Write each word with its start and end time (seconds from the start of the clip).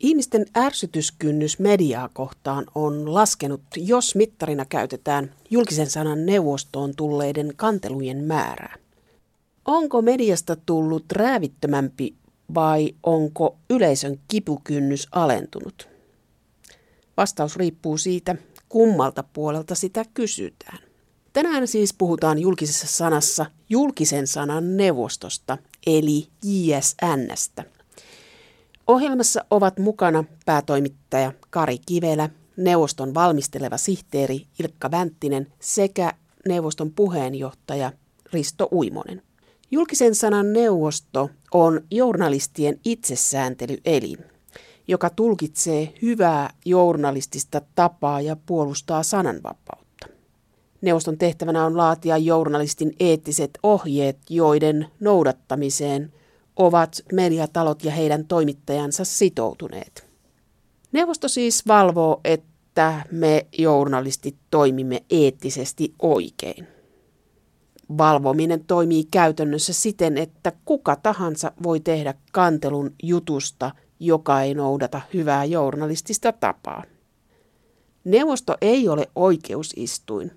Ihmisten 0.00 0.46
ärsytyskynnys 0.56 1.58
mediaa 1.58 2.08
kohtaan 2.12 2.66
on 2.74 3.14
laskenut, 3.14 3.62
jos 3.76 4.14
mittarina 4.14 4.64
käytetään 4.64 5.34
julkisen 5.50 5.90
sanan 5.90 6.26
neuvostoon 6.26 6.96
tulleiden 6.96 7.52
kantelujen 7.56 8.24
määrää. 8.24 8.76
Onko 9.64 10.02
mediasta 10.02 10.56
tullut 10.56 11.04
räävittömämpi 11.12 12.14
vai 12.54 12.94
onko 13.02 13.56
yleisön 13.70 14.20
kipukynnys 14.28 15.08
alentunut? 15.12 15.88
Vastaus 17.16 17.56
riippuu 17.56 17.98
siitä, 17.98 18.36
kummalta 18.68 19.24
puolelta 19.32 19.74
sitä 19.74 20.04
kysytään. 20.14 20.78
Tänään 21.32 21.68
siis 21.68 21.94
puhutaan 21.94 22.38
julkisessa 22.38 22.86
sanassa 22.86 23.46
julkisen 23.68 24.26
sanan 24.26 24.76
neuvostosta, 24.76 25.58
eli 25.86 26.28
JSNstä. 26.44 27.64
Ohjelmassa 28.86 29.44
ovat 29.50 29.78
mukana 29.78 30.24
päätoimittaja 30.46 31.32
Kari 31.50 31.78
Kivelä, 31.86 32.30
neuvoston 32.56 33.14
valmisteleva 33.14 33.76
sihteeri 33.76 34.46
Ilkka 34.60 34.90
Vänttinen 34.90 35.52
sekä 35.60 36.12
neuvoston 36.48 36.92
puheenjohtaja 36.92 37.92
Risto 38.32 38.68
Uimonen. 38.72 39.22
Julkisen 39.70 40.14
sanan 40.14 40.52
neuvosto 40.52 41.30
on 41.54 41.80
journalistien 41.90 42.80
itsesääntelyelin, 42.84 44.18
joka 44.88 45.10
tulkitsee 45.10 45.92
hyvää 46.02 46.50
journalistista 46.64 47.60
tapaa 47.74 48.20
ja 48.20 48.36
puolustaa 48.46 49.02
sananvapautta. 49.02 50.06
Neuvoston 50.80 51.18
tehtävänä 51.18 51.64
on 51.64 51.76
laatia 51.76 52.18
journalistin 52.18 52.96
eettiset 53.00 53.50
ohjeet, 53.62 54.18
joiden 54.30 54.86
noudattamiseen 55.00 56.12
ovat 56.56 57.04
mediatalot 57.12 57.84
ja 57.84 57.90
heidän 57.90 58.26
toimittajansa 58.26 59.04
sitoutuneet. 59.04 60.06
Neuvosto 60.92 61.28
siis 61.28 61.66
valvoo, 61.66 62.20
että 62.24 63.04
me 63.10 63.46
journalistit 63.58 64.36
toimimme 64.50 65.02
eettisesti 65.10 65.94
oikein 66.02 66.66
valvominen 67.98 68.64
toimii 68.64 69.04
käytännössä 69.10 69.72
siten, 69.72 70.18
että 70.18 70.52
kuka 70.64 70.96
tahansa 70.96 71.52
voi 71.62 71.80
tehdä 71.80 72.14
kantelun 72.32 72.94
jutusta, 73.02 73.70
joka 74.00 74.42
ei 74.42 74.54
noudata 74.54 75.00
hyvää 75.14 75.44
journalistista 75.44 76.32
tapaa. 76.32 76.82
Neuvosto 78.04 78.56
ei 78.60 78.88
ole 78.88 79.06
oikeusistuin. 79.14 80.30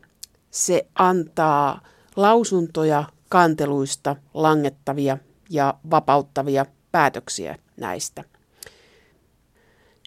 Se 0.51 0.87
antaa 0.95 1.81
lausuntoja 2.15 3.03
kanteluista 3.29 4.15
langettavia 4.33 5.17
ja 5.49 5.73
vapauttavia 5.91 6.65
päätöksiä 6.91 7.57
näistä. 7.77 8.23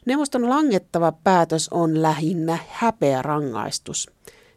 Neuvoston 0.06 0.48
langettava 0.48 1.12
päätös 1.12 1.68
on 1.68 2.02
lähinnä 2.02 2.58
häpeä 2.68 3.22
rangaistus 3.22 4.10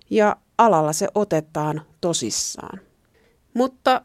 ja 0.09 0.35
alalla 0.57 0.93
se 0.93 1.07
otetaan 1.15 1.81
tosissaan. 2.01 2.79
Mutta 3.53 4.01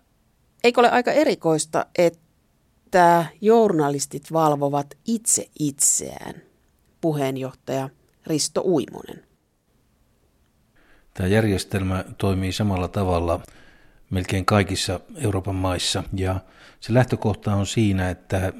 eikö 0.64 0.80
ole 0.80 0.90
aika 0.90 1.12
erikoista, 1.12 1.86
että 1.98 3.26
journalistit 3.40 4.32
valvovat 4.32 4.86
itse 5.06 5.48
itseään, 5.58 6.34
puheenjohtaja 7.00 7.88
Risto 8.26 8.60
Uimonen. 8.60 9.24
Tämä 11.14 11.28
järjestelmä 11.28 12.04
toimii 12.18 12.52
samalla 12.52 12.88
tavalla 12.88 13.40
melkein 14.10 14.44
kaikissa 14.44 15.00
Euroopan 15.16 15.54
maissa 15.54 16.04
ja 16.16 16.40
se 16.80 16.94
lähtökohta 16.94 17.54
on 17.54 17.66
siinä, 17.66 18.10
että 18.10 18.52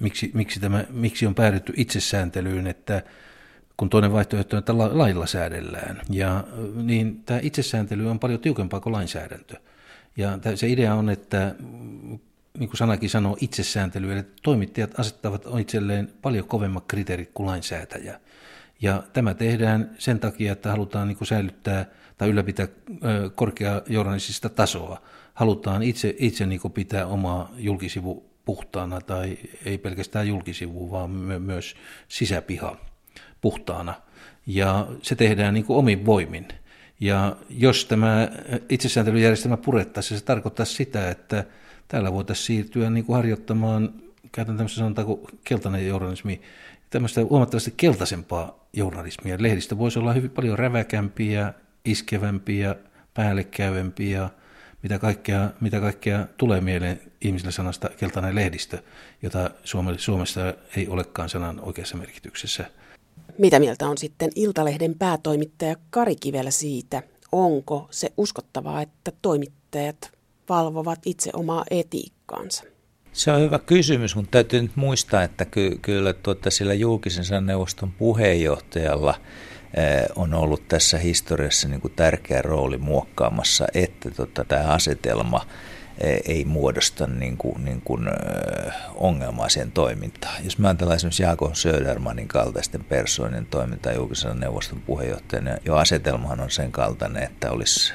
miksi, 0.00 0.30
miksi, 0.34 0.60
tämä, 0.60 0.84
miksi 0.90 1.26
on 1.26 1.34
päädytty 1.34 1.72
itsesääntelyyn, 1.76 2.66
että 2.66 3.02
kun 3.76 3.90
toinen 3.90 4.12
vaihtoehto 4.12 4.56
on, 4.56 4.58
että 4.58 4.78
lailla 4.78 5.26
säädellään. 5.26 6.00
Ja 6.10 6.44
niin 6.74 7.22
tämä 7.24 7.40
itsesääntely 7.42 8.10
on 8.10 8.18
paljon 8.18 8.40
tiukempaa 8.40 8.80
kuin 8.80 8.92
lainsäädäntö. 8.92 9.56
Ja 10.16 10.38
se 10.54 10.68
idea 10.68 10.94
on, 10.94 11.10
että 11.10 11.54
niin 12.58 12.68
kuin 12.68 12.76
sanakin 12.76 13.10
sanoo, 13.10 13.36
itsesääntely, 13.40 14.12
eli 14.12 14.22
toimittajat 14.42 14.98
asettavat 14.98 15.46
itselleen 15.58 16.12
paljon 16.22 16.48
kovemmat 16.48 16.84
kriteerit 16.88 17.30
kuin 17.34 17.46
lainsäätäjä. 17.46 18.20
Ja 18.82 19.02
tämä 19.12 19.34
tehdään 19.34 19.90
sen 19.98 20.20
takia, 20.20 20.52
että 20.52 20.70
halutaan 20.70 21.08
niin 21.08 21.18
kuin 21.18 21.28
säilyttää 21.28 21.86
tai 22.18 22.28
ylläpitää 22.28 22.68
korkeaa 23.34 23.82
journalistista 23.86 24.48
tasoa. 24.48 25.02
Halutaan 25.34 25.82
itse, 25.82 26.14
itse 26.18 26.46
niin 26.46 26.60
kuin 26.60 26.72
pitää 26.72 27.06
omaa 27.06 27.50
julkisivu 27.56 28.30
puhtaana, 28.44 29.00
tai 29.00 29.38
ei 29.64 29.78
pelkästään 29.78 30.28
julkisivu, 30.28 30.90
vaan 30.90 31.10
myös 31.38 31.74
sisäpiha 32.08 32.76
puhtaana. 33.40 33.94
Ja 34.46 34.86
se 35.02 35.14
tehdään 35.14 35.54
niin 35.54 35.64
kuin 35.64 35.76
omin 35.76 36.06
voimin. 36.06 36.48
Ja 37.00 37.36
jos 37.50 37.84
tämä 37.84 38.28
itsesääntelyjärjestelmä 38.68 39.56
purettaisiin, 39.56 40.18
se 40.18 40.24
tarkoittaa 40.24 40.66
sitä, 40.66 41.10
että 41.10 41.44
täällä 41.88 42.12
voitaisiin 42.12 42.46
siirtyä 42.46 42.90
niin 42.90 43.04
kuin 43.04 43.16
harjoittamaan, 43.16 43.94
käytän 44.32 44.56
tämmöistä 44.56 44.78
sanotaan 44.78 45.06
kuin 45.06 45.20
keltainen 45.44 45.86
journalismi, 45.86 46.40
tämmöistä 46.90 47.24
huomattavasti 47.24 47.74
keltaisempaa 47.76 48.68
journalismia. 48.72 49.36
Lehdistö 49.38 49.78
voisi 49.78 49.98
olla 49.98 50.12
hyvin 50.12 50.30
paljon 50.30 50.58
räväkämpiä, 50.58 51.54
iskevämpiä, 51.84 52.76
päällekäyvempiä, 53.14 54.30
mitä 54.82 54.98
kaikkea, 54.98 55.50
mitä 55.60 55.80
kaikkea 55.80 56.26
tulee 56.36 56.60
mieleen 56.60 57.00
ihmisille 57.20 57.52
sanasta 57.52 57.88
keltainen 57.88 58.34
lehdistö, 58.34 58.78
jota 59.22 59.50
Suomessa 59.96 60.54
ei 60.76 60.88
olekaan 60.88 61.28
sanan 61.28 61.60
oikeassa 61.60 61.96
merkityksessä– 61.96 62.64
mitä 63.38 63.58
mieltä 63.58 63.88
on 63.88 63.98
sitten 63.98 64.30
Iltalehden 64.34 64.94
päätoimittaja 64.98 65.76
Kari 65.90 66.16
Kivelä 66.16 66.50
siitä, 66.50 67.02
onko 67.32 67.88
se 67.90 68.12
uskottavaa, 68.16 68.82
että 68.82 69.12
toimittajat 69.22 70.12
valvovat 70.48 70.98
itse 71.06 71.30
omaa 71.34 71.64
etiikkaansa? 71.70 72.64
Se 73.12 73.32
on 73.32 73.40
hyvä 73.40 73.58
kysymys, 73.58 74.16
mutta 74.16 74.30
täytyy 74.30 74.62
nyt 74.62 74.76
muistaa, 74.76 75.22
että 75.22 75.44
ky- 75.44 75.78
kyllä 75.82 76.12
tuota, 76.12 76.50
sillä 76.50 76.74
julkisen 76.74 77.46
neuvoston 77.46 77.92
puheenjohtajalla 77.92 79.14
on 80.16 80.34
ollut 80.34 80.68
tässä 80.68 80.98
historiassa 80.98 81.68
niin 81.68 81.80
kuin 81.80 81.92
tärkeä 81.96 82.42
rooli 82.42 82.78
muokkaamassa, 82.78 83.66
että 83.74 84.10
tota, 84.10 84.44
tämä 84.44 84.62
asetelma– 84.62 85.46
ei 86.26 86.44
muodosta 86.44 87.06
niin 87.06 87.36
kuin, 87.36 87.64
niin 87.64 87.80
kuin, 87.84 88.04
ongelmaa 88.94 89.48
siihen 89.48 89.72
toimintaan. 89.72 90.44
Jos 90.44 90.58
me 90.58 90.68
ajatellaan 90.68 90.96
esimerkiksi 90.96 91.22
Jaakon 91.22 91.56
Södermanin 91.56 92.28
kaltaisten 92.28 92.84
persoonien 92.84 93.46
toimintaa 93.46 93.92
julkisen 93.92 94.40
neuvoston 94.40 94.80
puheenjohtajana, 94.80 95.56
jo 95.64 95.76
asetelmahan 95.76 96.40
on 96.40 96.50
sen 96.50 96.72
kaltainen, 96.72 97.22
että 97.22 97.50
olisi 97.50 97.92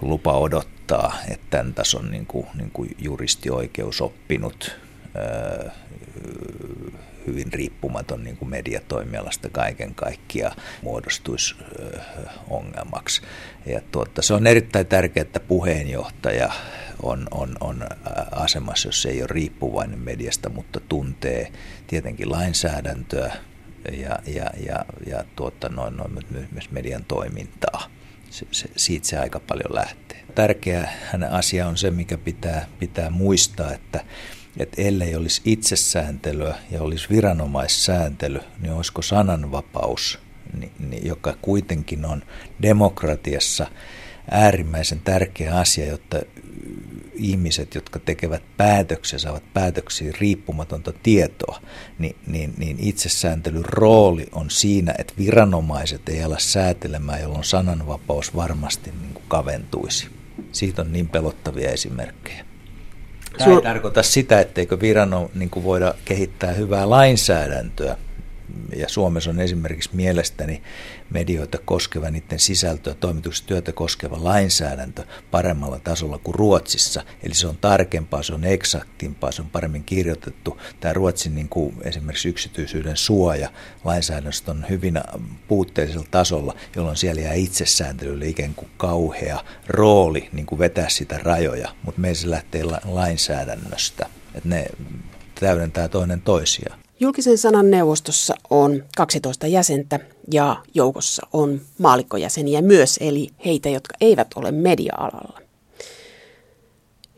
lupa 0.00 0.38
odottaa, 0.38 1.14
että 1.28 1.46
tämän 1.50 1.74
tason 1.74 2.10
niin 2.10 2.26
kuin, 2.26 2.46
niin 2.54 2.70
kuin 2.70 2.96
juristioikeus 2.98 4.00
oppinut 4.00 4.76
hyvin 7.26 7.52
riippumaton 7.52 8.24
niin 8.24 8.36
kuin 8.36 8.48
mediatoimialasta 8.48 9.48
kaiken 9.48 9.94
kaikkiaan 9.94 10.56
muodostuisi 10.82 11.54
ongelmaksi. 12.50 13.22
Ja 13.66 13.80
tuota, 13.92 14.22
se 14.22 14.34
on 14.34 14.46
erittäin 14.46 14.86
tärkeää, 14.86 15.22
että 15.22 15.40
puheenjohtaja 15.40 16.52
on, 17.02 17.26
on, 17.30 17.56
on 17.60 17.86
asemassa, 18.32 18.88
jos 18.88 19.06
ei 19.06 19.22
ole 19.22 19.28
riippuvainen 19.30 19.98
mediasta, 19.98 20.48
mutta 20.48 20.80
tuntee 20.80 21.52
tietenkin 21.86 22.30
lainsäädäntöä 22.30 23.32
ja, 23.92 24.18
ja, 24.26 24.50
ja, 24.66 24.84
ja 25.06 25.24
tuota, 25.36 25.68
noin, 25.68 25.96
noin, 25.96 26.12
myös 26.52 26.70
median 26.70 27.04
toimintaa. 27.04 27.90
Se, 28.30 28.46
se, 28.50 28.68
siitä 28.76 29.06
se 29.06 29.18
aika 29.18 29.40
paljon 29.40 29.74
lähtee. 29.74 30.22
Tärkeä 30.34 30.92
asia 31.30 31.68
on 31.68 31.76
se, 31.76 31.90
mikä 31.90 32.18
pitää, 32.18 32.66
pitää 32.78 33.10
muistaa, 33.10 33.72
että 33.72 34.04
että 34.56 34.82
ellei 34.82 35.16
olisi 35.16 35.42
itsesääntelyä 35.44 36.56
ja 36.70 36.82
olisi 36.82 37.08
viranomaissääntely, 37.10 38.40
niin 38.60 38.72
olisiko 38.72 39.02
sananvapaus, 39.02 40.18
joka 41.02 41.36
kuitenkin 41.42 42.04
on 42.04 42.22
demokratiassa 42.62 43.66
äärimmäisen 44.30 45.00
tärkeä 45.00 45.58
asia, 45.58 45.86
jotta 45.86 46.20
ihmiset, 47.14 47.74
jotka 47.74 47.98
tekevät 47.98 48.42
päätöksiä, 48.56 49.18
saavat 49.18 49.52
päätöksiä 49.54 50.12
riippumatonta 50.20 50.92
tietoa, 51.02 51.60
niin, 51.98 52.16
niin, 52.26 52.54
niin 52.58 52.76
itsesääntelyn 52.80 53.64
rooli 53.64 54.26
on 54.32 54.50
siinä, 54.50 54.94
että 54.98 55.14
viranomaiset 55.18 56.08
ei 56.08 56.22
ala 56.22 56.38
säätelemään, 56.38 57.20
jolloin 57.20 57.44
sananvapaus 57.44 58.36
varmasti 58.36 58.90
niin 59.00 59.14
kuin 59.14 59.24
kaventuisi. 59.28 60.08
Siitä 60.52 60.82
on 60.82 60.92
niin 60.92 61.08
pelottavia 61.08 61.70
esimerkkejä. 61.70 62.44
Tämä 63.38 63.56
ei 63.56 63.62
tarkoita 63.62 64.02
sitä, 64.02 64.40
etteikö 64.40 64.80
virano 64.80 65.30
niin 65.34 65.50
voida 65.62 65.94
kehittää 66.04 66.52
hyvää 66.52 66.90
lainsäädäntöä 66.90 67.96
ja 68.76 68.88
Suomessa 68.88 69.30
on 69.30 69.40
esimerkiksi 69.40 69.90
mielestäni 69.92 70.62
medioita 71.10 71.58
koskeva, 71.64 72.10
niiden 72.10 72.38
sisältöä, 72.38 72.94
toimitustyötä 72.94 73.72
koskeva 73.72 74.24
lainsäädäntö 74.24 75.04
paremmalla 75.30 75.78
tasolla 75.78 76.18
kuin 76.18 76.34
Ruotsissa. 76.34 77.04
Eli 77.22 77.34
se 77.34 77.46
on 77.46 77.58
tarkempaa, 77.60 78.22
se 78.22 78.34
on 78.34 78.44
eksaktimpaa, 78.44 79.32
se 79.32 79.42
on 79.42 79.50
paremmin 79.50 79.84
kirjoitettu. 79.84 80.60
Tämä 80.80 80.92
Ruotsin 80.92 81.34
niin 81.34 81.48
kuin 81.48 81.74
esimerkiksi 81.82 82.28
yksityisyyden 82.28 82.96
suoja 82.96 83.50
lainsäädännöstä 83.84 84.50
on 84.50 84.66
hyvin 84.68 85.00
puutteellisella 85.48 86.08
tasolla, 86.10 86.54
jolloin 86.76 86.96
siellä 86.96 87.20
jää 87.20 87.32
itsesääntelylle 87.32 88.26
ikään 88.26 88.54
kuin 88.54 88.70
kauhea 88.76 89.44
rooli 89.66 90.28
niin 90.32 90.46
kuin 90.46 90.58
vetää 90.58 90.88
sitä 90.88 91.18
rajoja, 91.18 91.68
mutta 91.82 92.00
meillä 92.00 92.20
se 92.20 92.30
lähtee 92.30 92.62
lainsäädännöstä. 92.84 94.06
Että 94.34 94.48
ne 94.48 94.66
täydentää 95.40 95.88
toinen 95.88 96.22
toisiaan. 96.22 96.81
Julkisen 97.02 97.38
sanan 97.38 97.70
neuvostossa 97.70 98.34
on 98.50 98.82
12 98.96 99.46
jäsentä 99.46 99.98
ja 100.32 100.56
joukossa 100.74 101.26
on 101.32 101.60
maalikkojäseniä 101.78 102.62
myös, 102.62 102.98
eli 103.00 103.28
heitä, 103.44 103.68
jotka 103.68 103.94
eivät 104.00 104.26
ole 104.36 104.52
media-alalla. 104.52 105.40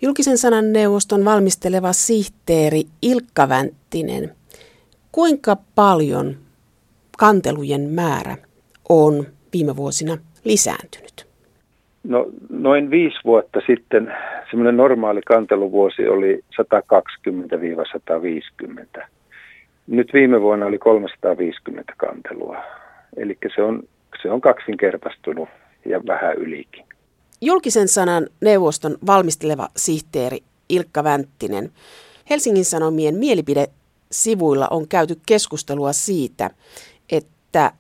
Julkisen 0.03 0.39
sanan 0.39 0.73
neuvoston 0.73 1.25
valmisteleva 1.25 1.93
sihteeri 1.93 2.83
Ilkka 3.03 3.49
Vänttinen, 3.49 4.31
kuinka 5.13 5.57
paljon 5.75 6.37
kantelujen 7.19 7.91
määrä 7.91 8.37
on 8.89 9.27
viime 9.53 9.77
vuosina 9.77 10.19
lisääntynyt? 10.45 11.27
No 12.05 12.27
noin 12.51 12.91
viisi 12.91 13.17
vuotta 13.25 13.61
sitten 13.67 14.13
semmoinen 14.51 14.77
normaali 14.77 15.21
kanteluvuosi 15.27 16.09
oli 16.09 16.45
120-150. 18.99 19.07
Nyt 19.87 20.13
viime 20.13 20.41
vuonna 20.41 20.67
oli 20.67 20.79
350 20.79 21.93
kantelua. 21.97 22.57
Eli 23.17 23.39
se 23.55 23.63
on, 23.63 23.83
se 24.23 24.31
on 24.31 24.41
kaksinkertaistunut 24.41 25.49
ja 25.85 26.01
vähän 26.07 26.37
ylikin. 26.37 26.85
Julkisen 27.41 27.89
sanan 27.89 28.27
neuvoston 28.41 28.99
valmisteleva 29.07 29.69
sihteeri 29.77 30.39
Ilkka 30.69 31.05
Vänttinen. 31.05 31.71
Helsingin 32.31 32.65
Sanomien 32.65 33.15
mielipidesivuilla 33.15 34.69
on 34.71 34.89
käyty 34.89 35.17
keskustelua 35.27 35.93
siitä, 35.93 36.51
että 37.13 37.73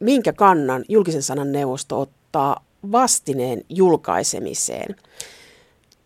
minkä 0.00 0.32
kannan 0.32 0.84
julkisen 0.88 1.22
sanan 1.22 1.52
neuvosto 1.52 2.00
ottaa 2.00 2.64
vastineen 2.92 3.62
julkaisemiseen. 3.68 4.96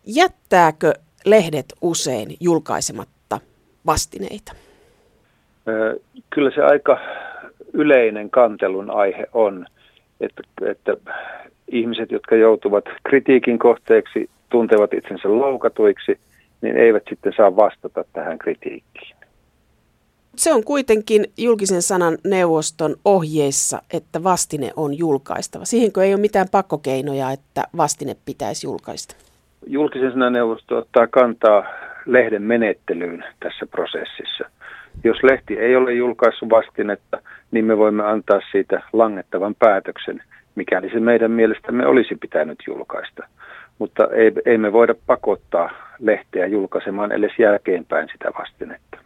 Jättääkö 0.06 0.92
lehdet 1.24 1.74
usein 1.80 2.36
julkaisematta 2.40 3.40
vastineita? 3.86 4.52
Kyllä 6.30 6.50
se 6.50 6.62
aika 6.62 6.98
yleinen 7.72 8.30
kantelun 8.30 8.90
aihe 8.90 9.26
on, 9.32 9.66
että, 10.20 10.42
että 10.70 10.96
ihmiset, 11.68 12.10
jotka 12.10 12.36
joutuvat 12.36 12.84
kritiikin 13.08 13.58
kohteeksi, 13.58 14.30
tuntevat 14.48 14.94
itsensä 14.94 15.28
loukatuiksi, 15.28 16.18
niin 16.62 16.76
eivät 16.76 17.02
sitten 17.08 17.32
saa 17.36 17.56
vastata 17.56 18.04
tähän 18.12 18.38
kritiikkiin. 18.38 19.16
Se 20.36 20.52
on 20.54 20.64
kuitenkin 20.64 21.24
julkisen 21.38 21.82
sanan 21.82 22.18
neuvoston 22.24 22.96
ohjeissa, 23.04 23.82
että 23.92 24.22
vastine 24.22 24.70
on 24.76 24.98
julkaistava. 24.98 25.64
Siihenkö 25.64 26.04
ei 26.04 26.14
ole 26.14 26.20
mitään 26.20 26.46
pakkokeinoja, 26.52 27.30
että 27.30 27.64
vastine 27.76 28.16
pitäisi 28.24 28.66
julkaista? 28.66 29.16
Julkisen 29.66 30.12
sanan 30.12 30.32
neuvosto 30.32 30.76
ottaa 30.78 31.06
kantaa 31.06 31.64
lehden 32.06 32.42
menettelyyn 32.42 33.24
tässä 33.40 33.66
prosessissa. 33.66 34.44
Jos 35.04 35.22
lehti 35.22 35.58
ei 35.58 35.76
ole 35.76 35.92
julkaissut 35.92 36.50
vastinetta, 36.50 37.18
niin 37.50 37.64
me 37.64 37.78
voimme 37.78 38.04
antaa 38.04 38.40
siitä 38.52 38.82
langettavan 38.92 39.54
päätöksen, 39.54 40.22
mikäli 40.54 40.90
se 40.90 41.00
meidän 41.00 41.30
mielestämme 41.30 41.86
olisi 41.86 42.14
pitänyt 42.20 42.58
julkaista. 42.66 43.28
Mutta 43.78 44.08
ei, 44.12 44.32
ei 44.46 44.58
me 44.58 44.72
voida 44.72 44.94
pakottaa 45.06 45.70
lehteä 45.98 46.46
julkaisemaan 46.46 47.12
edes 47.12 47.32
jälkeenpäin 47.38 48.08
sitä 48.12 48.30
vastinetta. 48.38 48.98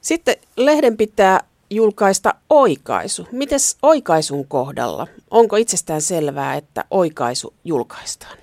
Sitten 0.00 0.34
lehden 0.56 0.96
pitää 0.96 1.38
julkaista 1.70 2.34
oikaisu. 2.50 3.28
Mites 3.32 3.78
oikaisun 3.82 4.48
kohdalla? 4.48 5.06
Onko 5.30 5.56
itsestään 5.56 6.00
selvää, 6.00 6.54
että 6.54 6.84
oikaisu 6.90 7.54
julkaistaan? 7.64 8.38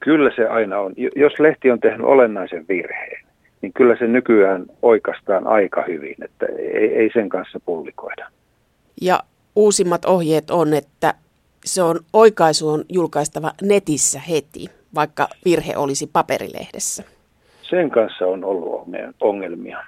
Kyllä 0.00 0.30
se 0.36 0.46
aina 0.48 0.78
on. 0.78 0.94
Jos 1.16 1.32
lehti 1.40 1.70
on 1.70 1.80
tehnyt 1.80 2.06
olennaisen 2.06 2.64
virheen, 2.68 3.21
niin 3.62 3.72
kyllä 3.72 3.96
se 3.98 4.06
nykyään 4.06 4.66
oikastaan 4.82 5.46
aika 5.46 5.84
hyvin, 5.88 6.16
että 6.24 6.46
ei, 6.58 6.94
ei 6.94 7.10
sen 7.12 7.28
kanssa 7.28 7.60
pullikoida. 7.64 8.28
Ja 9.02 9.20
uusimmat 9.56 10.04
ohjeet 10.04 10.50
on, 10.50 10.74
että 10.74 11.14
se 11.64 11.82
on 11.82 12.00
oikaisu 12.12 12.68
on 12.68 12.84
julkaistava 12.88 13.52
netissä 13.62 14.20
heti, 14.30 14.66
vaikka 14.94 15.28
virhe 15.44 15.76
olisi 15.76 16.10
paperilehdessä. 16.12 17.04
Sen 17.62 17.90
kanssa 17.90 18.26
on 18.26 18.44
ollut 18.44 18.88
ongelmia. 19.20 19.78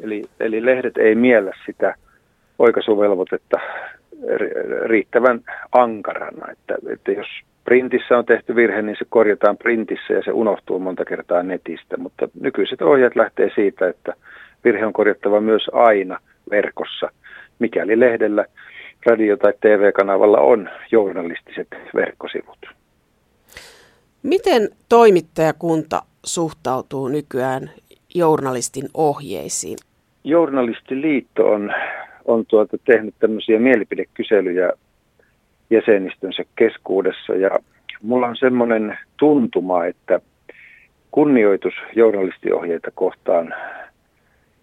Eli, 0.00 0.22
eli 0.40 0.66
lehdet 0.66 0.96
ei 0.96 1.14
miellä 1.14 1.52
sitä 1.66 1.94
oikaisuvelvoitetta 2.58 3.56
riittävän 4.84 5.40
ankarana, 5.72 6.52
että, 6.52 6.76
että 6.92 7.12
jos 7.12 7.26
printissä 7.64 8.18
on 8.18 8.24
tehty 8.24 8.56
virhe, 8.56 8.82
niin 8.82 8.96
se 8.98 9.04
korjataan 9.08 9.56
printissä 9.56 10.14
ja 10.14 10.22
se 10.24 10.32
unohtuu 10.32 10.78
monta 10.78 11.04
kertaa 11.04 11.42
netistä. 11.42 11.96
Mutta 11.96 12.28
nykyiset 12.40 12.82
ohjeet 12.82 13.16
lähtee 13.16 13.50
siitä, 13.54 13.88
että 13.88 14.14
virhe 14.64 14.86
on 14.86 14.92
korjattava 14.92 15.40
myös 15.40 15.70
aina 15.72 16.18
verkossa, 16.50 17.10
mikäli 17.58 18.00
lehdellä, 18.00 18.44
radio- 19.06 19.36
tai 19.36 19.52
TV-kanavalla 19.60 20.38
on 20.38 20.70
journalistiset 20.92 21.68
verkkosivut. 21.94 22.58
Miten 24.22 24.68
toimittajakunta 24.88 26.02
suhtautuu 26.24 27.08
nykyään 27.08 27.70
journalistin 28.14 28.88
ohjeisiin? 28.94 29.78
Journalistiliitto 30.24 31.46
on, 31.46 31.72
on 32.24 32.46
tuota 32.46 32.78
tehnyt 32.84 33.14
tämmöisiä 33.18 33.58
mielipidekyselyjä 33.58 34.70
jäsenistönsä 35.74 36.42
keskuudessa 36.56 37.34
ja 37.34 37.50
mulla 38.02 38.26
on 38.26 38.36
semmoinen 38.36 38.98
tuntuma, 39.16 39.84
että 39.84 40.20
kunnioitus 41.10 41.74
journalistiohjeita 41.96 42.90
kohtaan 42.94 43.54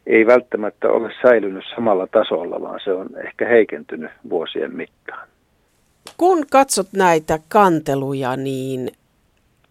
ei 0.07 0.27
välttämättä 0.27 0.89
ole 0.89 1.11
säilynyt 1.21 1.63
samalla 1.75 2.07
tasolla, 2.07 2.61
vaan 2.61 2.79
se 2.83 2.93
on 2.93 3.07
ehkä 3.25 3.47
heikentynyt 3.47 4.11
vuosien 4.29 4.75
mittaan. 4.75 5.27
Kun 6.17 6.45
katsot 6.51 6.87
näitä 6.93 7.39
kanteluja, 7.49 8.35
niin 8.35 8.89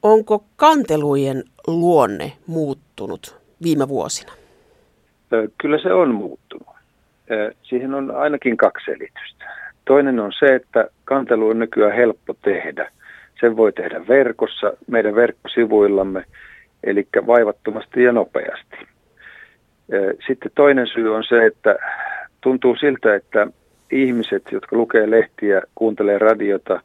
onko 0.03 0.45
kantelujen 0.57 1.45
luonne 1.67 2.33
muuttunut 2.47 3.41
viime 3.63 3.89
vuosina? 3.89 4.33
Kyllä 5.59 5.79
se 5.79 5.93
on 5.93 6.15
muuttunut. 6.15 6.67
Siihen 7.63 7.95
on 7.95 8.11
ainakin 8.11 8.57
kaksi 8.57 8.85
selitystä. 8.85 9.60
Toinen 9.91 10.21
on 10.21 10.33
se, 10.39 10.55
että 10.55 10.89
kantelu 11.05 11.49
on 11.49 11.59
nykyään 11.59 11.97
helppo 11.97 12.35
tehdä. 12.43 12.91
Sen 13.41 13.57
voi 13.57 13.73
tehdä 13.73 14.09
verkossa, 14.09 14.73
meidän 14.87 15.15
verkkosivuillamme, 15.15 16.25
eli 16.85 17.07
vaivattomasti 17.27 18.03
ja 18.03 18.13
nopeasti. 18.13 18.77
Sitten 20.27 20.53
toinen 20.55 20.87
syy 20.87 21.15
on 21.15 21.25
se, 21.25 21.47
että 21.47 21.77
tuntuu 22.41 22.77
siltä, 22.77 23.15
että 23.15 23.47
ihmiset, 23.91 24.43
jotka 24.53 24.77
lukee 24.77 25.11
lehtiä, 25.11 25.63
kuuntelee 25.75 26.19
radiota, 26.19 26.81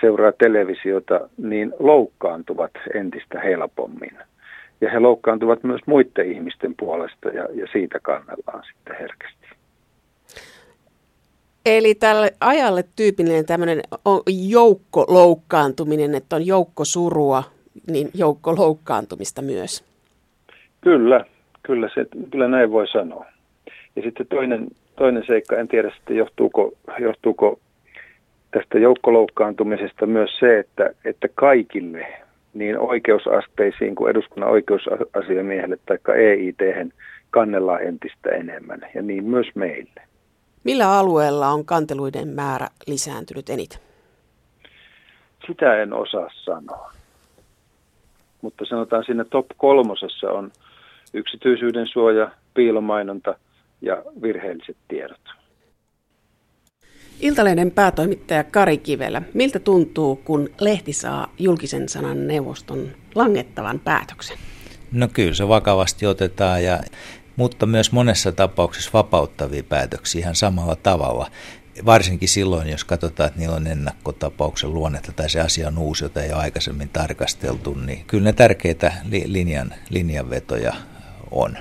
seuraa 0.00 0.32
televisiota, 0.32 1.28
niin 1.38 1.72
loukkaantuvat 1.78 2.72
entistä 2.94 3.40
helpommin. 3.40 4.18
Ja 4.80 4.90
he 4.90 4.98
loukkaantuvat 4.98 5.64
myös 5.64 5.80
muiden 5.86 6.32
ihmisten 6.32 6.74
puolesta 6.78 7.28
ja, 7.28 7.46
ja 7.54 7.66
siitä 7.72 7.98
kannellaan 8.02 8.64
sitten 8.64 8.96
herkästi. 9.00 9.39
Eli 11.66 11.94
tälle 11.94 12.32
ajalle 12.40 12.84
tyypillinen 12.96 13.46
tämmöinen 13.46 13.82
joukko 14.48 15.04
loukkaantuminen, 15.08 16.14
että 16.14 16.36
on 16.36 16.46
joukko 16.46 16.84
surua, 16.84 17.42
niin 17.90 18.10
joukko 18.14 18.56
loukkaantumista 18.56 19.42
myös. 19.42 19.84
Kyllä, 20.80 21.24
kyllä, 21.62 21.90
se, 21.94 22.06
kyllä 22.30 22.48
näin 22.48 22.70
voi 22.70 22.88
sanoa. 22.88 23.26
Ja 23.96 24.02
sitten 24.02 24.26
toinen, 24.26 24.68
toinen 24.96 25.24
seikka, 25.26 25.56
en 25.56 25.68
tiedä 25.68 25.90
sitten 25.96 26.16
johtuuko, 26.16 26.72
johtuuko 26.98 27.58
tästä 28.50 28.78
joukkoloukkaantumisesta 28.78 30.06
myös 30.06 30.30
se, 30.38 30.58
että, 30.58 30.90
että 31.04 31.28
kaikille, 31.34 32.06
niin 32.54 32.78
oikeusasteisiin 32.78 33.94
kuin 33.94 34.10
eduskunnan 34.10 34.50
oikeusasiamiehelle 34.50 35.78
tai 35.86 35.98
EIT 36.16 36.58
kannellaan 37.30 37.82
entistä 37.82 38.30
enemmän, 38.30 38.80
ja 38.94 39.02
niin 39.02 39.24
myös 39.24 39.46
meille. 39.54 40.09
Millä 40.64 40.98
alueella 40.98 41.48
on 41.48 41.64
kanteluiden 41.64 42.28
määrä 42.28 42.68
lisääntynyt 42.86 43.50
eniten? 43.50 43.80
Sitä 45.46 45.82
en 45.82 45.92
osaa 45.92 46.30
sanoa. 46.44 46.92
Mutta 48.42 48.64
sanotaan 48.68 49.04
siinä 49.04 49.24
top 49.24 49.46
kolmosessa 49.56 50.30
on 50.30 50.52
yksityisyyden 51.14 51.86
suoja, 51.86 52.30
piilomainonta, 52.54 53.34
ja 53.82 54.02
virheelliset 54.22 54.76
tiedot. 54.88 55.20
Iltalehden 57.20 57.70
päätoimittaja 57.70 58.44
Kari 58.44 58.78
Kivelä, 58.78 59.22
miltä 59.34 59.58
tuntuu, 59.58 60.16
kun 60.16 60.48
lehti 60.60 60.92
saa 60.92 61.32
julkisen 61.38 61.88
sanan 61.88 62.26
neuvoston 62.26 62.88
langettavan 63.14 63.80
päätöksen? 63.80 64.38
No 64.92 65.08
kyllä 65.12 65.34
se 65.34 65.48
vakavasti 65.48 66.06
otetaan, 66.06 66.64
ja, 66.64 66.78
mutta 67.40 67.66
myös 67.66 67.92
monessa 67.92 68.32
tapauksessa 68.32 68.90
vapauttavia 68.92 69.62
päätöksiä 69.62 70.20
ihan 70.20 70.34
samalla 70.34 70.76
tavalla. 70.76 71.30
Varsinkin 71.86 72.28
silloin, 72.28 72.68
jos 72.68 72.84
katsotaan, 72.84 73.26
että 73.26 73.40
niillä 73.40 73.56
on 73.56 73.66
ennakkotapauksen 73.66 74.74
luonnetta 74.74 75.12
tai 75.12 75.30
se 75.30 75.40
asia 75.40 75.68
on 75.68 75.78
uusi, 75.78 76.04
jota 76.04 76.22
ei 76.22 76.32
ole 76.32 76.40
aikaisemmin 76.40 76.88
tarkasteltu, 76.88 77.74
niin 77.74 78.04
kyllä 78.06 78.24
ne 78.24 78.32
tärkeitä 78.32 78.92
linjan, 79.24 79.74
linjanvetoja 79.90 80.74
on. 81.30 81.56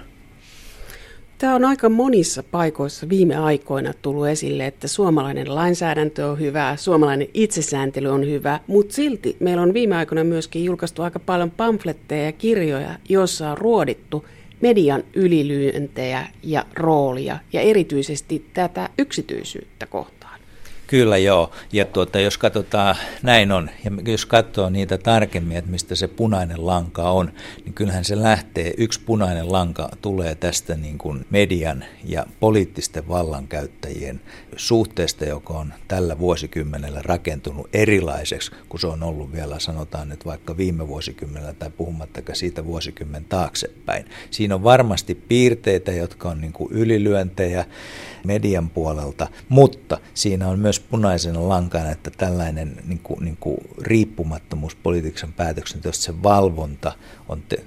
Tämä 1.38 1.55
on 1.55 1.65
aika 1.65 1.89
monissa 1.89 2.43
paikoissa 2.43 3.09
viime 3.09 3.36
aikoina 3.36 3.93
tullut 4.01 4.27
esille, 4.27 4.67
että 4.67 4.88
suomalainen 4.88 5.55
lainsäädäntö 5.55 6.27
on 6.27 6.39
hyvä, 6.39 6.75
suomalainen 6.75 7.27
itsesääntely 7.33 8.07
on 8.07 8.25
hyvä, 8.25 8.59
mutta 8.67 8.95
silti 8.95 9.38
meillä 9.39 9.63
on 9.63 9.74
viime 9.74 9.95
aikoina 9.95 10.24
myöskin 10.24 10.65
julkaistu 10.65 11.01
aika 11.01 11.19
paljon 11.19 11.51
pamfletteja 11.51 12.25
ja 12.25 12.31
kirjoja, 12.31 12.89
joissa 13.09 13.51
on 13.51 13.57
ruodittu 13.57 14.25
median 14.61 15.03
ylilyöntejä 15.13 16.27
ja 16.43 16.65
roolia 16.73 17.39
ja 17.53 17.61
erityisesti 17.61 18.45
tätä 18.53 18.89
yksityisyyttä 18.97 19.85
kohtaan. 19.85 20.18
Kyllä 20.89 21.17
joo, 21.17 21.51
ja 21.74 21.86
tuota, 21.86 22.19
jos 22.19 22.38
katsotaan, 22.38 22.96
näin 23.24 23.51
on, 23.51 23.69
ja 23.86 24.12
jos 24.12 24.25
katsoo 24.25 24.69
niitä 24.69 24.98
tarkemmin, 24.98 25.58
että 25.58 25.72
mistä 25.72 25.96
se 25.96 26.08
punainen 26.08 26.65
lanka 26.65 27.12
on, 27.12 27.31
niin 27.65 27.74
kyllähän 27.74 28.05
se 28.05 28.22
lähtee, 28.22 28.74
yksi 28.77 29.00
punainen 29.05 29.51
lanka 29.51 29.89
tulee 30.01 30.36
tästä 30.36 30.75
niin 30.75 30.98
kuin 30.98 31.25
median 31.29 31.86
ja 32.03 32.25
poliittisten 32.39 33.08
vallankäyttäjien 33.08 34.22
suhteesta, 34.55 35.25
joka 35.25 35.53
on 35.53 35.74
tällä 35.88 36.19
vuosikymmenellä 36.19 37.01
rakentunut 37.03 37.69
erilaiseksi, 37.74 38.51
kun 38.69 38.79
se 38.79 38.88
on 38.88 39.03
ollut 39.03 39.31
vielä, 39.31 39.60
sanotaan 39.60 40.10
nyt 40.10 40.25
vaikka 40.25 40.58
viime 40.58 40.88
vuosikymmenellä 40.88 41.53
tai 41.53 41.69
puhumattakaan 41.77 42.36
siitä 42.36 42.65
vuosikymmen 42.65 43.25
taaksepäin. 43.25 44.05
Siinä 44.31 44.55
on 44.55 44.63
varmasti 44.63 45.15
piirteitä, 45.15 45.91
jotka 45.91 46.29
on 46.29 46.41
niin 46.41 46.53
kuin 46.53 46.72
ylilyöntejä 46.72 47.65
median 48.25 48.69
puolelta, 48.69 49.27
mutta 49.50 49.98
siinä 50.13 50.48
on 50.48 50.60
myös 50.60 50.78
punaisena 50.89 51.50
lankana, 51.50 51.91
että 51.91 52.12
tällainen 52.17 52.77
niin 52.86 53.00
kuin, 53.00 53.25
niin 53.25 53.38
kuin 53.39 53.57
riippumattomuus 53.81 54.75
poliitiksen 54.75 55.33
päätöksenteosta, 55.33 56.03
se 56.03 56.24
valvonta 56.24 56.91
on 57.29 57.41
te, 57.50 57.63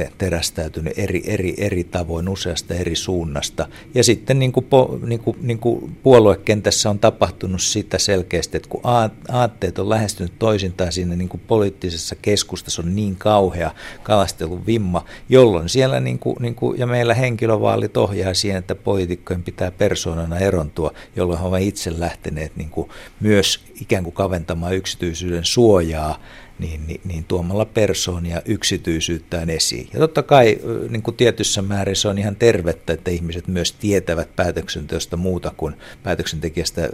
te, 0.00 0.12
terästäytynyt 0.18 0.98
eri, 0.98 1.22
eri, 1.26 1.54
eri 1.58 1.84
tavoin 1.84 2.28
useasta 2.28 2.74
eri 2.74 2.96
suunnasta. 2.96 3.68
Ja 3.94 4.04
sitten 4.04 4.38
niin 4.38 4.52
kuin, 4.52 4.66
niin 5.06 5.20
kuin, 5.20 5.36
niin 5.40 5.58
kuin 5.58 5.96
puoluekentässä 6.02 6.90
on 6.90 6.98
tapahtunut 6.98 7.62
sitä 7.62 7.98
selkeästi, 7.98 8.56
että 8.56 8.68
kun 8.68 8.80
aatteet 9.28 9.78
on 9.78 9.88
lähestynyt 9.88 10.32
toisintaan 10.38 10.92
siinä 10.92 11.16
niin 11.16 11.28
kuin 11.28 11.40
poliittisessa 11.46 12.16
keskustassa 12.22 12.82
on 12.82 12.96
niin 12.96 13.16
kauhea 13.16 13.70
kalastelun 14.02 14.66
vimma, 14.66 15.04
jolloin 15.28 15.68
siellä 15.68 16.00
niin 16.00 16.18
kuin, 16.18 16.36
niin 16.40 16.54
kuin, 16.54 16.78
ja 16.78 16.86
meillä 16.86 17.14
henkilövaalit 17.14 17.96
ohjaa 17.96 18.34
siihen, 18.34 18.58
että 18.58 18.74
poliitikkojen 18.74 19.42
pitää 19.42 19.70
persoonana 19.70 20.38
erontua, 20.38 20.92
jolloin 21.16 21.40
he 21.40 21.46
ovat 21.46 21.60
itse 21.60 22.00
lähteneet 22.00 22.56
niin 22.56 22.70
kuin 22.70 22.88
myös 23.20 23.64
ikään 23.80 24.04
kuin 24.04 24.14
kaventamaan 24.14 24.74
yksityisyyden 24.74 25.44
suojaa 25.44 26.18
niin, 26.60 26.86
niin, 26.86 27.00
niin 27.04 27.24
tuomalla 27.24 27.64
persoonia 27.64 28.42
yksityisyyttään 28.44 29.50
esiin. 29.50 29.88
Ja 29.92 29.98
totta 29.98 30.22
kai 30.22 30.58
niin 30.88 31.02
kuin 31.02 31.16
tietyssä 31.16 31.62
määrin 31.62 31.96
se 31.96 32.08
on 32.08 32.18
ihan 32.18 32.36
tervettä, 32.36 32.92
että 32.92 33.10
ihmiset 33.10 33.48
myös 33.48 33.72
tietävät 33.72 34.36
päätöksenteosta 34.36 35.16
muuta 35.16 35.52
kuin 35.56 35.74
päätöksentekijästä 36.02 36.88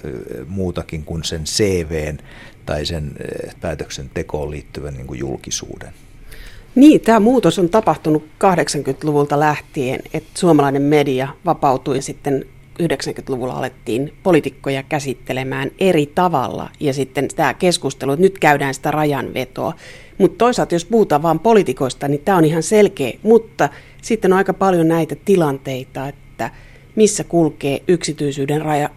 muutakin 0.46 1.04
kuin 1.04 1.25
sen 1.25 1.44
CVn 1.44 2.18
tai 2.66 2.87
sen 2.87 3.12
päätöksentekoon 3.61 4.50
liittyvän 4.50 4.94
niin 4.94 5.06
kuin 5.06 5.20
julkisuuden. 5.20 5.92
Niin, 6.75 7.00
tämä 7.00 7.20
muutos 7.20 7.58
on 7.58 7.68
tapahtunut 7.68 8.28
80-luvulta 8.44 9.40
lähtien, 9.40 10.00
että 10.14 10.30
suomalainen 10.35 10.82
media 10.82 11.28
vapautui 11.44 12.02
sitten 12.02 12.44
90-luvulla 12.83 13.54
alettiin 13.54 14.12
poliitikkoja 14.23 14.83
käsittelemään 14.83 15.71
eri 15.78 16.06
tavalla 16.06 16.71
ja 16.80 16.92
sitten 16.92 17.28
tämä 17.37 17.54
keskustelu, 17.54 18.12
että 18.12 18.23
nyt 18.23 18.38
käydään 18.38 18.75
sitä 18.75 18.90
rajanvetoa. 18.90 19.73
Mutta 20.18 20.38
toisaalta 20.38 20.75
jos 20.75 20.85
puhutaan 20.85 21.23
vain 21.23 21.38
poliitikoista, 21.38 22.09
niin 22.09 22.21
tämä 22.25 22.38
on 22.38 22.45
ihan 22.45 22.62
selkeä, 22.62 23.12
mutta 23.23 23.68
sitten 24.02 24.33
on 24.33 24.38
aika 24.38 24.54
paljon 24.54 24.88
näitä 24.88 25.16
tilanteita, 25.25 26.09
että 26.09 26.50
missä 26.97 27.25
kulkee 27.25 27.83
yksityisyyden 27.88 28.62
raja. 28.62 28.90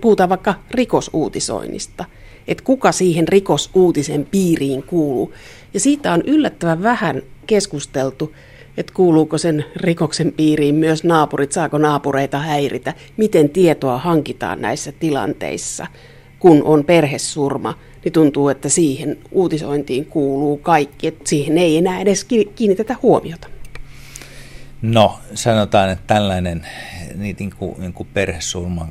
Puhutaan 0.00 0.28
vaikka 0.28 0.54
rikosuutisoinnista, 0.70 2.04
että 2.48 2.64
kuka 2.64 2.92
siihen 2.92 3.28
rikosuutisen 3.28 4.26
piiriin 4.30 4.82
kuuluu. 4.82 5.32
Ja 5.74 5.80
siitä 5.80 6.12
on 6.12 6.22
yllättävän 6.26 6.82
vähän 6.82 7.22
keskusteltu 7.46 8.32
että 8.76 8.92
kuuluuko 8.94 9.38
sen 9.38 9.64
rikoksen 9.76 10.32
piiriin 10.32 10.74
myös 10.74 11.04
naapurit, 11.04 11.52
saako 11.52 11.78
naapureita 11.78 12.38
häiritä, 12.38 12.94
miten 13.16 13.50
tietoa 13.50 13.98
hankitaan 13.98 14.60
näissä 14.60 14.92
tilanteissa, 14.92 15.86
kun 16.38 16.62
on 16.64 16.84
perhesurma, 16.84 17.78
niin 18.04 18.12
tuntuu, 18.12 18.48
että 18.48 18.68
siihen 18.68 19.18
uutisointiin 19.30 20.06
kuuluu 20.06 20.56
kaikki, 20.56 21.06
että 21.06 21.28
siihen 21.28 21.58
ei 21.58 21.76
enää 21.76 22.00
edes 22.00 22.26
kiinnitetä 22.54 22.96
huomiota. 23.02 23.48
No, 24.82 25.18
sanotaan, 25.34 25.90
että 25.90 26.04
tällainen 26.06 26.66
niin, 27.14 27.36
niin 27.38 27.52
kuin, 27.58 27.80
niin 27.80 27.92
kuin 27.92 28.08
perhesurman 28.14 28.88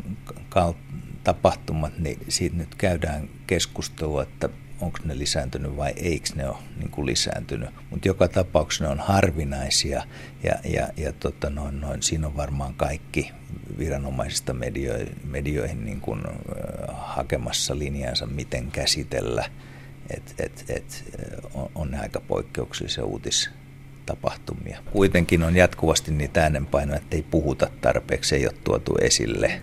tapahtumat, 1.24 1.94
niin 2.00 2.18
siitä 2.28 2.56
nyt 2.56 2.76
käydään 2.76 3.30
keskustelua, 3.48 4.24
että 4.24 4.50
onko 4.82 4.98
ne 5.04 5.18
lisääntynyt 5.18 5.78
vai 5.78 5.94
eikö 5.96 6.30
ne 6.36 6.50
ole 6.50 6.58
niin 6.78 6.92
kuin 6.92 7.06
lisääntynyt. 7.06 7.70
Mutta 7.90 8.08
joka 8.08 8.28
tapauksessa 8.28 8.84
ne 8.84 8.90
on 8.90 9.00
harvinaisia 9.00 10.04
ja, 10.44 10.54
ja, 10.64 10.88
ja 10.98 11.14
tota 11.14 11.50
noin, 11.50 11.82
noin, 11.82 12.04
siinä 12.04 12.28
on 12.28 12.38
varmaan 12.38 12.74
kaikki 12.74 13.32
viranomaisista 13.78 14.54
medioihin, 14.54 15.16
medioihin 15.24 15.86
niin 15.86 16.02
kuin, 16.02 16.22
äh, 16.28 16.96
hakemassa 16.98 17.80
linjansa, 17.80 18.26
miten 18.26 18.72
käsitellä. 18.72 19.46
Et, 20.10 20.36
et, 20.40 20.66
et, 20.70 21.04
on, 21.54 21.70
on 21.76 21.96
aika 21.96 22.22
poikkeuksellisia 22.28 23.06
uutistapahtumia. 23.06 24.80
Kuitenkin 24.92 25.44
on 25.44 25.56
jatkuvasti 25.56 26.12
niitä 26.12 26.44
äänenpainoja, 26.44 26.98
että 26.98 27.16
ei 27.16 27.24
puhuta 27.24 27.70
tarpeeksi, 27.82 28.36
ei 28.36 28.48
ole 28.48 28.56
tuotu 28.64 28.96
esille 29.02 29.62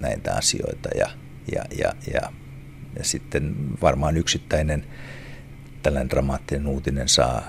näitä 0.00 0.34
asioita 0.34 0.88
ja, 0.98 1.10
ja, 1.52 1.64
ja, 1.78 1.92
ja 2.12 2.32
ja 2.98 3.04
sitten 3.04 3.54
varmaan 3.82 4.16
yksittäinen 4.16 4.84
tällainen 5.82 6.10
dramaattinen 6.10 6.66
uutinen 6.66 7.08
saa 7.08 7.38
äh, 7.38 7.44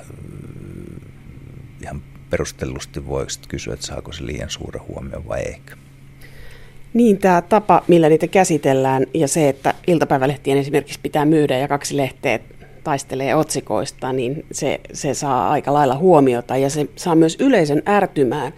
ihan 1.81 2.01
perustellusti 2.29 3.07
voi 3.07 3.25
kysyä, 3.47 3.73
että 3.73 3.85
saako 3.85 4.11
se 4.11 4.25
liian 4.25 4.49
suura 4.49 4.79
huomio 4.87 5.23
vai 5.27 5.41
eikö. 5.41 5.75
Niin, 6.93 7.17
tämä 7.17 7.41
tapa, 7.41 7.83
millä 7.87 8.09
niitä 8.09 8.27
käsitellään 8.27 9.05
ja 9.13 9.27
se, 9.27 9.49
että 9.49 9.73
iltapäivälehtien 9.87 10.57
esimerkiksi 10.57 10.99
pitää 11.03 11.25
myydä 11.25 11.57
ja 11.57 11.67
kaksi 11.67 11.97
lehteä 11.97 12.39
taistelee 12.83 13.35
otsikoista, 13.35 14.13
niin 14.13 14.45
se, 14.51 14.79
se 14.93 15.13
saa 15.13 15.51
aika 15.51 15.73
lailla 15.73 15.97
huomiota 15.97 16.57
ja 16.57 16.69
se 16.69 16.87
saa 16.95 17.15
myös 17.15 17.37
yleisön 17.39 17.81
ärtymään. 17.87 18.53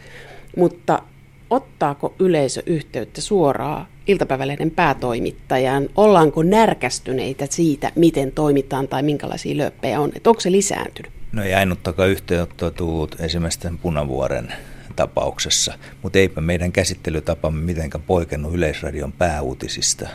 Mutta 0.57 1.01
ottaako 1.49 2.13
yleisö 2.19 2.63
yhteyttä 2.65 3.21
suoraan 3.21 3.87
iltapäivälehden 4.07 4.71
päätoimittajan? 4.71 5.89
Ollaanko 5.95 6.43
närkästyneitä 6.43 7.47
siitä, 7.49 7.91
miten 7.95 8.31
toimitaan 8.31 8.87
tai 8.87 9.03
minkälaisia 9.03 9.57
löppejä 9.57 9.99
on? 9.99 10.11
Että 10.15 10.29
onko 10.29 10.41
se 10.41 10.51
lisääntynyt? 10.51 11.11
No 11.31 11.43
ei 11.43 11.53
ainuttakaan 11.53 12.09
yhteyttä 12.09 12.71
tullut 12.71 13.15
esimerkiksi 13.19 13.59
tämän 13.59 13.79
Punavuoren 13.79 14.53
tapauksessa, 14.95 15.73
mutta 16.01 16.19
eipä 16.19 16.41
meidän 16.41 16.71
käsittelytapamme 16.71 17.61
mitenkään 17.61 18.03
poikennut 18.07 18.53
Yleisradion 18.53 19.11
pääuutisista, 19.11 20.09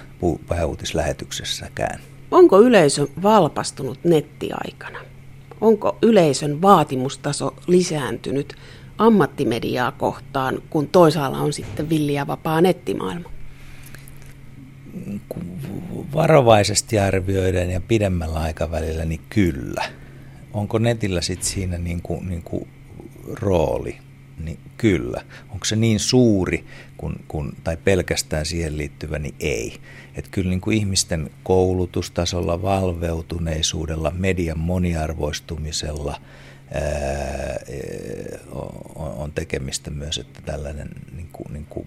pääuutislähetyksessäkään. 0.49 2.01
Onko 2.31 2.61
yleisö 2.61 3.07
valpastunut 3.23 3.99
nettiaikana? 4.05 4.99
Onko 5.61 5.99
yleisön 6.03 6.63
vaatimustaso 6.63 7.55
lisääntynyt 7.67 8.55
ammattimediaa 9.00 9.92
kohtaan, 9.92 10.62
kun 10.71 10.88
toisaalla 10.88 11.38
on 11.38 11.52
sitten 11.52 11.88
villiä 11.88 12.26
vapaa 12.26 12.61
nettimaailma? 12.61 13.30
Varovaisesti 16.14 16.99
arvioiden 16.99 17.71
ja 17.71 17.80
pidemmällä 17.80 18.38
aikavälillä, 18.40 19.04
niin 19.04 19.21
kyllä. 19.30 19.85
Onko 20.52 20.78
netillä 20.78 21.21
sitten 21.21 21.47
siinä 21.47 21.78
niin 21.78 22.02
kuin, 22.02 22.28
niin 22.28 22.42
kuin 22.42 22.69
rooli? 23.33 23.99
Niin 24.45 24.59
kyllä. 24.76 25.23
Onko 25.50 25.64
se 25.64 25.76
niin 25.76 26.00
suuri 26.00 26.64
kun, 26.97 27.16
kun, 27.28 27.52
tai 27.64 27.76
pelkästään 27.76 28.47
siihen 28.47 28.78
liittyvä, 28.78 29.19
niin 29.19 29.35
ei. 29.40 29.76
Et 30.14 30.28
kyllä 30.28 30.50
niin 30.50 30.61
kuin 30.61 30.76
ihmisten 30.76 31.30
koulutustasolla, 31.42 32.62
valveutuneisuudella, 32.62 34.12
median 34.16 34.59
moniarvoistumisella– 34.59 36.21
on 39.17 39.33
tekemistä 39.33 39.91
myös, 39.91 40.19
että 40.19 40.43
tällainen 40.43 40.89
niin 41.12 41.29
kuin, 41.33 41.53
niin 41.53 41.67
kuin 41.67 41.87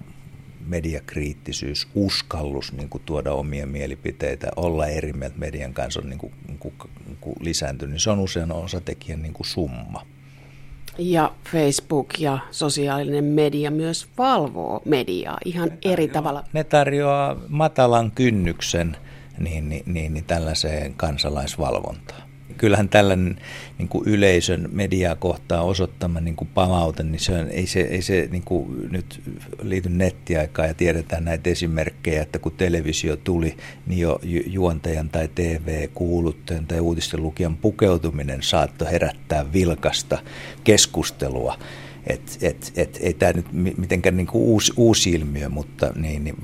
mediakriittisyys, 0.68 1.88
uskallus 1.96 2.74
niin 2.74 2.90
kuin 2.90 3.04
tuoda 3.06 3.34
omia 3.34 3.68
mielipiteitä, 3.68 4.52
olla 4.56 4.88
eri 4.88 5.14
mieltä 5.14 5.38
median 5.38 5.74
kanssa 5.74 6.00
on 6.00 6.10
niin 6.10 6.20
kuin, 6.20 6.34
niin 6.48 6.58
kuin, 6.58 6.74
niin 7.06 7.18
kuin 7.22 7.36
lisääntynyt, 7.40 7.92
niin 7.92 8.00
se 8.00 8.10
on 8.10 8.20
usein 8.20 8.52
osatekijän 8.52 9.22
niin 9.22 9.34
kuin 9.34 9.48
summa. 9.48 10.06
Ja 10.98 11.34
Facebook 11.52 12.20
ja 12.20 12.40
sosiaalinen 12.52 13.24
media 13.24 13.72
myös 13.72 14.08
valvoo 14.18 14.82
mediaa 14.86 15.38
ihan 15.46 15.70
ne 15.70 15.78
eri 15.82 16.08
tavalla. 16.08 16.44
Ne 16.54 16.64
tarjoaa 16.64 17.36
matalan 17.48 18.12
kynnyksen 18.12 18.98
niin, 19.40 19.70
niin, 19.70 19.84
niin, 19.86 20.14
niin 20.14 20.26
tällaiseen 20.26 20.94
kansalaisvalvontaan 20.94 22.33
kyllähän 22.58 22.90
tällainen 22.90 23.40
niin 23.78 23.88
kuin 23.88 24.08
yleisön 24.08 24.70
mediaa 24.72 25.16
kohtaan 25.16 25.66
osoittama 25.66 26.20
niin 26.20 26.36
kuin 26.36 26.50
palaute, 26.54 27.04
niin 27.04 27.20
se 27.20 27.34
on, 27.34 27.48
ei 27.48 27.68
se, 27.68 27.82
ei 27.82 28.02
se 28.02 28.28
niin 28.32 28.44
kuin 28.44 28.92
nyt 28.92 29.22
liity 29.62 29.90
nettiaikaan 29.90 30.68
ja 30.68 30.74
tiedetään 30.74 31.26
näitä 31.26 31.50
esimerkkejä, 31.50 32.22
että 32.22 32.40
kun 32.40 32.52
televisio 32.52 33.18
tuli, 33.18 33.58
niin 33.88 34.00
jo 34.00 34.20
juontajan 34.46 35.10
tai 35.10 35.30
TV-kuuluttajan 35.36 36.66
tai 36.66 36.80
uutisten 36.80 37.24
lukijan 37.24 37.58
pukeutuminen 37.58 38.44
saattoi 38.44 38.92
herättää 38.92 39.54
vilkasta 39.54 40.18
keskustelua. 40.64 41.58
Et, 42.08 42.38
et, 42.42 42.72
et, 42.76 42.98
ei 43.02 43.14
tämä 43.14 43.34
nyt 43.34 43.46
mitenkään 43.78 44.18
niin 44.18 44.28
kuin 44.28 44.44
uusi, 44.44 44.74
uusi 44.78 45.12
ilmiö, 45.12 45.50
mutta 45.50 45.92
niin, 45.96 46.24
niin, 46.24 46.36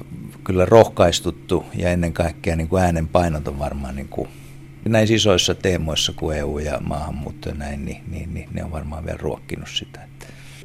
kyllä 0.43 0.65
rohkaistuttu 0.65 1.65
ja 1.75 1.89
ennen 1.89 2.13
kaikkea 2.13 2.55
niin 2.55 2.67
kuin 2.67 2.83
äänen 2.83 3.07
painot 3.07 3.47
on 3.47 3.59
varmaan 3.59 3.95
niin 3.95 4.07
kuin 4.07 4.29
näissä 4.85 5.15
isoissa 5.15 5.55
teemoissa 5.55 6.13
kuin 6.15 6.37
EU 6.37 6.59
ja 6.59 6.79
maahanmuutto 6.81 7.49
ja 7.49 7.55
näin, 7.55 7.85
niin, 7.85 8.03
niin, 8.11 8.33
niin 8.33 8.49
ne 8.53 8.63
on 8.63 8.71
varmaan 8.71 9.05
vielä 9.05 9.19
ruokkinut 9.21 9.69
sitä. 9.73 9.99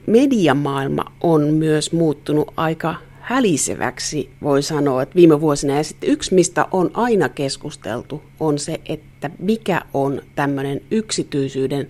Mediamaailma 0.06 1.04
on 1.20 1.42
myös 1.42 1.92
muuttunut 1.92 2.52
aika 2.56 2.94
häliseväksi, 3.20 4.30
voi 4.42 4.62
sanoa, 4.62 5.02
että 5.02 5.14
viime 5.14 5.40
vuosina. 5.40 5.76
Ja 5.76 5.84
sitten 5.84 6.10
yksi, 6.10 6.34
mistä 6.34 6.66
on 6.70 6.90
aina 6.94 7.28
keskusteltu, 7.28 8.22
on 8.40 8.58
se, 8.58 8.80
että 8.86 9.30
mikä 9.38 9.82
on 9.94 10.22
tämmöinen 10.34 10.80
yksityisyyden 10.90 11.88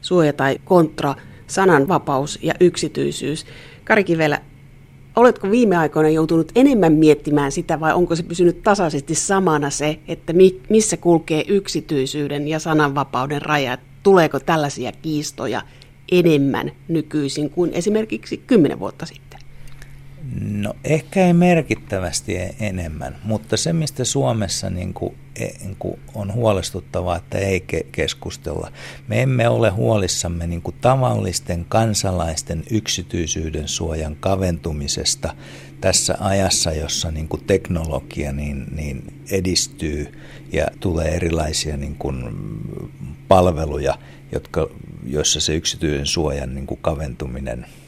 suoja 0.00 0.32
tai 0.32 0.58
kontra 0.64 1.14
sananvapaus 1.46 2.38
ja 2.42 2.54
yksityisyys. 2.60 3.46
Kari 3.84 4.04
Kivelä, 4.04 4.40
Oletko 5.16 5.50
viime 5.50 5.76
aikoina 5.76 6.08
joutunut 6.08 6.52
enemmän 6.54 6.92
miettimään 6.92 7.52
sitä 7.52 7.80
vai 7.80 7.94
onko 7.94 8.16
se 8.16 8.22
pysynyt 8.22 8.62
tasaisesti 8.62 9.14
samana 9.14 9.70
se, 9.70 9.98
että 10.08 10.32
missä 10.68 10.96
kulkee 10.96 11.44
yksityisyyden 11.48 12.48
ja 12.48 12.58
sananvapauden 12.58 13.42
rajat? 13.42 13.80
Tuleeko 14.02 14.40
tällaisia 14.40 14.92
kiistoja 14.92 15.62
enemmän 16.12 16.72
nykyisin 16.88 17.50
kuin 17.50 17.72
esimerkiksi 17.72 18.42
kymmenen 18.46 18.80
vuotta 18.80 19.06
sitten? 19.06 19.29
No 20.38 20.74
ehkä 20.84 21.26
ei 21.26 21.32
merkittävästi 21.32 22.36
e- 22.36 22.54
enemmän, 22.60 23.16
mutta 23.24 23.56
se 23.56 23.72
mistä 23.72 24.04
Suomessa 24.04 24.70
niin 24.70 24.94
kuin, 24.94 25.14
e- 25.36 25.58
niin 25.60 25.76
kuin 25.78 26.00
on 26.14 26.34
huolestuttavaa, 26.34 27.16
että 27.16 27.38
ei 27.38 27.64
keskustella. 27.92 28.72
Me 29.08 29.22
emme 29.22 29.48
ole 29.48 29.70
huolissamme 29.70 30.46
niin 30.46 30.62
kuin 30.62 30.76
tavallisten 30.80 31.66
kansalaisten 31.68 32.64
yksityisyyden 32.70 33.68
suojan 33.68 34.16
kaventumisesta 34.20 35.34
tässä 35.80 36.16
ajassa, 36.20 36.72
jossa 36.72 37.10
niin 37.10 37.28
kuin 37.28 37.44
teknologia 37.44 38.32
niin, 38.32 38.66
niin 38.76 39.14
edistyy 39.30 40.12
ja 40.52 40.66
tulee 40.80 41.08
erilaisia 41.08 41.76
niin 41.76 41.96
kuin 41.96 42.24
palveluja, 43.28 43.98
jotka, 44.32 44.68
joissa 45.06 45.40
se 45.40 45.54
yksityisen 45.54 46.06
suojan 46.06 46.54
niin 46.54 46.66
kuin 46.66 46.80
kaventuminen– 46.82 47.66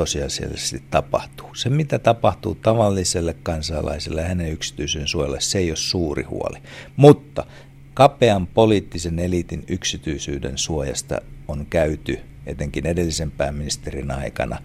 tosiasiallisesti 0.00 0.82
tapahtuu. 0.90 1.54
Se, 1.54 1.70
mitä 1.70 1.98
tapahtuu 1.98 2.54
tavalliselle 2.54 3.34
kansalaiselle 3.42 4.20
ja 4.20 4.28
hänen 4.28 4.52
yksityisen 4.52 5.06
suojalle, 5.06 5.40
se 5.40 5.58
ei 5.58 5.70
ole 5.70 5.76
suuri 5.76 6.22
huoli. 6.22 6.58
Mutta 6.96 7.46
kapean 7.94 8.46
poliittisen 8.46 9.18
eliitin 9.18 9.64
yksityisyyden 9.68 10.58
suojasta 10.58 11.20
on 11.48 11.66
käyty 11.70 12.20
etenkin 12.46 12.86
edellisen 12.86 13.30
pääministerin 13.30 14.10
aikana 14.10 14.58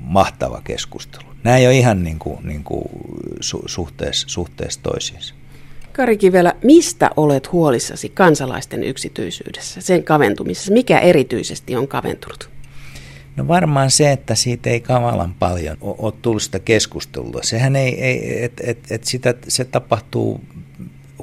mahtava 0.00 0.60
keskustelu. 0.64 1.28
Nämä 1.44 1.56
ei 1.56 1.66
ole 1.66 1.78
ihan 1.78 2.04
niin 2.04 2.18
kuin, 2.18 2.38
niin 2.46 2.64
kuin 2.64 2.84
su- 3.40 3.68
suhteessa, 3.68 4.28
suhteessa 4.28 4.80
toisiinsa. 4.82 5.34
Kari 5.92 6.16
Kivelä, 6.16 6.54
mistä 6.64 7.10
olet 7.16 7.52
huolissasi 7.52 8.08
kansalaisten 8.08 8.84
yksityisyydessä, 8.84 9.80
sen 9.80 10.04
kaventumisessa? 10.04 10.72
Mikä 10.72 10.98
erityisesti 10.98 11.76
on 11.76 11.88
kaventunut? 11.88 12.51
No 13.36 13.48
varmaan 13.48 13.90
se, 13.90 14.12
että 14.12 14.34
siitä 14.34 14.70
ei 14.70 14.80
kamalan 14.80 15.34
paljon 15.34 15.76
ole 15.80 16.12
tullut 16.22 16.42
sitä 16.42 16.58
keskustelua. 16.58 17.40
Sehän 17.42 17.76
ei, 17.76 18.04
ei 18.04 18.44
että 18.44 18.62
et, 18.66 18.78
et 18.90 19.04
sitä, 19.04 19.34
se 19.48 19.64
tapahtuu 19.64 20.40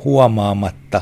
huomaamatta 0.03 1.01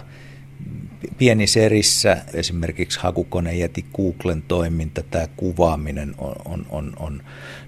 pienissä 1.17 1.59
erissä, 1.59 2.17
esimerkiksi 2.33 2.99
hakukonejäti 2.99 3.85
Googlen 3.95 4.41
toiminta, 4.41 5.03
tämä 5.03 5.27
kuvaaminen 5.37 6.15
on, 6.17 6.35
on, 6.45 6.65
on, 6.69 6.93
on 6.99 7.23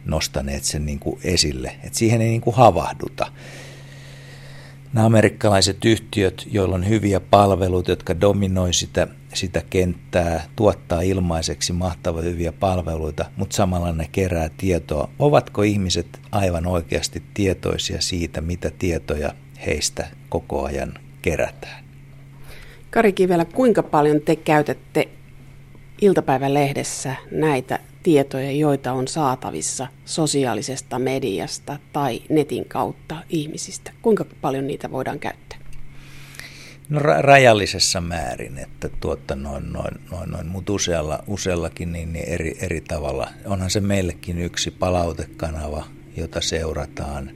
nostaneet 0.06 0.64
sen 0.64 0.86
niin 0.86 1.00
kuin 1.00 1.20
esille, 1.24 1.76
että 1.84 2.00
siihen 2.00 2.22
ei 2.22 2.30
niin 2.30 2.42
kuin 2.42 2.56
havahduta. 2.56 3.32
Nämä 4.94 5.06
amerikkalaiset 5.06 5.86
yhtiöt, 5.86 6.48
joilla 6.52 6.76
on 6.76 6.90
hyviä 6.90 7.20
palveluita, 7.20 7.92
jotka 7.92 8.22
dominoi 8.22 8.74
sitä, 8.74 9.08
sitä 9.34 9.62
kenttää, 9.70 10.46
tuottaa 10.56 11.02
ilmaiseksi 11.02 11.74
mahtavia 11.74 12.22
hyviä 12.22 12.52
palveluita, 12.52 13.26
mutta 13.38 13.56
samalla 13.56 13.92
ne 13.92 14.10
kerää 14.12 14.50
tietoa. 14.58 15.10
Ovatko 15.20 15.62
ihmiset 15.62 16.20
aivan 16.32 16.68
oikeasti 16.68 17.24
tietoisia 17.34 18.02
siitä, 18.02 18.42
mitä 18.42 18.72
tietoja 18.80 19.34
heistä 19.66 20.08
koko 20.30 20.64
ajan 20.64 20.94
kerätään? 21.22 21.84
Kari 22.92 23.14
Kivelä, 23.14 23.46
kuinka 23.46 23.84
paljon 23.84 24.22
te 24.22 24.36
käytätte 24.36 25.10
iltapäivälehdessä 26.02 27.16
näitä 27.32 27.80
tietoja, 28.04 28.52
joita 28.52 28.94
on 28.94 29.08
saatavissa 29.08 29.88
sosiaalisesta 30.06 31.00
mediasta 31.00 31.80
tai 31.94 32.22
netin 32.30 32.66
kautta 32.66 33.16
ihmisistä? 33.30 33.92
Kuinka 34.02 34.26
paljon 34.42 34.68
niitä 34.68 34.92
voidaan 34.92 35.20
käyttää? 35.20 35.59
No 36.90 37.00
ra- 37.00 37.22
rajallisessa 37.22 38.02
määrin, 38.02 38.58
että 38.58 38.90
tuotta 39.00 39.36
noin, 39.36 39.74
noin, 39.74 40.02
noin, 40.12 40.32
noin 40.32 40.48
mutta 40.48 40.74
usealla, 40.74 41.24
useallakin 41.28 41.94
niin, 41.94 42.14
niin 42.14 42.30
eri, 42.30 42.58
eri 42.62 42.82
tavalla. 42.82 43.30
Onhan 43.46 43.70
se 43.70 43.80
meillekin 43.80 44.40
yksi 44.40 44.72
palautekanava, 44.72 45.86
jota 46.18 46.42
seurataan. 46.42 47.32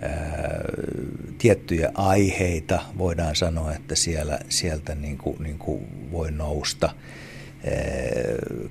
Ää, 0.00 0.64
tiettyjä 1.38 1.90
aiheita 1.94 2.82
voidaan 2.98 3.36
sanoa, 3.36 3.74
että 3.74 3.94
siellä, 3.94 4.38
sieltä 4.48 4.94
niin 4.94 5.18
kuin, 5.18 5.36
niin 5.42 5.58
kuin 5.58 6.10
voi 6.12 6.30
nousta– 6.30 6.90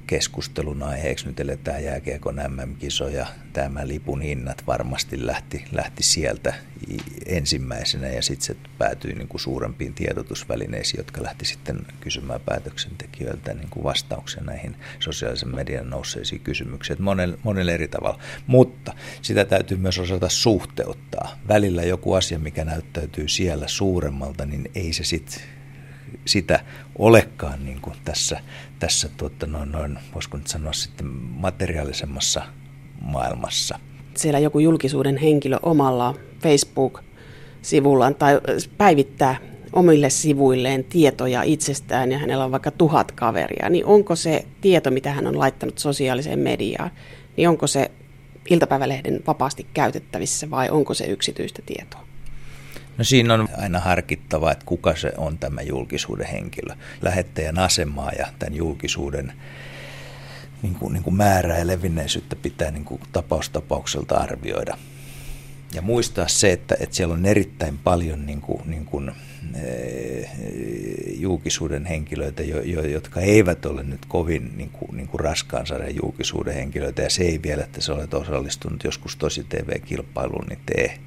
keskustelun 0.07 0.83
aiheeksi. 0.83 1.27
Nyt 1.27 1.39
eletään 1.39 1.83
jääkiekon 1.83 2.35
MM-kisoja. 2.35 3.27
Tämä 3.53 3.87
lipun 3.87 4.21
hinnat 4.21 4.63
varmasti 4.67 5.25
lähti, 5.27 5.65
lähti 5.71 6.03
sieltä 6.03 6.53
ensimmäisenä 7.25 8.07
ja 8.07 8.21
sitten 8.21 8.45
se 8.45 8.55
päätyi 8.77 9.13
niin 9.13 9.27
kuin 9.27 9.41
suurempiin 9.41 9.93
tiedotusvälineisiin, 9.93 10.99
jotka 10.99 11.23
lähti 11.23 11.45
sitten 11.45 11.79
kysymään 11.99 12.41
päätöksentekijöiltä 12.41 13.53
niin 13.53 13.69
kuin 13.69 13.83
vastauksia 13.83 14.43
näihin 14.43 14.75
sosiaalisen 14.99 15.55
median 15.55 15.89
nousseisiin 15.89 16.41
kysymyksiin. 16.41 17.01
Monelle, 17.01 17.37
monelle 17.43 17.73
eri 17.73 17.87
tavalla. 17.87 18.19
Mutta 18.47 18.93
sitä 19.21 19.45
täytyy 19.45 19.77
myös 19.77 19.99
osata 19.99 20.29
suhteuttaa. 20.29 21.37
Välillä 21.47 21.83
joku 21.83 22.13
asia, 22.13 22.39
mikä 22.39 22.65
näyttäytyy 22.65 23.27
siellä 23.27 23.67
suuremmalta, 23.67 24.45
niin 24.45 24.71
ei 24.75 24.93
se 24.93 25.03
sitten 25.03 25.41
sitä 26.25 26.59
olekaan 26.97 27.65
niin 27.65 27.81
kuin 27.81 27.95
tässä, 28.05 28.39
tässä 28.81 29.09
tuota, 29.17 29.47
noin, 29.47 29.71
noin, 29.71 29.99
voisiko 30.13 30.37
nyt 30.37 30.47
sanoa 30.47 30.73
sitten 30.73 31.07
materiaalisemmassa 31.29 32.41
maailmassa. 33.01 33.79
Siellä 34.15 34.39
joku 34.39 34.59
julkisuuden 34.59 35.17
henkilö 35.17 35.57
omalla 35.63 36.15
Facebook-sivullaan 36.41 38.15
tai 38.15 38.41
päivittää 38.77 39.37
omille 39.73 40.09
sivuilleen 40.09 40.83
tietoja 40.83 41.43
itsestään 41.43 42.11
ja 42.11 42.17
hänellä 42.17 42.45
on 42.45 42.51
vaikka 42.51 42.71
tuhat 42.71 43.11
kaveria, 43.11 43.69
niin 43.69 43.85
onko 43.85 44.15
se 44.15 44.45
tieto, 44.61 44.91
mitä 44.91 45.11
hän 45.11 45.27
on 45.27 45.39
laittanut 45.39 45.77
sosiaaliseen 45.77 46.39
mediaan, 46.39 46.91
niin 47.37 47.49
onko 47.49 47.67
se 47.67 47.91
iltapäivälehden 48.49 49.19
vapaasti 49.27 49.67
käytettävissä 49.73 50.49
vai 50.49 50.69
onko 50.69 50.93
se 50.93 51.05
yksityistä 51.05 51.61
tietoa? 51.65 52.10
No 53.01 53.05
siinä 53.05 53.33
on 53.33 53.49
aina 53.57 53.79
harkittava, 53.79 54.51
että 54.51 54.65
kuka 54.65 54.95
se 54.95 55.13
on 55.17 55.37
tämä 55.37 55.61
julkisuuden 55.61 56.27
henkilö. 56.27 56.75
Lähettäjän 57.01 57.59
asemaa 57.59 58.11
ja 58.11 58.27
tämän 58.39 58.55
julkisuuden 58.55 59.33
niin 60.61 60.75
kuin, 60.75 60.93
niin 60.93 61.03
kuin 61.03 61.15
määrää 61.15 61.57
ja 61.57 61.67
levinneisyyttä 61.67 62.35
pitää 62.35 62.71
niin 62.71 62.85
kuin 62.85 63.01
tapaustapaukselta 63.11 64.15
arvioida. 64.17 64.77
ja 65.73 65.81
muistaa 65.81 66.27
se, 66.27 66.51
että, 66.51 66.75
että 66.79 66.95
siellä 66.95 67.13
on 67.13 67.25
erittäin 67.25 67.77
paljon 67.77 68.25
niin 68.25 68.41
kuin, 68.41 68.61
niin 68.65 68.85
kuin, 68.85 69.11
julkisuuden 71.17 71.85
henkilöitä, 71.85 72.43
jo, 72.43 72.61
jo, 72.61 72.81
jotka 72.81 73.19
eivät 73.19 73.65
ole 73.65 73.83
nyt 73.83 74.05
kovin 74.05 74.51
niin 74.57 74.69
kuin, 74.69 74.97
niin 74.97 75.07
kuin 75.07 75.19
raskaan 75.21 75.67
sarjan 75.67 75.95
julkisuuden 75.95 76.53
henkilöitä, 76.53 77.01
ja 77.01 77.09
se 77.09 77.23
ei 77.23 77.39
vielä, 77.43 77.63
että 77.63 77.81
sä 77.81 77.93
olet 77.93 78.13
osallistunut 78.13 78.83
joskus 78.83 79.15
tosi 79.15 79.43
TV-kilpailuun, 79.49 80.45
niin 80.49 80.59
tee 80.65 80.99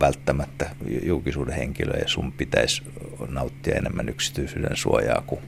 välttämättä 0.00 0.70
julkisuuden 1.02 1.54
henkilö, 1.54 1.98
ja 1.98 2.08
sun 2.08 2.32
pitäisi 2.32 2.82
nauttia 3.28 3.74
enemmän 3.74 4.08
yksityisyyden 4.08 4.76
suojaa 4.76 5.22
kuin 5.26 5.40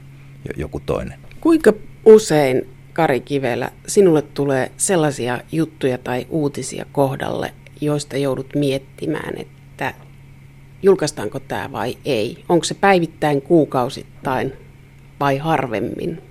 joku 0.57 0.79
toinen. 0.79 1.19
Kuinka 1.41 1.73
usein, 2.05 2.69
Kari 2.93 3.19
Kivelä, 3.19 3.71
sinulle 3.87 4.21
tulee 4.21 4.71
sellaisia 4.77 5.41
juttuja 5.51 5.97
tai 5.97 6.27
uutisia 6.29 6.85
kohdalle, 6.91 7.53
joista 7.81 8.17
joudut 8.17 8.55
miettimään, 8.55 9.37
että 9.37 9.93
julkaistaanko 10.83 11.39
tämä 11.39 11.71
vai 11.71 11.97
ei? 12.05 12.43
Onko 12.49 12.63
se 12.63 12.73
päivittäin, 12.73 13.41
kuukausittain 13.41 14.53
vai 15.19 15.37
harvemmin? 15.37 16.21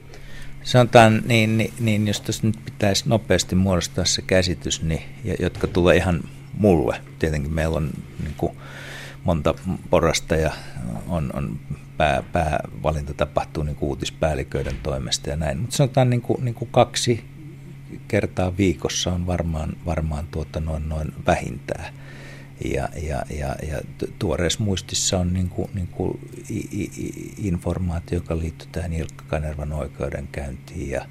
Sanotaan 0.63 1.23
niin, 1.27 1.59
niin, 1.59 1.73
niin 1.81 2.07
jos 2.07 2.21
tässä 2.21 2.47
nyt 2.47 2.57
pitäisi 2.65 3.09
nopeasti 3.09 3.55
muodostaa 3.55 4.05
se 4.05 4.23
käsitys, 4.23 4.83
niin, 4.83 5.03
jotka 5.41 5.67
tulee 5.67 5.97
ihan 5.97 6.21
mulle. 6.57 7.01
Tietenkin 7.19 7.55
meillä 7.55 7.77
on 7.77 7.91
niin 8.23 8.35
kuin, 8.37 8.57
monta 9.25 9.55
porasta 9.91 10.37
ja 10.37 10.53
on, 11.09 11.31
on 11.35 11.59
pää, 11.97 12.23
päävalinta 12.33 13.15
tapahtuu 13.15 13.63
niin 13.63 13.77
kuin 13.77 13.89
uutispäälliköiden 13.89 14.77
toimesta 14.83 15.31
ja 15.31 15.37
näin. 15.37 15.59
Mutta 15.59 15.77
sanotaan 15.77 16.11
niin 16.11 16.23
kuin, 16.23 16.45
niin 16.45 16.55
kuin 16.55 16.69
kaksi 16.73 17.25
kertaa 18.09 18.57
viikossa 18.57 19.13
on 19.13 19.27
varmaan, 19.27 19.77
varmaan 19.87 20.27
tuota 20.31 20.61
noin, 20.61 20.89
noin 20.89 21.13
vähintään. 21.27 21.95
Ja, 22.65 22.89
ja, 23.03 23.23
ja, 23.39 23.57
ja 23.69 23.81
tuoreessa 24.19 24.65
muistissa 24.65 25.19
on 25.19 25.33
niin 25.33 25.49
kuin, 25.49 25.71
niin 25.75 25.89
kuin 25.89 26.21
informaatio, 27.39 28.19
joka 28.19 28.39
liittyy 28.39 28.69
tähän 28.73 28.93
Ilkka 28.93 29.25
Kanervan 29.29 29.73
oikeudenkäyntiin 29.73 30.91
ja, 30.91 31.07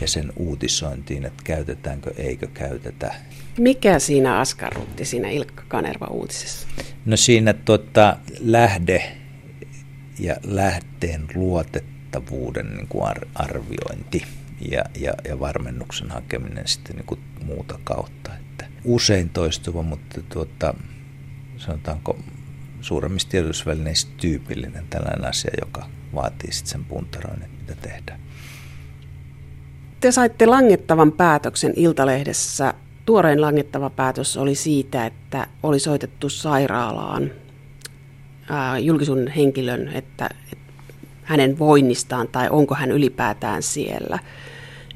ja 0.00 0.08
sen 0.08 0.32
uutisointiin, 0.36 1.24
että 1.24 1.42
käytetäänkö, 1.44 2.10
eikö 2.16 2.46
käytetä. 2.54 3.14
Mikä 3.58 3.98
siinä 3.98 4.38
askarrutti 4.38 5.04
siinä 5.04 5.30
Ilkka 5.30 5.62
Kanerva 5.68 6.06
uutisessa? 6.06 6.68
No 7.06 7.16
siinä 7.16 7.52
tuota, 7.52 8.16
lähde 8.40 9.12
ja 10.18 10.36
lähteen 10.44 11.28
luotettavuuden 11.34 12.74
niin 12.74 12.88
kuin 12.88 13.12
arviointi 13.34 14.24
ja, 14.70 14.84
ja, 15.00 15.12
ja 15.28 15.40
varmennuksen 15.40 16.10
hakeminen 16.10 16.68
sitten 16.68 16.96
niin 16.96 17.06
kuin 17.06 17.20
muuta 17.44 17.78
kautta. 17.84 18.30
Että 18.34 18.66
usein 18.84 19.28
toistuva, 19.28 19.82
mutta 19.82 20.20
tuota, 20.22 20.74
sanotaanko 21.56 22.18
suuremmissa 22.80 23.28
tiedotusvälineissä 23.28 24.08
tyypillinen 24.16 24.84
tällainen 24.90 25.28
asia, 25.28 25.50
joka 25.60 25.88
vaatii 26.14 26.52
sitten 26.52 26.70
sen 26.70 26.84
puntaroinnin, 26.84 27.50
mitä 27.50 27.74
tehdään. 27.74 28.20
Te 30.00 30.12
saitte 30.12 30.46
langettavan 30.46 31.12
päätöksen 31.12 31.72
Iltalehdessä. 31.76 32.74
Tuorein 33.06 33.40
langettava 33.40 33.90
päätös 33.90 34.36
oli 34.36 34.54
siitä, 34.54 35.06
että 35.06 35.46
oli 35.62 35.78
soitettu 35.78 36.28
sairaalaan 36.28 37.30
julkisuuden 38.80 39.28
henkilön, 39.28 39.88
että, 39.88 40.30
että 40.52 40.72
hänen 41.22 41.58
voinnistaan 41.58 42.28
tai 42.28 42.48
onko 42.50 42.74
hän 42.74 42.90
ylipäätään 42.90 43.62
siellä. 43.62 44.18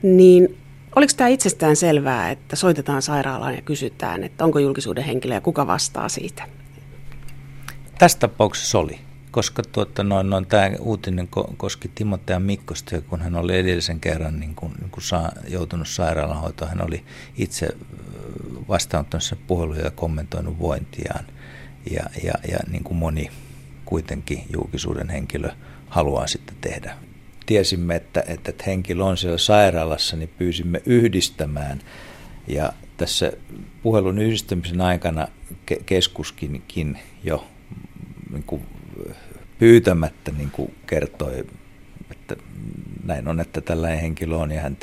Niin 0.02 0.58
oliko 0.96 1.12
tämä 1.16 1.28
itsestään 1.28 1.76
selvää, 1.76 2.30
että 2.30 2.56
soitetaan 2.56 3.02
sairaalaan 3.02 3.54
ja 3.54 3.62
kysytään, 3.62 4.24
että 4.24 4.44
onko 4.44 4.58
julkisuuden 4.58 5.04
henkilö 5.04 5.34
ja 5.34 5.40
kuka 5.40 5.66
vastaa 5.66 6.08
siitä? 6.08 6.42
Tässä 7.98 8.18
tapauksessa 8.18 8.78
oli, 8.78 8.98
koska 9.32 9.62
tuota, 9.62 10.02
noin, 10.02 10.30
noin, 10.30 10.46
tämä 10.46 10.70
uutinen 10.80 11.28
koski 11.56 11.90
Timotea 11.94 12.40
Mikkosta, 12.40 13.00
kun 13.00 13.20
hän 13.20 13.36
oli 13.36 13.58
edellisen 13.58 14.00
kerran 14.00 14.40
niin 14.40 14.54
kuin, 14.54 14.72
niin 14.80 14.90
kuin 14.90 15.04
saa, 15.04 15.32
joutunut 15.48 15.88
sairaalahoitoon. 15.88 16.70
Hän 16.70 16.86
oli 16.86 17.04
itse 17.36 17.68
vastaanottanut 18.68 19.24
sen 19.24 19.38
puheluja 19.46 19.84
ja 19.84 19.90
kommentoinut 19.90 20.58
vointiaan. 20.58 21.24
Ja, 21.90 22.02
ja, 22.24 22.32
ja 22.48 22.58
niin 22.70 22.84
kuin 22.84 22.96
moni 22.96 23.30
kuitenkin 23.84 24.44
julkisuuden 24.52 25.10
henkilö 25.10 25.50
haluaa 25.88 26.26
sitten 26.26 26.56
tehdä. 26.60 26.96
Tiesimme, 27.46 27.96
että, 27.96 28.24
että 28.26 28.64
henkilö 28.66 29.04
on 29.04 29.16
siellä 29.16 29.38
sairaalassa, 29.38 30.16
niin 30.16 30.30
pyysimme 30.38 30.82
yhdistämään. 30.86 31.80
Ja 32.48 32.72
tässä 32.96 33.32
puhelun 33.82 34.18
yhdistämisen 34.18 34.80
aikana 34.80 35.28
keskuskin 35.86 36.62
jo 37.24 37.46
niin 38.32 38.42
kuin 38.42 38.66
pyytämättä 39.62 40.30
niin 40.30 40.50
kuin 40.50 40.74
kertoi, 40.86 41.44
että 42.10 42.36
näin 43.04 43.28
on, 43.28 43.40
että 43.40 43.60
tällainen 43.60 44.00
henkilö 44.00 44.36
on 44.36 44.52
ja 44.52 44.60
hän 44.60 44.76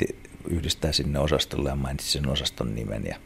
yhdistää 0.48 0.92
sinne 0.92 1.18
osastolle 1.18 1.68
ja 1.68 1.76
mainitsi 1.76 2.12
sen 2.12 2.28
osaston 2.28 2.74
nimen 2.74 3.04
ja 3.04 3.16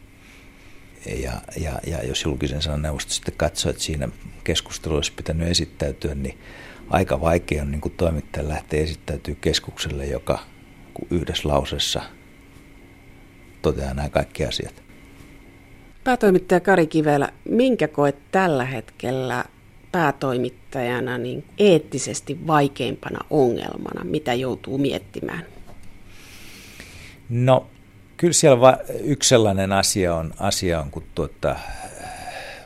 ja, 1.23 1.33
ja, 1.57 1.79
ja 1.87 2.07
jos 2.07 2.25
julkisen 2.25 2.63
sanan 2.63 2.83
neuvosto 2.83 3.13
sitten 3.13 3.35
katsoo, 3.37 3.71
että 3.71 3.83
siinä 3.83 4.09
keskustelussa 4.45 4.97
olisi 4.97 5.13
pitänyt 5.13 5.49
esittäytyä, 5.49 6.15
niin 6.15 6.39
aika 6.91 7.21
vaikea 7.21 7.63
on 7.63 7.71
niin 7.71 7.81
kuin 7.81 7.95
toimittaja 7.97 8.49
lähteä 8.49 8.83
esittäytyä 8.83 9.35
keskukselle, 9.41 10.07
joka 10.07 10.39
yhdessä 11.11 11.49
lauseessa 11.49 12.03
toteaa 13.63 13.95
nämä 13.95 14.09
kaikki 14.09 14.45
asiat. 14.45 14.83
Päätoimittaja 16.05 16.61
Kari 16.61 16.87
Kivelä, 16.87 17.29
minkä 17.49 17.89
koet 17.89 18.17
tällä 18.31 18.65
hetkellä 18.65 19.45
päätoimittajana 19.95 21.19
niin 21.19 21.45
eettisesti 21.59 22.47
vaikeimpana 22.47 23.25
ongelmana, 23.31 24.05
mitä 24.05 24.35
joutuu 24.35 24.79
miettimään? 24.79 25.47
No 27.29 27.67
Kyllä 28.17 28.33
siellä 28.33 28.61
va- 28.61 28.79
yksi 29.01 29.29
sellainen 29.29 29.73
asia 29.73 30.15
on, 30.15 30.35
asia 30.41 30.81
on 30.81 30.91
kun 30.91 31.03
tuota, 31.15 31.57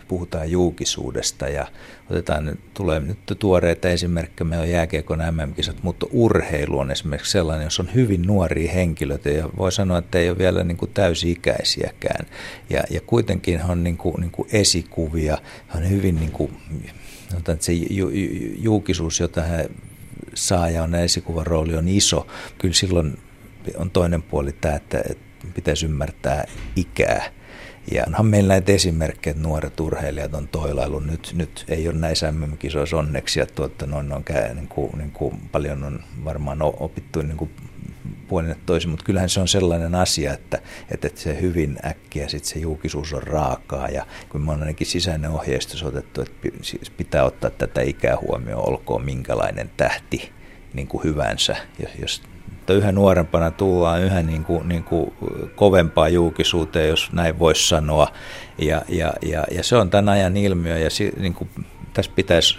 puhutaan 0.08 0.50
julkisuudesta 0.50 1.48
ja 1.48 1.66
otetaan 2.10 2.44
nyt, 2.44 2.60
tulee 2.74 3.00
nyt 3.00 3.18
tuoreita 3.38 3.88
esimerkkejä, 3.88 4.48
meillä 4.48 4.62
on 4.62 4.70
jääkiekon 4.70 5.18
MM-kisat, 5.18 5.82
mutta 5.82 6.06
urheilu 6.10 6.78
on 6.78 6.90
esimerkiksi 6.90 7.32
sellainen, 7.32 7.64
jos 7.64 7.80
on 7.80 7.94
hyvin 7.94 8.22
nuoria 8.22 8.72
henkilöitä 8.72 9.30
ja 9.30 9.48
voi 9.58 9.72
sanoa, 9.72 9.98
että 9.98 10.18
ei 10.18 10.30
ole 10.30 10.38
vielä 10.38 10.64
niin 10.64 10.76
kuin 10.76 10.90
täysi-ikäisiäkään. 10.94 12.26
Ja, 12.70 12.82
ja 12.90 13.00
kuitenkin 13.00 13.62
on 13.62 13.84
niin 13.84 13.96
kuin, 13.96 14.20
niin 14.20 14.30
kuin 14.30 14.48
esikuvia, 14.52 15.38
on 15.76 15.90
hyvin 15.90 16.16
niin 16.16 16.32
kuin, 16.32 16.56
että 17.36 17.56
se 17.60 17.72
ju, 17.72 18.08
ju, 18.08 18.54
julkisuus, 18.58 19.20
jota 19.20 19.42
hän 19.42 19.64
saa 20.34 20.70
ja 20.70 20.82
on 20.82 20.94
esikuvan 20.94 21.46
rooli 21.46 21.76
on 21.76 21.88
iso, 21.88 22.26
kyllä 22.58 22.74
silloin 22.74 23.18
on 23.76 23.90
toinen 23.90 24.22
puoli 24.22 24.52
tämä, 24.52 24.74
että, 24.74 25.02
että 25.10 25.46
pitäisi 25.54 25.86
ymmärtää 25.86 26.44
ikää. 26.76 27.32
Ja 27.92 28.04
onhan 28.06 28.26
meillä 28.26 28.48
näitä 28.48 28.72
esimerkkejä, 28.72 29.30
että 29.30 29.42
nuoret 29.42 29.80
urheilijat 29.80 30.34
on 30.34 30.48
toilailu. 30.48 31.00
Nyt, 31.00 31.32
nyt 31.36 31.64
ei 31.68 31.88
ole 31.88 31.98
näissä 31.98 32.32
MM-kisoissa 32.32 32.96
onneksi, 32.96 33.40
ja 33.40 33.46
tuota, 33.46 33.86
noin 33.86 34.12
on 34.12 34.24
käy, 34.24 34.54
niin 34.54 34.68
kuin, 34.68 34.98
niin 34.98 35.10
kuin 35.10 35.40
paljon 35.52 35.84
on 35.84 36.00
varmaan 36.24 36.62
opittu 36.62 37.22
niin 37.22 37.36
kuin 37.36 37.50
puolin 38.28 38.56
toisin, 38.66 38.90
mutta 38.90 39.04
kyllähän 39.04 39.28
se 39.28 39.40
on 39.40 39.48
sellainen 39.48 39.94
asia, 39.94 40.32
että, 40.32 40.58
että 40.90 41.08
se 41.14 41.40
hyvin 41.40 41.78
äkkiä 41.84 42.28
sit 42.28 42.44
se 42.44 42.58
julkisuus 42.58 43.12
on 43.12 43.22
raakaa 43.22 43.88
ja 43.88 44.06
kun 44.28 44.40
me 44.40 44.52
on 44.52 44.60
ainakin 44.60 44.86
sisäinen 44.86 45.30
ohjeistus 45.30 45.82
otettu, 45.82 46.20
että 46.20 46.48
pitää 46.96 47.24
ottaa 47.24 47.50
tätä 47.50 47.80
ikää 47.80 48.16
huomioon, 48.20 48.68
olkoon 48.68 49.04
minkälainen 49.04 49.70
tähti 49.76 50.32
niin 50.72 50.88
kuin 50.88 51.04
hyvänsä, 51.04 51.56
jos 52.00 52.22
että 52.68 52.78
yhä 52.78 52.92
nuorempana 52.92 53.50
tullaan 53.50 54.02
yhä 54.02 54.22
niin 54.22 54.44
kuin, 54.44 54.68
niin 54.68 54.84
kuin 54.84 55.12
kovempaa 55.56 56.08
julkisuuteen, 56.08 56.88
jos 56.88 57.12
näin 57.12 57.38
voisi 57.38 57.68
sanoa. 57.68 58.08
Ja, 58.58 58.82
ja, 58.88 59.12
ja, 59.22 59.44
ja 59.50 59.62
se 59.62 59.76
on 59.76 59.90
tämän 59.90 60.08
ajan 60.08 60.36
ilmiö 60.36 60.78
ja 60.78 60.90
si, 60.90 61.12
niin 61.16 61.34
kuin 61.34 61.48
tässä 61.94 62.12
pitäisi 62.14 62.58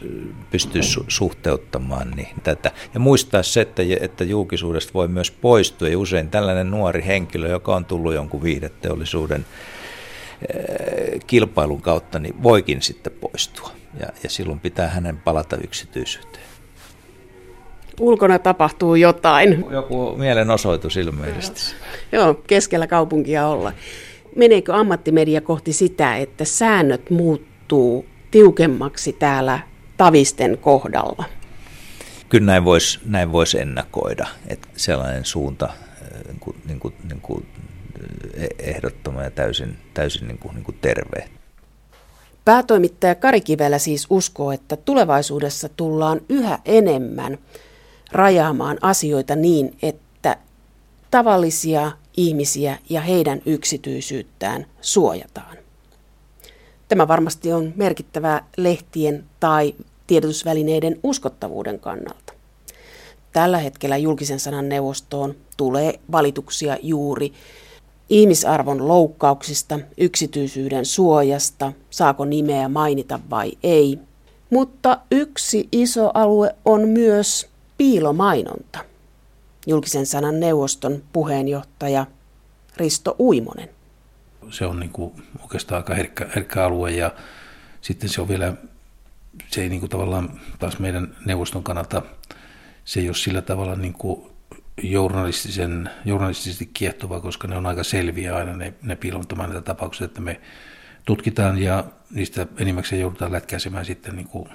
pystyä 0.51 0.81
su- 0.81 1.05
suhteuttamaan 1.07 2.11
niin 2.11 2.35
tätä. 2.43 2.71
Ja 2.93 2.99
muistaa 2.99 3.43
se, 3.43 3.61
että, 3.61 3.83
että 3.99 4.23
julkisuudesta 4.23 4.93
voi 4.93 5.07
myös 5.07 5.31
poistua. 5.31 5.87
Ja 5.87 5.99
usein 5.99 6.29
tällainen 6.29 6.71
nuori 6.71 7.05
henkilö, 7.05 7.49
joka 7.49 7.75
on 7.75 7.85
tullut 7.85 8.13
jonkun 8.13 8.43
viideteollisuuden 8.43 9.45
eh, 10.53 11.19
kilpailun 11.27 11.81
kautta, 11.81 12.19
niin 12.19 12.43
voikin 12.43 12.81
sitten 12.81 13.13
poistua. 13.13 13.71
Ja, 13.99 14.07
ja 14.23 14.29
silloin 14.29 14.59
pitää 14.59 14.87
hänen 14.87 15.17
palata 15.17 15.57
yksityisyyteen 15.63 16.48
ulkona 17.99 18.39
tapahtuu 18.39 18.95
jotain. 18.95 19.65
Joku 19.69 20.15
mielenosoitus 20.17 20.97
ilmeisesti. 20.97 21.62
Joo, 22.12 22.33
keskellä 22.33 22.88
kaupunkia 22.88 23.47
olla. 23.47 23.71
Meneekö 24.35 24.73
ammattimedia 24.73 25.41
kohti 25.41 25.73
sitä, 25.73 26.17
että 26.17 26.45
säännöt 26.45 27.09
muuttuu 27.09 28.05
tiukemmaksi 28.31 29.13
täällä 29.13 29.59
tavisten 29.97 30.57
kohdalla? 30.57 31.25
Kyllä 32.29 32.45
näin 32.45 32.65
voisi 32.65 32.99
näin 33.05 33.31
vois 33.31 33.55
ennakoida, 33.55 34.27
että 34.47 34.67
sellainen 34.75 35.25
suunta 35.25 35.69
niin 36.27 36.39
kuin, 36.39 36.55
niin 36.67 36.79
kuin, 36.79 36.93
niin 37.09 37.21
kuin 37.21 37.45
ehdottoman 38.59 39.23
ja 39.23 39.31
täysin, 39.31 39.77
täysin 39.93 40.27
niin 40.27 40.38
kuin, 40.38 40.55
niin 40.55 40.63
kuin 40.63 40.77
terve. 40.81 41.29
Päätoimittaja 42.45 43.15
Kari 43.15 43.41
Kivelä 43.41 43.77
siis 43.77 44.07
uskoo, 44.09 44.51
että 44.51 44.75
tulevaisuudessa 44.75 45.69
tullaan 45.69 46.21
yhä 46.29 46.59
enemmän 46.65 47.38
rajaamaan 48.11 48.77
asioita 48.81 49.35
niin, 49.35 49.77
että 49.81 50.37
tavallisia 51.11 51.91
ihmisiä 52.17 52.77
ja 52.89 53.01
heidän 53.01 53.41
yksityisyyttään 53.45 54.65
suojataan. 54.81 55.57
Tämä 56.87 57.07
varmasti 57.07 57.53
on 57.53 57.73
merkittävää 57.75 58.45
lehtien 58.57 59.23
tai 59.39 59.75
tiedotusvälineiden 60.07 60.99
uskottavuuden 61.03 61.79
kannalta. 61.79 62.33
Tällä 63.33 63.57
hetkellä 63.57 63.97
julkisen 63.97 64.39
sanan 64.39 64.69
neuvostoon 64.69 65.35
tulee 65.57 65.99
valituksia 66.11 66.77
juuri 66.81 67.33
ihmisarvon 68.09 68.87
loukkauksista, 68.87 69.79
yksityisyyden 69.97 70.85
suojasta, 70.85 71.73
saako 71.89 72.25
nimeä 72.25 72.69
mainita 72.69 73.19
vai 73.29 73.51
ei. 73.63 73.99
Mutta 74.49 74.99
yksi 75.11 75.67
iso 75.71 76.11
alue 76.13 76.55
on 76.65 76.87
myös 76.87 77.48
piilomainonta. 77.79 78.79
Julkisen 79.67 80.05
sanan 80.05 80.39
neuvoston 80.39 81.03
puheenjohtaja 81.13 82.05
Risto 82.77 83.15
Uimonen. 83.19 83.69
Se 84.49 84.65
on 84.65 84.79
niin 84.79 84.89
kuin 84.89 85.13
oikeastaan 85.41 85.79
aika 85.79 85.93
herkkä, 85.93 86.29
herkkä 86.35 86.65
alue 86.65 86.91
ja 86.91 87.11
sitten 87.81 88.09
se 88.09 88.21
on 88.21 88.27
vielä, 88.27 88.53
se 89.47 89.61
ei 89.61 89.69
niin 89.69 89.79
kuin 89.79 89.89
tavallaan 89.89 90.39
taas 90.59 90.79
meidän 90.79 91.15
neuvoston 91.25 91.63
kannalta, 91.63 92.01
se 92.85 92.99
ei 92.99 93.09
ole 93.09 93.15
sillä 93.15 93.41
tavalla 93.41 93.75
niin 93.75 93.93
kuin 93.93 94.31
journalistisen, 94.83 95.89
journalistisesti 96.05 96.69
kiehtova, 96.73 97.19
koska 97.19 97.47
ne 97.47 97.57
on 97.57 97.65
aika 97.65 97.83
selviä 97.83 98.35
aina 98.35 98.57
ne, 98.57 98.73
ne 98.81 98.95
piilottamainen 98.95 99.63
tapaukset, 99.63 100.05
että 100.05 100.21
me 100.21 100.41
tutkitaan 101.05 101.57
ja 101.57 101.83
niistä 102.11 102.47
enimmäkseen 102.57 103.01
joudutaan 103.01 103.31
lätkäisemään 103.31 103.85
sitten 103.85 104.15
niin 104.15 104.27
kuin 104.27 104.49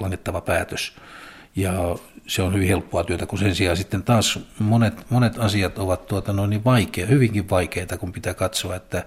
langettava 0.00 0.40
päätös. 0.40 0.96
Ja 1.56 1.96
se 2.28 2.42
on 2.42 2.54
hyvin 2.54 2.68
helppoa 2.68 3.04
työtä, 3.04 3.26
kun 3.26 3.38
sen 3.38 3.54
sijaan 3.54 3.76
sitten 3.76 4.02
taas 4.02 4.38
monet, 4.58 5.10
monet 5.10 5.38
asiat 5.38 5.78
ovat 5.78 6.06
tuota 6.06 6.32
noin 6.32 6.50
niin 6.50 6.64
vaikea, 6.64 7.06
hyvinkin 7.06 7.50
vaikeita, 7.50 7.98
kun 7.98 8.12
pitää 8.12 8.34
katsoa, 8.34 8.76
että 8.76 9.04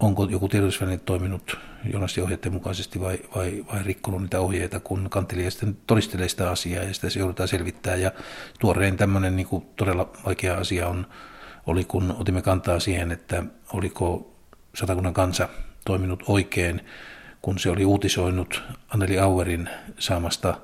onko 0.00 0.24
joku 0.24 0.48
tiedotusväline 0.48 0.98
toiminut 0.98 1.58
journalistiohjeiden 1.84 2.52
mukaisesti 2.52 3.00
vai, 3.00 3.18
vai, 3.36 3.64
vai 3.72 3.82
rikkonut 3.82 4.22
niitä 4.22 4.40
ohjeita, 4.40 4.80
kun 4.80 5.10
kantelija 5.10 5.50
sitten 5.50 5.76
todistelee 5.86 6.28
sitä 6.28 6.50
asiaa 6.50 6.84
ja 6.84 6.94
sitä 6.94 7.10
se 7.10 7.18
joudutaan 7.18 7.48
selvittää. 7.48 7.96
Ja 7.96 8.10
tuorein 8.60 8.96
tämmöinen 8.96 9.36
niin 9.36 9.46
kuin 9.46 9.66
todella 9.76 10.10
vaikea 10.26 10.54
asia 10.54 10.88
on, 10.88 11.06
oli, 11.66 11.84
kun 11.84 12.16
otimme 12.18 12.42
kantaa 12.42 12.80
siihen, 12.80 13.12
että 13.12 13.42
oliko 13.72 14.34
satakunnan 14.74 15.14
kansa 15.14 15.48
toiminut 15.84 16.22
oikein, 16.26 16.80
kun 17.42 17.58
se 17.58 17.70
oli 17.70 17.84
uutisoinut 17.84 18.62
Anneli 18.88 19.18
Auerin 19.18 19.68
saamasta 19.98 20.54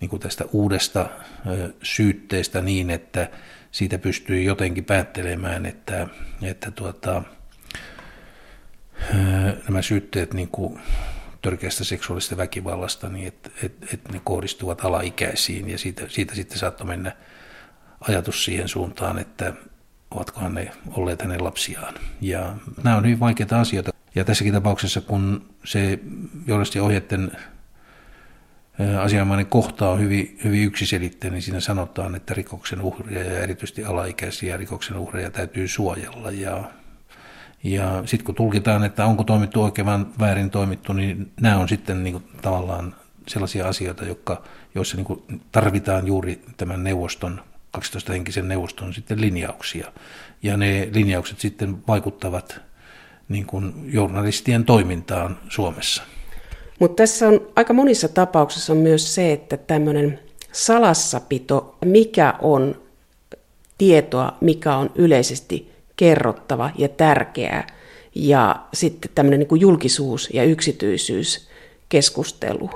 niin 0.00 0.08
kuin 0.08 0.20
tästä 0.20 0.44
uudesta 0.52 1.08
syytteestä 1.82 2.60
niin, 2.60 2.90
että 2.90 3.30
siitä 3.70 3.98
pystyi 3.98 4.44
jotenkin 4.44 4.84
päättelemään, 4.84 5.66
että, 5.66 6.06
että 6.42 6.70
tuota, 6.70 7.22
nämä 9.68 9.82
syytteet 9.82 10.34
niin 10.34 10.48
kuin 10.48 10.80
törkeästä 11.42 11.84
seksuaalista 11.84 12.36
väkivallasta, 12.36 13.08
niin 13.08 13.28
että 13.28 13.50
et, 13.62 13.74
et 13.94 14.08
ne 14.12 14.20
kohdistuvat 14.24 14.84
alaikäisiin 14.84 15.70
ja 15.70 15.78
siitä, 15.78 16.02
siitä 16.08 16.34
sitten 16.34 16.58
saattoi 16.58 16.86
mennä 16.86 17.16
ajatus 18.00 18.44
siihen 18.44 18.68
suuntaan, 18.68 19.18
että 19.18 19.52
ovatkohan 20.10 20.54
ne 20.54 20.72
olleet 20.90 21.22
hänen 21.22 21.44
lapsiaan. 21.44 21.94
Ja 22.20 22.56
nämä 22.84 22.96
on 22.96 23.04
hyvin 23.04 23.20
vaikeita 23.20 23.60
asioita. 23.60 23.90
Ja 24.14 24.24
tässäkin 24.24 24.52
tapauksessa, 24.52 25.00
kun 25.00 25.54
se 25.64 25.98
johdasti 26.46 26.80
ohjeiden 26.80 27.32
asianomainen 29.00 29.46
kohta 29.46 29.88
on 29.88 30.00
hyvin, 30.00 30.38
hyvin 30.44 30.64
yksiselitteinen, 30.64 31.34
niin 31.34 31.42
siinä 31.42 31.60
sanotaan, 31.60 32.14
että 32.14 32.34
rikoksen 32.34 32.82
uhria 32.82 33.24
ja 33.24 33.38
erityisesti 33.38 33.84
alaikäisiä 33.84 34.56
rikoksen 34.56 34.96
uhreja 34.96 35.30
täytyy 35.30 35.68
suojella. 35.68 36.30
Ja, 36.30 36.64
ja 37.62 38.02
sitten 38.06 38.26
kun 38.26 38.34
tulkitaan, 38.34 38.84
että 38.84 39.06
onko 39.06 39.24
toimittu 39.24 39.62
oikein 39.62 39.86
vai 39.86 40.06
väärin 40.18 40.50
toimittu, 40.50 40.92
niin 40.92 41.32
nämä 41.40 41.56
on 41.56 41.68
sitten 41.68 42.04
niin 42.04 42.12
kuin 42.12 42.24
tavallaan 42.42 42.94
sellaisia 43.28 43.68
asioita, 43.68 44.04
jotka, 44.04 44.42
joissa 44.74 44.96
niin 44.96 45.04
kuin 45.04 45.22
tarvitaan 45.52 46.06
juuri 46.06 46.42
tämän 46.56 46.84
neuvoston, 46.84 47.40
12-henkisen 47.78 48.48
neuvoston 48.48 48.94
sitten 48.94 49.20
linjauksia. 49.20 49.92
Ja 50.42 50.56
ne 50.56 50.88
linjaukset 50.94 51.40
sitten 51.40 51.86
vaikuttavat 51.88 52.60
niin 53.28 53.46
kuin 53.46 53.74
journalistien 53.92 54.64
toimintaan 54.64 55.38
Suomessa. 55.48 56.02
Mutta 56.80 57.02
tässä 57.02 57.28
on 57.28 57.40
aika 57.56 57.72
monissa 57.72 58.08
tapauksissa 58.08 58.74
myös 58.74 59.14
se, 59.14 59.32
että 59.32 59.56
tämmöinen 59.56 60.18
salassapito, 60.52 61.76
mikä 61.84 62.34
on 62.42 62.82
tietoa, 63.78 64.36
mikä 64.40 64.76
on 64.76 64.90
yleisesti 64.94 65.72
kerrottava 65.96 66.70
ja 66.78 66.88
tärkeää, 66.88 67.66
ja 68.14 68.66
sitten 68.74 69.10
tämmöinen 69.14 69.40
niin 69.40 69.60
julkisuus 69.60 70.28
ja 70.32 70.44
yksityisyys 70.44 71.48
keskustelu. 71.88 72.70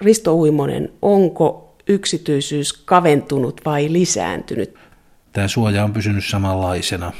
Risto 0.00 0.34
Uimonen, 0.34 0.92
onko 1.02 1.76
yksityisyys 1.88 2.72
kaventunut 2.72 3.60
vai 3.64 3.92
lisääntynyt? 3.92 4.74
Tämä 5.32 5.48
suoja 5.48 5.84
on 5.84 5.92
pysynyt 5.92 6.24
samanlaisena 6.24 7.12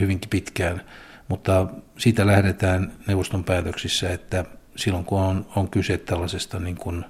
hyvinkin 0.00 0.30
pitkään, 0.30 0.82
mutta 1.28 1.66
siitä 1.98 2.26
lähdetään 2.26 2.92
neuvoston 3.06 3.44
päätöksissä, 3.44 4.10
että 4.10 4.44
silloin 4.76 5.04
kun 5.04 5.20
on, 5.20 5.46
on 5.56 5.70
kyse 5.70 5.98
tällaisesta 5.98 6.58
niin 6.58 6.76
kuin 6.76 7.04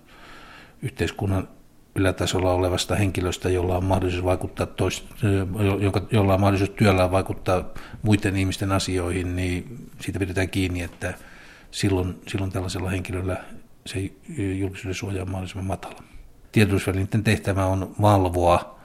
yhteiskunnan 0.82 1.48
ylätasolla 1.94 2.52
olevasta 2.52 2.96
henkilöstä, 2.96 3.48
jolla 3.48 3.76
on 3.76 3.84
mahdollisuus 3.84 4.24
vaikuttaa 4.24 4.66
tois, 4.66 5.06
joka, 5.80 6.06
jolla 6.10 6.34
on 6.34 6.40
mahdollisuus 6.40 6.70
työllään 6.70 7.10
vaikuttaa 7.10 7.64
muiden 8.02 8.36
ihmisten 8.36 8.72
asioihin, 8.72 9.36
niin 9.36 9.88
siitä 10.00 10.18
pidetään 10.18 10.48
kiinni, 10.48 10.82
että 10.82 11.14
silloin, 11.70 12.20
silloin 12.28 12.52
tällaisella 12.52 12.90
henkilöllä 12.90 13.44
se 13.86 14.10
julkisuuden 14.36 14.94
suoja 14.94 15.22
on 15.22 15.30
mahdollisimman 15.30 15.66
matala. 15.66 16.02
Tiedotusvälineiden 16.52 17.24
tehtävä 17.24 17.66
on 17.66 17.94
valvoa 18.00 18.78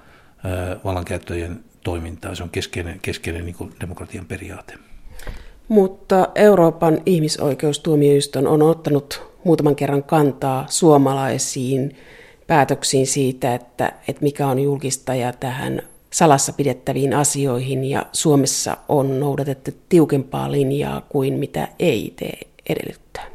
vallankäyttöjen 0.84 1.64
toimintaa. 1.84 2.36
Se 2.36 2.44
on 2.44 2.50
keskeinen, 2.50 3.00
keskeinen 3.02 3.46
niin 3.46 3.74
demokratian 3.82 4.26
periaate. 4.26 4.89
Mutta 5.70 6.28
Euroopan 6.36 7.02
ihmisoikeustuomioistuin 7.06 8.48
on 8.48 8.62
ottanut 8.62 9.22
muutaman 9.44 9.76
kerran 9.76 10.04
kantaa 10.04 10.66
suomalaisiin 10.70 11.96
päätöksiin 12.48 13.08
siitä, 13.08 13.56
että, 13.56 13.92
että 14.08 14.22
mikä 14.22 14.48
on 14.48 14.60
julkista 14.60 15.16
ja 15.16 15.34
tähän 15.34 15.82
salassa 16.14 16.54
pidettäviin 16.54 17.14
asioihin 17.14 17.86
ja 17.86 18.06
Suomessa 18.14 18.78
on 18.88 19.20
noudatettu 19.20 19.72
tiukempaa 19.90 20.52
linjaa 20.52 21.02
kuin 21.10 21.34
mitä 21.34 21.68
EIT 21.80 22.22
edellyttää. 22.70 23.26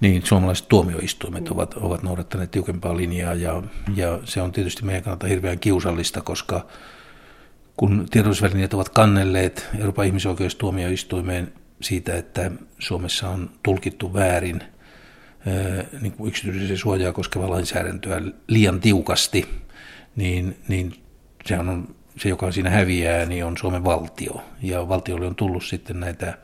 Niin, 0.00 0.22
suomalaiset 0.24 0.68
tuomioistuimet 0.68 1.48
ovat, 1.48 1.74
ovat 1.74 2.02
noudattaneet 2.02 2.50
tiukempaa 2.50 2.96
linjaa 2.96 3.34
ja, 3.34 3.62
ja 3.96 4.18
se 4.24 4.42
on 4.42 4.52
tietysti 4.52 4.84
meidän 4.84 5.02
kannalta 5.02 5.26
hirveän 5.26 5.58
kiusallista, 5.58 6.20
koska 6.20 6.66
kun 7.76 8.06
tiedotusvälineet 8.10 8.74
ovat 8.74 8.88
kannelleet 8.88 9.68
Euroopan 9.78 10.06
ihmisoikeustuomioistuimeen 10.06 11.52
siitä, 11.80 12.16
että 12.16 12.50
Suomessa 12.78 13.28
on 13.28 13.50
tulkittu 13.62 14.14
väärin 14.14 14.62
niin 16.00 16.12
kuin 16.12 16.28
yksityisen 16.28 16.78
suojaa 16.78 17.12
koskevaa 17.12 17.50
lainsäädäntöä 17.50 18.22
liian 18.48 18.80
tiukasti, 18.80 19.46
niin, 20.16 20.56
niin 20.68 20.94
se 21.46 21.58
on 21.58 21.94
se, 22.16 22.28
joka 22.28 22.52
siinä 22.52 22.70
häviää, 22.70 23.26
niin 23.26 23.44
on 23.44 23.56
Suomen 23.56 23.84
valtio. 23.84 24.44
Ja 24.62 24.88
valtiolle 24.88 25.26
on 25.26 25.34
tullut 25.34 25.64
sitten 25.64 26.00
näitä, 26.00 26.38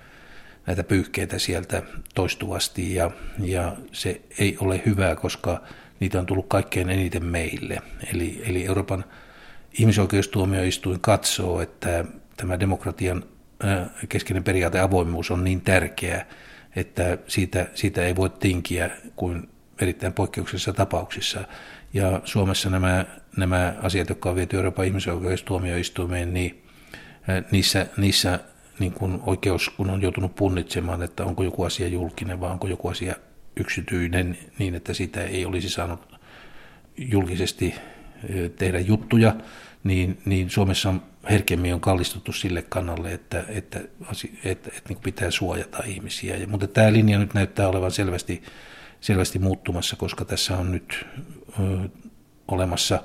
näitä 0.67 0.85
pyyhkeitä 0.85 1.39
sieltä 1.39 1.83
toistuvasti, 2.15 2.95
ja, 2.95 3.11
ja 3.39 3.77
se 3.93 4.21
ei 4.39 4.57
ole 4.61 4.83
hyvää, 4.87 5.17
koska 5.17 5.63
niitä 6.01 6.19
on 6.19 6.27
tullut 6.27 6.47
kaikkein 6.49 6.91
eniten 6.91 7.25
meille. 7.25 7.83
Eli, 8.15 8.43
eli 8.47 8.67
Euroopan 8.67 9.05
ihmisoikeustuomioistuin 9.79 11.01
katsoo, 11.01 11.61
että 11.61 12.05
tämä 12.37 12.61
demokratian 12.61 13.25
keskeinen 14.09 14.45
periaate 14.45 14.81
avoimuus 14.81 15.31
on 15.31 15.45
niin 15.45 15.61
tärkeä, 15.61 16.27
että 16.77 17.19
siitä, 17.27 17.67
siitä 17.75 18.05
ei 18.05 18.17
voi 18.17 18.31
tinkiä 18.31 18.91
kuin 19.17 19.49
erittäin 19.81 20.13
poikkeuksellisissa 20.13 20.73
tapauksissa. 20.73 21.41
Ja 21.95 22.21
Suomessa 22.25 22.71
nämä, 22.71 23.05
nämä 23.37 23.75
asiat, 23.83 24.09
jotka 24.09 24.31
on 24.31 24.37
viety 24.37 24.57
Euroopan 24.57 24.87
ihmisoikeustuomioistuimeen, 24.87 26.35
niin 26.35 26.63
niissä, 27.51 27.87
niissä 27.97 28.41
niin 28.79 28.93
kuin 28.93 29.21
oikeus, 29.27 29.71
kun 29.71 29.91
on 29.91 30.03
joutunut 30.03 30.35
punnitsemaan, 30.35 31.03
että 31.03 31.25
onko 31.25 31.43
joku 31.43 31.63
asia 31.63 31.89
julkinen 31.89 32.41
vai 32.41 32.51
onko 32.51 32.67
joku 32.67 32.89
asia 32.89 33.15
yksityinen, 33.57 34.39
niin 34.59 34.75
että 34.75 34.95
sitä 34.95 35.25
ei 35.25 35.47
olisi 35.47 35.69
saanut 35.69 36.19
julkisesti 36.97 37.75
tehdä 38.57 38.81
juttuja, 38.81 39.35
niin, 39.85 40.19
niin 40.25 40.51
Suomessa 40.51 40.95
herkemmin 41.31 41.75
on 41.75 41.81
kallistuttu 41.81 42.33
sille 42.33 42.63
kannalle, 42.63 43.13
että, 43.13 43.45
että, 43.49 43.79
että, 43.79 44.29
että, 44.45 44.71
että 44.77 44.89
niin 44.89 44.99
pitää 45.03 45.31
suojata 45.31 45.83
ihmisiä. 45.87 46.37
Ja, 46.37 46.47
mutta 46.47 46.67
tämä 46.67 46.93
linja 46.93 47.19
nyt 47.19 47.35
näyttää 47.35 47.69
olevan 47.69 47.91
selvästi, 47.91 48.43
selvästi 49.01 49.39
muuttumassa, 49.39 49.97
koska 49.97 50.25
tässä 50.25 50.57
on 50.57 50.73
nyt 50.73 51.07
ö, 51.61 51.89
olemassa 52.49 53.03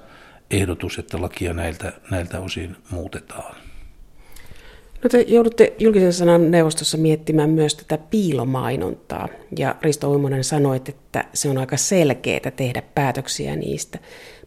ehdotus, 0.51 0.99
että 0.99 1.21
lakia 1.21 1.53
näiltä, 1.53 1.93
näiltä 2.11 2.39
osin 2.39 2.75
muutetaan. 2.89 3.55
No 5.03 5.09
te 5.09 5.25
joudutte 5.27 5.73
julkisen 5.79 6.13
sanan 6.13 6.51
neuvostossa 6.51 6.97
miettimään 6.97 7.49
myös 7.49 7.75
tätä 7.75 7.97
piilomainontaa, 7.97 9.27
ja 9.57 9.75
Risto 9.81 10.11
Uimonen 10.11 10.43
sanoi, 10.43 10.81
että 10.89 11.25
se 11.33 11.49
on 11.49 11.57
aika 11.57 11.77
selkeää 11.77 12.51
tehdä 12.55 12.81
päätöksiä 12.95 13.55
niistä. 13.55 13.99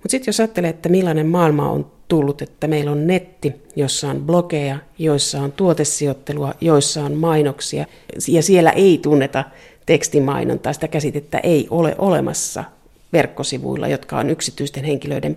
Mutta 0.02 0.08
sitten 0.10 0.28
jos 0.28 0.40
ajattelee, 0.40 0.70
että 0.70 0.88
millainen 0.88 1.26
maailma 1.26 1.70
on 1.70 1.90
tullut, 2.08 2.42
että 2.42 2.66
meillä 2.66 2.90
on 2.90 3.06
netti, 3.06 3.54
jossa 3.76 4.10
on 4.10 4.20
blogeja, 4.20 4.78
joissa 4.98 5.40
on 5.40 5.52
tuotesijoittelua, 5.52 6.54
joissa 6.60 7.04
on 7.04 7.14
mainoksia, 7.14 7.86
ja 8.28 8.42
siellä 8.42 8.70
ei 8.70 8.98
tunneta 9.02 9.44
tekstimainontaa, 9.86 10.72
sitä 10.72 10.88
käsitettä 10.88 11.38
ei 11.38 11.66
ole 11.70 11.94
olemassa 11.98 12.64
verkkosivuilla, 13.12 13.88
jotka 13.88 14.18
on 14.18 14.30
yksityisten 14.30 14.84
henkilöiden 14.84 15.36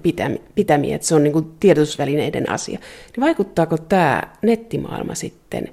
pitämiä, 0.56 0.96
että 0.96 1.08
se 1.08 1.16
on 1.16 1.24
niin 1.24 1.34
kuin 1.34 1.52
tiedotusvälineiden 1.60 2.50
asia. 2.50 2.80
Niin 2.80 3.22
vaikuttaako 3.22 3.78
tämä 3.78 4.24
nettimaailma 4.42 5.16
sitten 5.16 5.70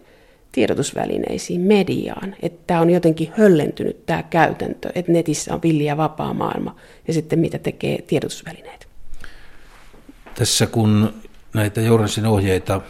tiedotusvälineisiin, 0.52 1.60
mediaan, 1.60 2.36
että 2.42 2.60
tämä 2.66 2.80
on 2.80 2.90
jotenkin 2.90 3.32
höllentynyt 3.36 4.06
tämä 4.06 4.22
käytäntö, 4.22 4.90
että 4.94 5.12
netissä 5.12 5.54
on 5.54 5.62
villiä 5.62 5.96
vapaa 5.96 6.34
maailma 6.34 6.76
ja 7.08 7.14
sitten 7.14 7.38
mitä 7.38 7.58
tekee 7.58 8.02
tiedotusvälineet? 8.02 8.88
Tässä 10.34 10.66
kun 10.66 11.12
näitä 11.54 11.80
journalistin 11.80 12.26
ohjeita 12.26 12.80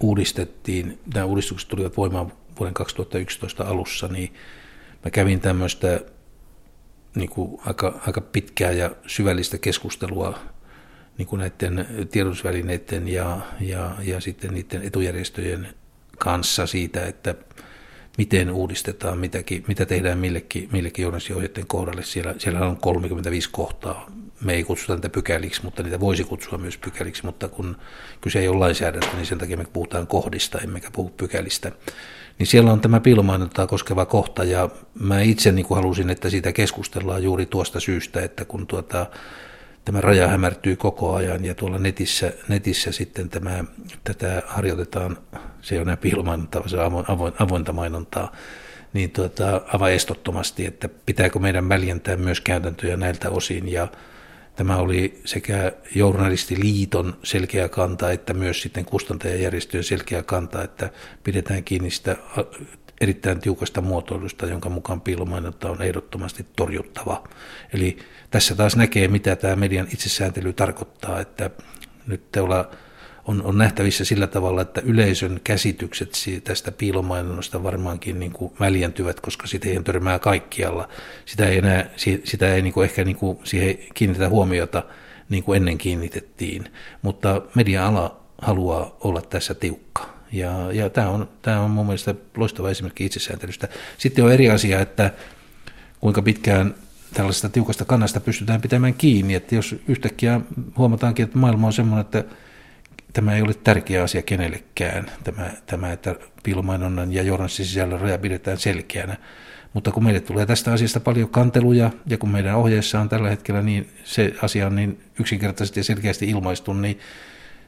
uudistettiin, 0.00 0.98
nämä 1.14 1.26
uudistukset 1.26 1.68
tulivat 1.68 1.96
voimaan 1.96 2.32
vuoden 2.58 2.74
2011 2.74 3.64
alussa, 3.64 4.08
niin 4.08 4.34
mä 5.04 5.10
kävin 5.10 5.40
tämmöistä 5.40 6.00
niin 7.14 7.30
kuin 7.30 7.60
aika, 7.66 8.00
aika 8.06 8.20
pitkää 8.20 8.72
ja 8.72 8.90
syvällistä 9.06 9.58
keskustelua 9.58 10.38
niin 11.18 11.28
kuin 11.28 11.40
näiden 11.40 11.86
tiedotusvälineiden 12.10 13.08
ja, 13.08 13.40
ja, 13.60 13.94
ja 14.02 14.20
sitten 14.20 14.54
niiden 14.54 14.82
etujärjestöjen 14.82 15.68
kanssa 16.18 16.66
siitä, 16.66 17.06
että 17.06 17.34
miten 18.18 18.50
uudistetaan 18.50 19.18
mitäkin, 19.18 19.64
mitä 19.68 19.86
tehdään 19.86 20.18
millekin, 20.18 20.68
millekin 20.72 21.02
journalistiohjeiden 21.02 21.66
kohdalle. 21.66 22.02
Siellä, 22.02 22.34
siellä 22.38 22.66
on 22.66 22.76
35 22.76 23.48
kohtaa. 23.52 24.10
Me 24.40 24.52
ei 24.52 24.64
kutsuta 24.64 24.94
niitä 24.94 25.08
pykäliksi, 25.08 25.64
mutta 25.64 25.82
niitä 25.82 26.00
voisi 26.00 26.24
kutsua 26.24 26.58
myös 26.58 26.78
pykäliksi, 26.78 27.24
mutta 27.24 27.48
kun 27.48 27.76
kyse 28.20 28.38
ei 28.38 28.48
ole 28.48 28.58
lainsäädäntö, 28.58 29.06
niin 29.16 29.26
sen 29.26 29.38
takia 29.38 29.56
me 29.56 29.64
puhutaan 29.72 30.06
kohdista, 30.06 30.58
emmekä 30.58 30.90
puhu 30.90 31.12
pykälistä. 31.16 31.72
Niin 32.38 32.46
siellä 32.46 32.72
on 32.72 32.80
tämä 32.80 33.00
piilomainontaa 33.00 33.66
koskeva 33.66 34.06
kohta, 34.06 34.44
ja 34.44 34.68
mä 35.00 35.20
itse 35.20 35.52
niin 35.52 35.66
kuin 35.66 35.76
halusin, 35.76 36.10
että 36.10 36.30
siitä 36.30 36.52
keskustellaan 36.52 37.22
juuri 37.22 37.46
tuosta 37.46 37.80
syystä, 37.80 38.20
että 38.20 38.44
kun 38.44 38.66
tuota, 38.66 39.06
tämä 39.86 40.00
raja 40.00 40.28
hämärtyy 40.28 40.76
koko 40.76 41.14
ajan 41.14 41.44
ja 41.44 41.54
tuolla 41.54 41.78
netissä, 41.78 42.32
netissä 42.48 42.92
sitten 42.92 43.28
tämä, 43.28 43.64
tätä 44.04 44.42
harjoitetaan, 44.46 45.18
se 45.60 45.76
enää 45.76 45.96
piilomainontaa, 45.96 46.68
se 46.68 46.76
on 46.76 47.04
avoin, 47.08 47.34
avointa 47.38 47.72
mainontaa, 47.72 48.32
niin 48.92 49.10
tuota, 49.10 49.60
aivan 49.66 49.92
estottomasti, 49.92 50.66
että 50.66 50.88
pitääkö 51.06 51.38
meidän 51.38 51.68
väljentää 51.68 52.16
myös 52.16 52.40
käytäntöjä 52.40 52.96
näiltä 52.96 53.30
osin. 53.30 53.72
Ja 53.72 53.88
Tämä 54.56 54.76
oli 54.76 55.20
sekä 55.24 55.72
journalistiliiton 55.94 57.16
selkeä 57.22 57.68
kanta 57.68 58.12
että 58.12 58.34
myös 58.34 58.62
sitten 58.62 58.84
kustantajajärjestöjen 58.84 59.84
selkeä 59.84 60.22
kanta, 60.22 60.64
että 60.64 60.90
pidetään 61.24 61.64
kiinni 61.64 61.90
sitä 61.90 62.16
erittäin 63.00 63.40
tiukasta 63.40 63.80
muotoilusta, 63.80 64.46
jonka 64.46 64.68
mukaan 64.68 65.00
piilomainonta 65.00 65.70
on 65.70 65.82
ehdottomasti 65.82 66.46
torjuttava. 66.56 67.28
Eli 67.72 67.98
tässä 68.30 68.54
taas 68.54 68.76
näkee, 68.76 69.08
mitä 69.08 69.36
tämä 69.36 69.56
median 69.56 69.88
itsesääntely 69.92 70.52
tarkoittaa, 70.52 71.20
että 71.20 71.50
nyt 72.06 72.32
teolla 72.32 72.70
on, 73.24 73.42
on 73.42 73.58
nähtävissä 73.58 74.04
sillä 74.04 74.26
tavalla, 74.26 74.62
että 74.62 74.80
yleisön 74.84 75.40
käsitykset 75.44 76.12
tästä 76.44 76.72
piilomainonnasta 76.72 77.62
varmaankin 77.62 78.20
niin 78.20 78.32
kuin 78.32 78.52
väljentyvät, 78.60 79.20
koska 79.20 79.46
sitä 79.46 79.68
ei 79.68 79.82
törmää 79.82 80.18
kaikkialla. 80.18 80.88
Sitä 81.24 81.46
ei, 81.46 81.58
enää, 81.58 81.90
sitä 82.24 82.54
ei 82.54 82.62
niin 82.62 82.72
kuin 82.72 82.84
ehkä 82.84 83.04
niin 83.04 83.16
kuin 83.16 83.38
siihen 83.44 83.78
kiinnitetä 83.94 84.28
huomiota 84.28 84.82
niin 85.28 85.44
kuin 85.44 85.56
ennen 85.56 85.78
kiinnitettiin, 85.78 86.64
mutta 87.02 87.42
media-ala 87.54 88.20
haluaa 88.42 88.96
olla 89.00 89.22
tässä 89.22 89.54
tiukka. 89.54 90.15
Ja, 90.32 90.72
ja 90.72 90.90
tämä, 90.90 91.08
on, 91.08 91.28
tämä 91.42 91.60
on 91.60 91.70
mun 91.70 91.86
mielestä 91.86 92.14
loistava 92.36 92.70
esimerkki 92.70 93.04
itsesääntelystä. 93.04 93.68
Sitten 93.98 94.24
on 94.24 94.32
eri 94.32 94.50
asia, 94.50 94.80
että 94.80 95.10
kuinka 96.00 96.22
pitkään 96.22 96.74
tällaisesta 97.14 97.48
tiukasta 97.48 97.84
kannasta 97.84 98.20
pystytään 98.20 98.60
pitämään 98.60 98.94
kiinni, 98.94 99.34
että 99.34 99.54
jos 99.54 99.76
yhtäkkiä 99.88 100.40
huomataankin, 100.78 101.24
että 101.24 101.38
maailma 101.38 101.66
on 101.66 101.72
sellainen, 101.72 102.00
että 102.00 102.24
tämä 103.12 103.36
ei 103.36 103.42
ole 103.42 103.54
tärkeä 103.54 104.02
asia 104.02 104.22
kenellekään, 104.22 105.06
tämä, 105.24 105.50
tämä 105.66 105.92
että 105.92 106.14
piilomainonnan 106.42 107.12
ja 107.12 107.22
journalistisen 107.22 107.66
sisällön 107.66 108.00
raja 108.00 108.18
pidetään 108.18 108.58
selkeänä. 108.58 109.16
Mutta 109.72 109.90
kun 109.90 110.04
meille 110.04 110.20
tulee 110.20 110.46
tästä 110.46 110.72
asiasta 110.72 111.00
paljon 111.00 111.28
kanteluja, 111.28 111.90
ja 112.06 112.18
kun 112.18 112.30
meidän 112.30 112.56
ohjeessa 112.56 113.00
on 113.00 113.08
tällä 113.08 113.30
hetkellä 113.30 113.62
niin 113.62 113.88
se 114.04 114.34
asia 114.42 114.66
on 114.66 114.76
niin 114.76 115.00
yksinkertaisesti 115.20 115.80
ja 115.80 115.84
selkeästi 115.84 116.30
ilmaistu, 116.30 116.72
niin 116.72 116.98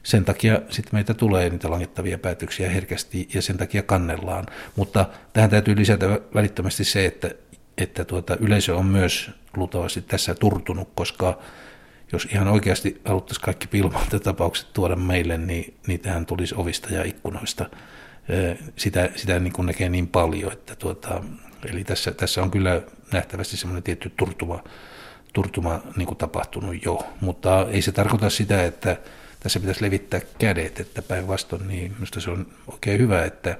sen 0.03 0.25
takia 0.25 0.61
sitten 0.69 0.95
meitä 0.95 1.13
tulee 1.13 1.49
niitä 1.49 1.71
langittavia 1.71 2.17
päätöksiä 2.17 2.69
herkästi 2.69 3.29
ja 3.33 3.41
sen 3.41 3.57
takia 3.57 3.83
kannellaan. 3.83 4.45
Mutta 4.75 5.05
tähän 5.33 5.49
täytyy 5.49 5.75
lisätä 5.75 6.19
välittömästi 6.35 6.83
se, 6.83 7.05
että, 7.05 7.31
että 7.77 8.05
tuota, 8.05 8.37
yleisö 8.39 8.75
on 8.75 8.85
myös 8.85 9.31
luultavasti 9.55 10.01
tässä 10.01 10.35
turtunut, 10.35 10.89
koska 10.95 11.39
jos 12.11 12.27
ihan 12.33 12.47
oikeasti 12.47 13.01
haluttaisiin 13.05 13.45
kaikki 13.45 13.67
pilmointatapaukset 13.67 14.73
tuoda 14.73 14.95
meille, 14.95 15.37
niin 15.37 15.73
niitähän 15.87 16.25
tulisi 16.25 16.55
ovista 16.57 16.93
ja 16.93 17.03
ikkunoista. 17.03 17.69
Sitä, 18.75 19.09
sitä 19.15 19.39
niin 19.39 19.53
kuin 19.53 19.65
näkee 19.65 19.89
niin 19.89 20.07
paljon, 20.07 20.53
että 20.53 20.75
tuota, 20.75 21.23
eli 21.65 21.83
tässä, 21.83 22.11
tässä 22.11 22.43
on 22.43 22.51
kyllä 22.51 22.81
nähtävästi 23.13 23.57
semmoinen 23.57 23.83
tietty 23.83 24.13
turtuma, 24.17 24.63
turtuma 25.33 25.81
niin 25.95 26.07
kuin 26.07 26.17
tapahtunut 26.17 26.85
jo, 26.85 26.99
mutta 27.21 27.67
ei 27.71 27.81
se 27.81 27.91
tarkoita 27.91 28.29
sitä, 28.29 28.63
että 28.65 28.97
tässä 29.39 29.59
pitäisi 29.59 29.83
levittää 29.83 30.21
kädet, 30.39 30.79
että 30.79 31.01
päinvastoin 31.01 31.67
niin 31.67 31.91
minusta 31.91 32.21
se 32.21 32.29
on 32.31 32.47
oikein 32.67 32.99
hyvä, 32.99 33.25
että 33.25 33.57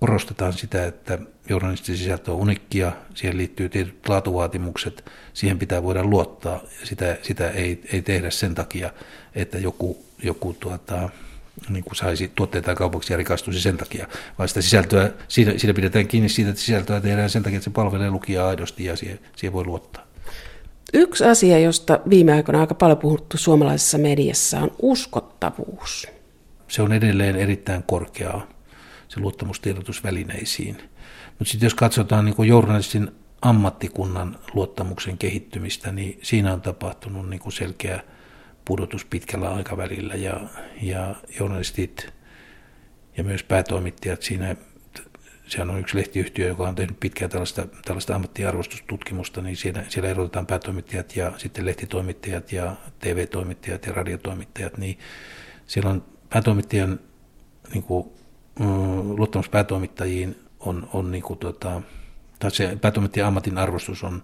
korostetaan 0.00 0.52
sitä, 0.52 0.86
että 0.86 1.18
journalistin 1.48 1.96
sisältö 1.96 2.32
on 2.32 2.38
unikkia, 2.38 2.92
siihen 3.14 3.36
liittyy 3.36 3.68
tietyt 3.68 4.08
laatuvaatimukset, 4.08 5.10
siihen 5.34 5.58
pitää 5.58 5.82
voida 5.82 6.04
luottaa. 6.04 6.60
Ja 6.80 6.86
sitä, 6.86 7.16
sitä 7.22 7.50
ei, 7.50 7.82
ei 7.92 8.02
tehdä 8.02 8.30
sen 8.30 8.54
takia, 8.54 8.90
että 9.34 9.58
joku, 9.58 10.04
joku 10.22 10.56
tuota, 10.60 11.08
niin 11.68 11.84
kuin 11.84 11.96
saisi 11.96 12.32
tuotteita 12.34 12.74
kaupaksi 12.74 13.12
ja 13.12 13.16
rikastuisi 13.16 13.60
sen 13.60 13.76
takia, 13.76 14.08
vaan 14.38 14.48
sitä 14.48 14.62
sisältöä, 14.62 15.10
siinä, 15.28 15.58
siinä 15.58 15.74
pidetään 15.74 16.08
kiinni 16.08 16.28
siitä, 16.28 16.50
että 16.50 16.62
sisältöä 16.62 17.00
tehdään 17.00 17.30
sen 17.30 17.42
takia, 17.42 17.56
että 17.56 17.64
se 17.64 17.70
palvelee 17.70 18.10
lukijaa 18.10 18.48
aidosti 18.48 18.84
ja 18.84 18.96
siihen, 18.96 19.18
siihen 19.36 19.52
voi 19.52 19.64
luottaa. 19.64 20.11
Yksi 20.92 21.24
asia, 21.24 21.58
josta 21.58 22.00
viime 22.10 22.32
aikoina 22.32 22.60
aika 22.60 22.74
paljon 22.74 22.98
puhuttu 22.98 23.38
suomalaisessa 23.38 23.98
mediassa, 23.98 24.60
on 24.60 24.70
uskottavuus. 24.82 26.06
Se 26.68 26.82
on 26.82 26.92
edelleen 26.92 27.36
erittäin 27.36 27.82
korkeaa 27.82 28.46
se 29.08 29.20
luottamustiedotusvälineisiin. 29.20 30.76
Mutta 31.38 31.52
sitten 31.52 31.66
jos 31.66 31.74
katsotaan 31.74 32.24
niin 32.24 32.48
journalistin 32.48 33.10
ammattikunnan 33.42 34.38
luottamuksen 34.54 35.18
kehittymistä, 35.18 35.92
niin 35.92 36.18
siinä 36.22 36.52
on 36.52 36.60
tapahtunut 36.60 37.30
niin 37.30 37.40
kuin 37.40 37.52
selkeä 37.52 38.00
pudotus 38.64 39.04
pitkällä 39.04 39.54
aikavälillä 39.54 40.14
ja, 40.14 40.40
ja 40.82 41.14
journalistit 41.38 42.12
ja 43.16 43.24
myös 43.24 43.42
päätoimittajat 43.42 44.22
siinä, 44.22 44.56
sehän 45.52 45.70
on 45.70 45.78
yksi 45.78 45.98
lehtiyhtiö, 45.98 46.48
joka 46.48 46.68
on 46.68 46.74
tehnyt 46.74 47.00
pitkään 47.00 47.30
tällaista, 47.30 47.66
tällaista 47.84 48.14
ammattiarvostustutkimusta, 48.14 49.42
niin 49.42 49.56
siellä, 49.56 49.84
siellä 49.88 50.10
erotetaan 50.10 50.46
päätoimittajat 50.46 51.16
ja 51.16 51.32
sitten 51.36 51.66
lehtitoimittajat 51.66 52.52
ja 52.52 52.76
TV-toimittajat 52.98 53.86
ja 53.86 53.92
radiotoimittajat, 53.92 54.78
niin 54.78 54.98
siellä 55.66 55.90
on 55.90 56.04
päätoimittajan 56.30 57.00
niin 57.72 57.82
kuin 57.82 58.12
Mm, 58.58 59.16
luottamuspäätoimittajiin 59.16 60.36
on, 60.60 60.88
on 60.92 61.10
niin 61.10 61.22
kuin 61.22 61.38
tota, 61.38 61.82
tai 62.38 62.50
se 62.50 62.78
päätoimittajan 62.80 63.28
ammatin 63.28 63.58
arvostus 63.58 64.04
on 64.04 64.22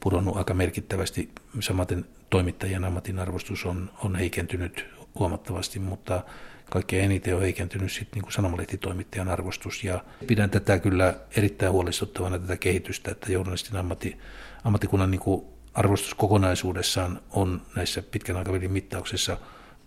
pudonnut 0.00 0.36
aika 0.36 0.54
merkittävästi. 0.54 1.30
Samaten 1.60 2.04
toimittajien 2.30 2.84
ammatin 2.84 3.18
arvostus 3.18 3.66
on, 3.66 3.90
on 4.04 4.16
heikentynyt 4.16 4.86
huomattavasti, 5.18 5.78
mutta 5.78 6.22
kaikkein 6.70 7.04
eniten 7.04 7.34
on 7.34 7.42
heikentynyt 7.42 7.92
sitten 7.92 8.22
niin 8.22 8.32
sanomalehtitoimittajan 8.32 9.28
arvostus. 9.28 9.84
Ja 9.84 10.04
pidän 10.26 10.50
tätä 10.50 10.78
kyllä 10.78 11.14
erittäin 11.36 11.72
huolestuttavana 11.72 12.38
tätä 12.38 12.56
kehitystä, 12.56 13.10
että 13.10 13.32
journalistin 13.32 13.76
ammatti, 13.76 14.16
ammattikunnan 14.64 15.10
niin 15.10 15.20
kuin 15.20 15.44
arvostus 15.74 16.14
kokonaisuudessaan 16.14 17.20
on 17.30 17.62
näissä 17.76 18.02
pitkän 18.02 18.36
aikavälin 18.36 18.72
mittauksissa 18.72 19.36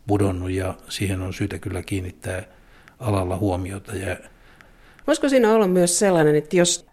pudonnut 0.08 0.52
ja 0.52 0.74
siihen 0.90 1.22
on 1.22 1.34
syytä 1.34 1.60
kyllä 1.60 1.82
kiinnittää 1.82 2.44
alalla 3.00 3.38
huomiota. 3.38 3.96
Ja... 3.96 4.18
Voisiko 5.08 5.30
siinä 5.30 5.54
olla 5.54 5.68
myös 5.68 6.00
sellainen, 6.00 6.36
että 6.36 6.58
jos 6.58 6.86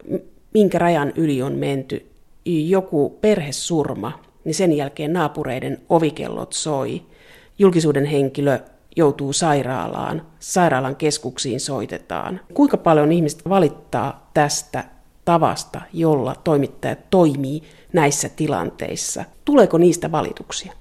minkä 0.54 0.78
rajan 0.78 1.12
yli 1.16 1.42
on 1.42 1.54
menty, 1.54 2.06
joku 2.44 3.18
perhesurma, 3.20 4.20
niin 4.44 4.54
sen 4.54 4.72
jälkeen 4.72 5.12
naapureiden 5.12 5.78
ovikellot 5.88 6.52
soi, 6.52 7.02
julkisuuden 7.58 8.04
henkilö 8.04 8.58
joutuu 8.96 9.32
sairaalaan, 9.32 10.22
sairaalan 10.40 10.96
keskuksiin 10.96 11.60
soitetaan. 11.60 12.40
Kuinka 12.54 12.76
paljon 12.76 13.12
ihmiset 13.12 13.48
valittaa 13.48 14.30
tästä 14.34 14.84
tavasta, 15.24 15.80
jolla 15.92 16.34
toimittaja 16.34 16.96
toimii 17.10 17.62
näissä 17.92 18.28
tilanteissa? 18.28 19.24
Tuleeko 19.44 19.78
niistä 19.78 20.12
valituksia? 20.12 20.72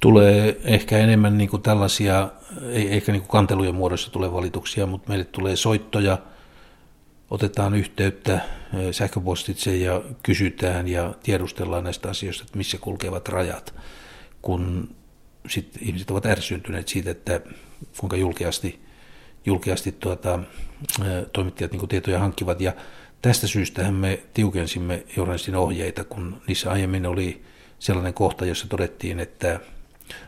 Tulee 0.00 0.60
ehkä 0.64 0.98
enemmän 0.98 1.38
niin 1.38 1.50
kuin 1.50 1.62
tällaisia, 1.62 2.28
ei 2.70 2.94
ehkä 2.94 3.12
niin 3.12 3.22
kuin 3.22 3.30
kantelujen 3.30 3.74
muodossa 3.74 4.12
tulee 4.12 4.32
valituksia, 4.32 4.86
mutta 4.86 5.08
meille 5.08 5.24
tulee 5.24 5.56
soittoja, 5.56 6.18
otetaan 7.30 7.74
yhteyttä 7.74 8.40
sähköpostitse 8.90 9.76
ja 9.76 10.02
kysytään 10.22 10.88
ja 10.88 11.14
tiedustellaan 11.22 11.84
näistä 11.84 12.08
asioista, 12.08 12.44
että 12.44 12.58
missä 12.58 12.78
kulkevat 12.80 13.28
rajat, 13.28 13.74
kun 14.42 14.88
sit 15.48 15.78
ihmiset 15.80 16.10
ovat 16.10 16.26
ärsyntyneet 16.26 16.88
siitä, 16.88 17.10
että 17.10 17.40
kuinka 17.98 18.16
julkeasti, 18.16 18.80
julkeasti 19.46 19.92
tuota, 19.92 20.38
toimittajat 21.32 21.72
niin 21.72 21.88
tietoja 21.88 22.18
hankkivat. 22.18 22.60
Ja 22.60 22.72
tästä 23.22 23.46
syystä 23.46 23.90
me 23.90 24.22
tiukensimme 24.34 25.04
journalistin 25.16 25.56
ohjeita, 25.56 26.04
kun 26.04 26.42
niissä 26.46 26.70
aiemmin 26.70 27.06
oli 27.06 27.42
sellainen 27.78 28.14
kohta, 28.14 28.46
jossa 28.46 28.68
todettiin, 28.68 29.20
että 29.20 29.60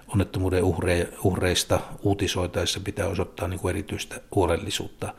onnettomuuden 0.09 0.65
uhre, 0.65 1.09
uhreista 1.25 1.81
uutisoitaessa 2.03 2.81
pitää 2.81 3.07
osoittaa 3.07 3.49
niin 3.49 3.61
kuin 3.61 3.71
erityistä 3.71 4.21
huolellisuutta, 4.35 5.15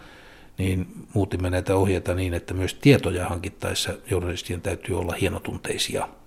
niin 0.58 0.88
muutimme 1.14 1.50
näitä 1.50 1.76
ohjeita 1.76 2.14
niin, 2.14 2.34
että 2.34 2.54
myös 2.54 2.74
tietoja 2.74 3.26
hankittaessa 3.26 3.94
journalistien 4.12 4.62
täytyy 4.62 5.00
olla 5.00 5.14
hienotunteisia– 5.14 6.08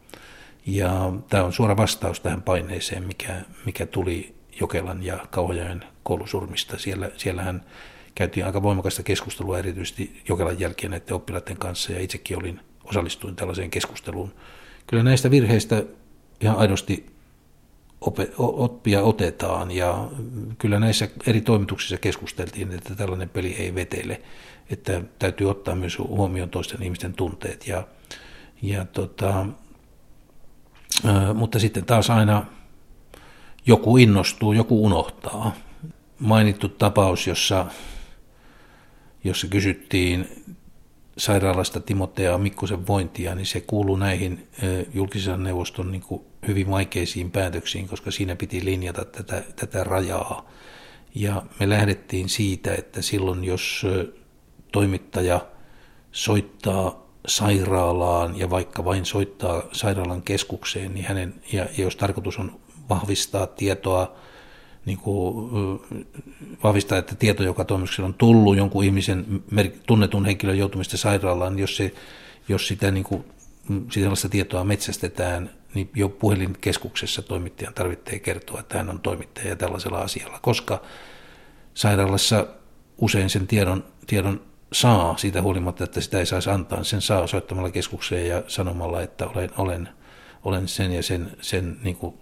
ja 0.66 1.12
tämä 1.28 1.44
on 1.44 1.52
suora 1.52 1.76
vastaus 1.76 2.20
tähän 2.20 2.42
paineeseen, 2.42 3.06
mikä, 3.06 3.40
mikä 3.66 3.86
tuli 3.86 4.34
Jokelan 4.60 5.02
ja 5.02 5.26
Kauhajoen 5.30 5.84
koulusurmista. 6.02 6.78
Siellä, 6.78 7.10
siellähän 7.16 7.64
käytiin 8.14 8.46
aika 8.46 8.62
voimakasta 8.62 9.02
keskustelua 9.02 9.58
erityisesti 9.58 10.22
Jokelan 10.28 10.60
jälkeen 10.60 10.90
näiden 10.90 11.14
oppilaiden 11.14 11.56
kanssa 11.56 11.92
ja 11.92 12.00
itsekin 12.00 12.38
olin, 12.38 12.60
osallistuin 12.84 13.36
tällaiseen 13.36 13.70
keskusteluun. 13.70 14.32
Kyllä 14.86 15.02
näistä 15.02 15.30
virheistä 15.30 15.82
ihan 16.40 16.56
aidosti 16.56 17.06
oppia 18.38 19.02
otetaan 19.02 19.70
ja 19.70 20.08
kyllä 20.58 20.80
näissä 20.80 21.08
eri 21.26 21.40
toimituksissa 21.40 21.98
keskusteltiin, 21.98 22.72
että 22.72 22.94
tällainen 22.94 23.28
peli 23.28 23.52
ei 23.58 23.74
vetele, 23.74 24.22
että 24.70 25.02
täytyy 25.18 25.50
ottaa 25.50 25.74
myös 25.74 25.98
huomioon 25.98 26.50
toisten 26.50 26.82
ihmisten 26.82 27.14
tunteet 27.14 27.66
ja, 27.66 27.86
ja 28.62 28.84
tota, 28.84 29.46
mutta 31.34 31.58
sitten 31.58 31.84
taas 31.84 32.10
aina 32.10 32.46
joku 33.66 33.96
innostuu, 33.96 34.52
joku 34.52 34.84
unohtaa. 34.84 35.54
Mainittu 36.18 36.68
tapaus, 36.68 37.26
jossa, 37.26 37.66
jossa 39.24 39.46
kysyttiin 39.46 40.44
sairaalasta 41.18 41.80
Timotea 41.80 42.38
Mikkosen 42.38 42.86
vointia, 42.86 43.34
niin 43.34 43.46
se 43.46 43.60
kuuluu 43.60 43.96
näihin 43.96 44.48
julkisen 44.94 45.42
neuvoston 45.42 45.92
niin 45.92 46.02
kuin 46.02 46.22
hyvin 46.46 46.70
vaikeisiin 46.70 47.30
päätöksiin, 47.30 47.88
koska 47.88 48.10
siinä 48.10 48.36
piti 48.36 48.64
linjata 48.64 49.04
tätä, 49.04 49.42
tätä 49.56 49.84
rajaa. 49.84 50.50
Ja 51.14 51.42
me 51.60 51.68
lähdettiin 51.68 52.28
siitä, 52.28 52.74
että 52.74 53.02
silloin 53.02 53.44
jos 53.44 53.86
toimittaja 54.72 55.46
soittaa 56.12 57.01
sairaalaan 57.26 58.38
ja 58.38 58.50
vaikka 58.50 58.84
vain 58.84 59.04
soittaa 59.04 59.62
sairaalan 59.72 60.22
keskukseen, 60.22 60.94
niin 60.94 61.06
hänen, 61.06 61.34
ja, 61.52 61.66
jos 61.78 61.96
tarkoitus 61.96 62.38
on 62.38 62.60
vahvistaa 62.88 63.46
tietoa, 63.46 64.16
niin 64.86 64.98
kuin, 64.98 65.50
vahvistaa, 66.62 66.98
että 66.98 67.14
tieto, 67.14 67.42
joka 67.42 67.64
toimituksella 67.64 68.08
on 68.08 68.14
tullut 68.14 68.56
jonkun 68.56 68.84
ihmisen 68.84 69.42
tunnetun 69.86 70.24
henkilön 70.24 70.58
joutumista 70.58 70.96
sairaalaan, 70.96 71.52
niin 71.52 71.60
jos, 71.60 71.76
se, 71.76 71.94
jos 72.48 72.68
sitä 72.68 72.90
niin 72.90 73.04
kuin, 73.04 73.24
sellaista 73.90 74.28
tietoa 74.28 74.64
metsästetään, 74.64 75.50
niin 75.74 75.90
jo 75.94 76.08
puhelinkeskuksessa 76.08 77.22
toimittajan 77.22 77.74
tarvitsee 77.74 78.18
kertoa, 78.18 78.60
että 78.60 78.78
hän 78.78 78.90
on 78.90 79.00
toimittaja 79.00 79.56
tällaisella 79.56 79.98
asialla, 79.98 80.38
koska 80.38 80.82
sairaalassa 81.74 82.46
usein 82.98 83.30
sen 83.30 83.46
tiedon, 83.46 83.84
tiedon 84.06 84.40
saa 84.72 85.16
siitä 85.16 85.42
huolimatta, 85.42 85.84
että 85.84 86.00
sitä 86.00 86.18
ei 86.18 86.26
saisi 86.26 86.50
antaa. 86.50 86.84
Sen 86.84 87.00
saa 87.00 87.26
soittamalla 87.26 87.70
keskukseen 87.70 88.28
ja 88.28 88.42
sanomalla, 88.46 89.02
että 89.02 89.26
olen, 89.26 89.50
olen, 89.58 89.88
olen 90.44 90.68
sen 90.68 90.92
ja 90.92 91.02
sen, 91.02 91.30
sen 91.40 91.76
niin 91.82 91.96
kuin 91.96 92.14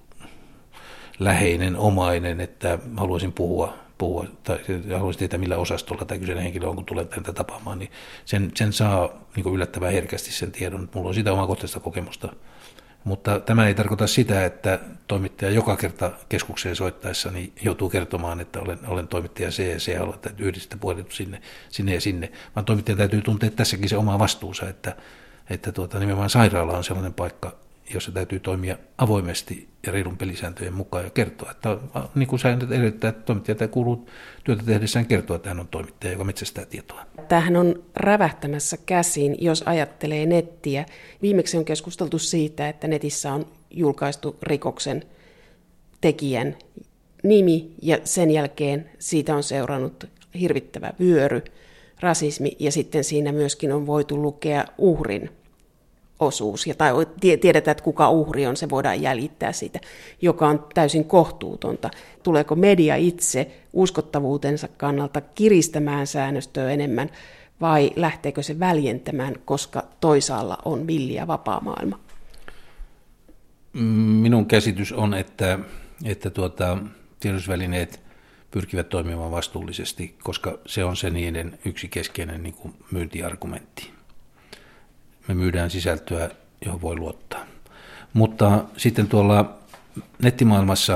läheinen, 1.18 1.76
omainen, 1.76 2.40
että 2.40 2.78
haluaisin 2.96 3.32
puhua, 3.32 3.74
puhua 3.98 4.26
tai 4.44 4.58
haluaisin 4.96 5.18
tietää 5.18 5.38
millä 5.38 5.56
osastolla 5.56 6.04
tämä 6.04 6.18
kyseinen 6.18 6.44
henkilö 6.44 6.66
on, 6.66 6.76
kun 6.76 6.84
tulee 6.84 7.04
tänne 7.04 7.32
tapaamaan, 7.32 7.78
niin 7.78 7.90
sen, 8.24 8.50
sen 8.54 8.72
saa 8.72 9.10
niin 9.36 9.44
kuin 9.44 9.54
yllättävän 9.54 9.92
herkästi 9.92 10.32
sen 10.32 10.52
tiedon. 10.52 10.88
Mulla 10.94 11.08
on 11.08 11.14
siitä 11.14 11.32
omakohtaista 11.32 11.80
kokemusta 11.80 12.28
mutta 13.04 13.40
tämä 13.40 13.66
ei 13.66 13.74
tarkoita 13.74 14.06
sitä, 14.06 14.44
että 14.44 14.78
toimittaja 15.06 15.50
joka 15.50 15.76
kerta 15.76 16.10
keskukseen 16.28 16.76
soittaessa 16.76 17.30
niin 17.30 17.52
joutuu 17.62 17.90
kertomaan, 17.90 18.40
että 18.40 18.60
olen, 18.60 18.78
olen 18.86 19.08
toimittaja 19.08 19.50
C 19.50 19.58
ja 19.58 19.76
C 19.76 20.14
että 20.14 20.30
yhdistä 20.38 20.76
puolet 20.76 21.12
sinne, 21.12 21.40
sinne 21.68 21.94
ja 21.94 22.00
sinne. 22.00 22.32
Vaan 22.56 22.64
toimittaja 22.64 22.96
täytyy 22.96 23.22
tuntea 23.22 23.50
tässäkin 23.50 23.88
se 23.88 23.96
oma 23.96 24.18
vastuunsa, 24.18 24.68
että, 24.68 24.96
että 25.50 25.72
tuota, 25.72 25.98
nimenomaan 25.98 26.30
sairaala 26.30 26.76
on 26.76 26.84
sellainen 26.84 27.14
paikka, 27.14 27.52
jossa 27.94 28.12
täytyy 28.12 28.40
toimia 28.40 28.78
avoimesti 28.98 29.68
ja 29.86 29.92
reilun 29.92 30.16
pelisääntöjen 30.16 30.74
mukaan 30.74 31.04
ja 31.04 31.10
kertoa, 31.10 31.50
että 31.50 31.78
niin 32.14 32.26
kuin 32.26 32.40
säännöt 32.40 32.72
edellyttää, 32.72 33.10
että 33.10 33.22
toimittaja 33.22 33.68
kuuluu 33.68 34.08
työtä 34.44 34.62
tehdessään 34.66 35.06
kertoa, 35.06 35.36
että 35.36 35.48
hän 35.48 35.60
on 35.60 35.68
toimittaja, 35.68 36.12
joka 36.12 36.24
metsästää 36.24 36.64
tietoa. 36.64 37.06
Tämähän 37.28 37.56
on 37.56 37.82
rävähtämässä 37.96 38.76
käsiin, 38.86 39.36
jos 39.40 39.62
ajattelee 39.66 40.26
nettiä. 40.26 40.86
Viimeksi 41.22 41.56
on 41.56 41.64
keskusteltu 41.64 42.18
siitä, 42.18 42.68
että 42.68 42.88
netissä 42.88 43.32
on 43.32 43.46
julkaistu 43.70 44.36
rikoksen 44.42 45.02
tekijän 46.00 46.56
nimi 47.22 47.74
ja 47.82 47.98
sen 48.04 48.30
jälkeen 48.30 48.90
siitä 48.98 49.36
on 49.36 49.42
seurannut 49.42 50.04
hirvittävä 50.40 50.92
vyöry, 51.00 51.42
rasismi 52.00 52.56
ja 52.58 52.72
sitten 52.72 53.04
siinä 53.04 53.32
myöskin 53.32 53.72
on 53.72 53.86
voitu 53.86 54.22
lukea 54.22 54.64
uhrin 54.78 55.30
osuus, 56.20 56.66
ja 56.66 56.74
tai 56.74 56.92
tiedetään, 57.20 57.72
että 57.72 57.84
kuka 57.84 58.10
uhri 58.10 58.46
on, 58.46 58.56
se 58.56 58.70
voidaan 58.70 59.02
jäljittää 59.02 59.52
siitä, 59.52 59.80
joka 60.22 60.48
on 60.48 60.66
täysin 60.74 61.04
kohtuutonta. 61.04 61.90
Tuleeko 62.22 62.54
media 62.54 62.96
itse 62.96 63.50
uskottavuutensa 63.72 64.68
kannalta 64.68 65.20
kiristämään 65.20 66.06
säännöstöä 66.06 66.70
enemmän, 66.70 67.10
vai 67.60 67.90
lähteekö 67.96 68.42
se 68.42 68.58
väljentämään, 68.58 69.34
koska 69.44 69.84
toisaalla 70.00 70.58
on 70.64 70.86
villi 70.86 71.14
ja 71.14 71.26
vapaa 71.26 71.60
maailma? 71.60 71.98
Minun 74.20 74.46
käsitys 74.46 74.92
on, 74.92 75.14
että, 75.14 75.58
että 76.04 76.30
tuota, 76.30 76.78
tiedotusvälineet 77.20 78.00
pyrkivät 78.50 78.88
toimimaan 78.88 79.30
vastuullisesti, 79.30 80.16
koska 80.22 80.58
se 80.66 80.84
on 80.84 80.96
se 80.96 81.10
niiden 81.10 81.58
yksi 81.64 81.88
keskeinen 81.88 82.42
niin 82.42 82.54
kuin 82.54 82.74
myyntiargumentti 82.90 83.99
me 85.30 85.34
myydään 85.34 85.70
sisältöä, 85.70 86.30
johon 86.64 86.80
voi 86.80 86.96
luottaa. 86.96 87.46
Mutta 88.12 88.64
sitten 88.76 89.08
tuolla 89.08 89.58
nettimaailmassa, 90.22 90.94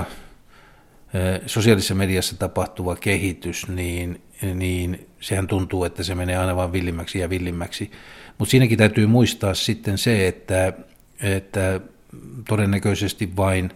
eh, 1.14 1.41
sosiaalisessa 1.47 1.95
mediassa 1.95 2.37
tapahtuva 2.39 2.97
kehitys, 2.97 3.68
niin, 3.68 4.22
niin 4.55 5.09
sehän 5.20 5.47
tuntuu, 5.47 5.85
että 5.85 6.03
se 6.03 6.14
menee 6.14 6.37
aina 6.37 6.57
vain 6.57 6.72
villimmäksi 6.72 7.18
ja 7.18 7.30
villimmäksi. 7.30 7.91
Mutta 8.39 8.51
siinäkin 8.51 8.78
täytyy 8.78 9.07
muistaa 9.07 9.55
sitten 9.55 9.99
se, 9.99 10.28
että, 10.28 10.72
että 11.22 11.80
todennäköisesti 12.49 13.37
vain 13.37 13.70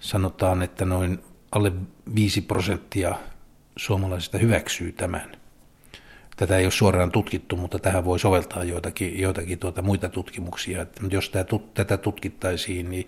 sanotaan, 0.00 0.62
että 0.62 0.84
noin 0.84 1.18
alle 1.52 1.72
5 2.14 2.40
prosenttia 2.40 3.14
suomalaisista 3.76 4.38
hyväksyy 4.38 4.92
tämän. 4.92 5.37
Tätä 6.38 6.56
ei 6.56 6.64
ole 6.64 6.70
suoraan 6.70 7.12
tutkittu, 7.12 7.56
mutta 7.56 7.78
tähän 7.78 8.04
voi 8.04 8.18
soveltaa 8.18 8.64
joitakin, 8.64 9.20
joitakin 9.20 9.58
tuota 9.58 9.82
muita 9.82 10.08
tutkimuksia. 10.08 10.82
Että 10.82 11.00
jos 11.10 11.30
tämä, 11.30 11.44
tätä 11.74 11.96
tutkittaisiin, 11.96 12.90
niin, 12.90 13.06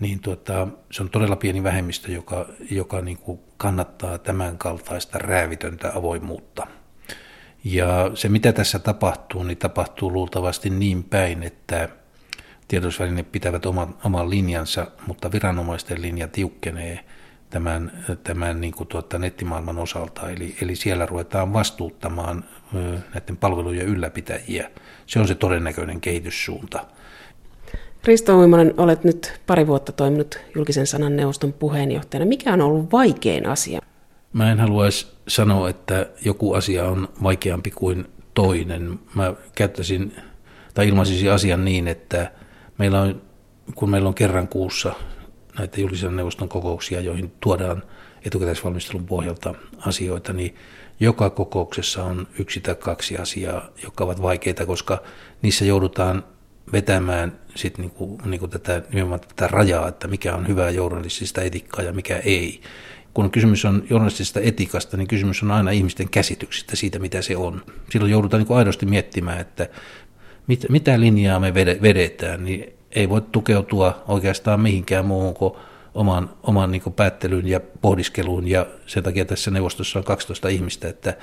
niin 0.00 0.20
tuota, 0.20 0.68
se 0.90 1.02
on 1.02 1.10
todella 1.10 1.36
pieni 1.36 1.62
vähemmistö, 1.62 2.12
joka, 2.12 2.46
joka 2.70 3.00
niin 3.00 3.18
kuin 3.18 3.40
kannattaa 3.56 4.18
tämän 4.18 4.58
kaltaista 4.58 5.18
räävitöntä 5.18 5.92
avoimuutta. 5.94 6.66
Ja 7.64 8.10
se, 8.14 8.28
mitä 8.28 8.52
tässä 8.52 8.78
tapahtuu, 8.78 9.42
niin 9.42 9.58
tapahtuu 9.58 10.12
luultavasti 10.12 10.70
niin 10.70 11.04
päin, 11.04 11.42
että 11.42 11.88
tiedotusvälineet 12.68 13.32
pitävät 13.32 13.66
oman, 13.66 13.94
oman 14.04 14.30
linjansa, 14.30 14.86
mutta 15.06 15.32
viranomaisten 15.32 16.02
linja 16.02 16.28
tiukkenee 16.28 17.04
tämän, 17.54 17.92
tämän 18.24 18.60
niin 18.60 18.72
kuin 18.72 18.88
tuota, 18.88 19.18
nettimaailman 19.18 19.78
osalta. 19.78 20.30
Eli, 20.30 20.56
eli 20.62 20.76
siellä 20.76 21.06
ruvetaan 21.06 21.52
vastuuttamaan 21.52 22.44
näiden 23.14 23.36
palvelujen 23.36 23.86
ylläpitäjiä. 23.86 24.70
Se 25.06 25.20
on 25.20 25.28
se 25.28 25.34
todennäköinen 25.34 26.00
kehityssuunta. 26.00 26.86
Risto 28.04 28.38
Uimonen, 28.38 28.74
olet 28.76 29.04
nyt 29.04 29.40
pari 29.46 29.66
vuotta 29.66 29.92
toiminut 29.92 30.38
julkisen 30.54 30.86
sanan 30.86 31.16
neuvoston 31.16 31.52
puheenjohtajana. 31.52 32.26
Mikä 32.26 32.52
on 32.52 32.60
ollut 32.60 32.92
vaikein 32.92 33.46
asia? 33.46 33.80
Mä 34.32 34.52
en 34.52 34.60
haluaisi 34.60 35.06
sanoa, 35.28 35.68
että 35.68 36.06
joku 36.24 36.52
asia 36.52 36.84
on 36.84 37.08
vaikeampi 37.22 37.70
kuin 37.70 38.06
toinen. 38.34 38.98
Mä 39.14 39.34
käyttäisin 39.54 40.16
tai 40.74 40.88
ilmaisisin 40.88 41.32
asian 41.32 41.64
niin, 41.64 41.88
että 41.88 42.32
meillä 42.78 43.00
on, 43.00 43.22
kun 43.74 43.90
meillä 43.90 44.08
on 44.08 44.14
kerran 44.14 44.48
kuussa 44.48 44.94
näitä 45.58 45.80
julkisen 45.80 46.16
neuvoston 46.16 46.48
kokouksia, 46.48 47.00
joihin 47.00 47.32
tuodaan 47.40 47.82
etukäteisvalmistelun 48.24 49.06
pohjalta 49.06 49.54
asioita, 49.78 50.32
niin 50.32 50.54
joka 51.00 51.30
kokouksessa 51.30 52.04
on 52.04 52.26
yksi 52.38 52.60
tai 52.60 52.74
kaksi 52.74 53.16
asiaa, 53.16 53.68
jotka 53.82 54.04
ovat 54.04 54.22
vaikeita, 54.22 54.66
koska 54.66 55.02
niissä 55.42 55.64
joudutaan 55.64 56.24
vetämään 56.72 57.38
sit 57.54 57.78
niinku, 57.78 58.18
niinku 58.24 58.48
tätä, 58.48 58.82
nimenomaan 58.88 59.20
tätä 59.20 59.48
rajaa, 59.48 59.88
että 59.88 60.08
mikä 60.08 60.34
on 60.34 60.48
hyvää 60.48 60.70
journalistista 60.70 61.42
etikkaa 61.42 61.84
ja 61.84 61.92
mikä 61.92 62.18
ei. 62.18 62.60
Kun 63.14 63.30
kysymys 63.30 63.64
on 63.64 63.84
journalistisesta 63.90 64.40
etikasta, 64.40 64.96
niin 64.96 65.06
kysymys 65.06 65.42
on 65.42 65.50
aina 65.50 65.70
ihmisten 65.70 66.08
käsityksistä 66.08 66.76
siitä, 66.76 66.98
mitä 66.98 67.22
se 67.22 67.36
on. 67.36 67.62
Silloin 67.90 68.12
joudutaan 68.12 68.42
niin 68.42 68.56
aidosti 68.56 68.86
miettimään, 68.86 69.40
että 69.40 69.68
mit, 70.46 70.66
mitä 70.68 71.00
linjaa 71.00 71.40
me 71.40 71.54
vedetään, 71.54 72.44
niin 72.44 72.72
ei 72.94 73.08
voi 73.08 73.20
tukeutua 73.20 74.04
oikeastaan 74.08 74.60
mihinkään 74.60 75.06
muuhun 75.06 75.34
kuin 75.34 75.54
oman, 75.94 76.30
oman 76.42 76.70
niin 76.70 76.82
päättelyyn 76.96 77.48
ja 77.48 77.60
pohdiskeluun, 77.60 78.48
ja 78.48 78.66
sen 78.86 79.02
takia 79.02 79.24
tässä 79.24 79.50
neuvostossa 79.50 79.98
on 79.98 80.04
12 80.04 80.48
ihmistä, 80.48 80.88
että, 80.88 81.14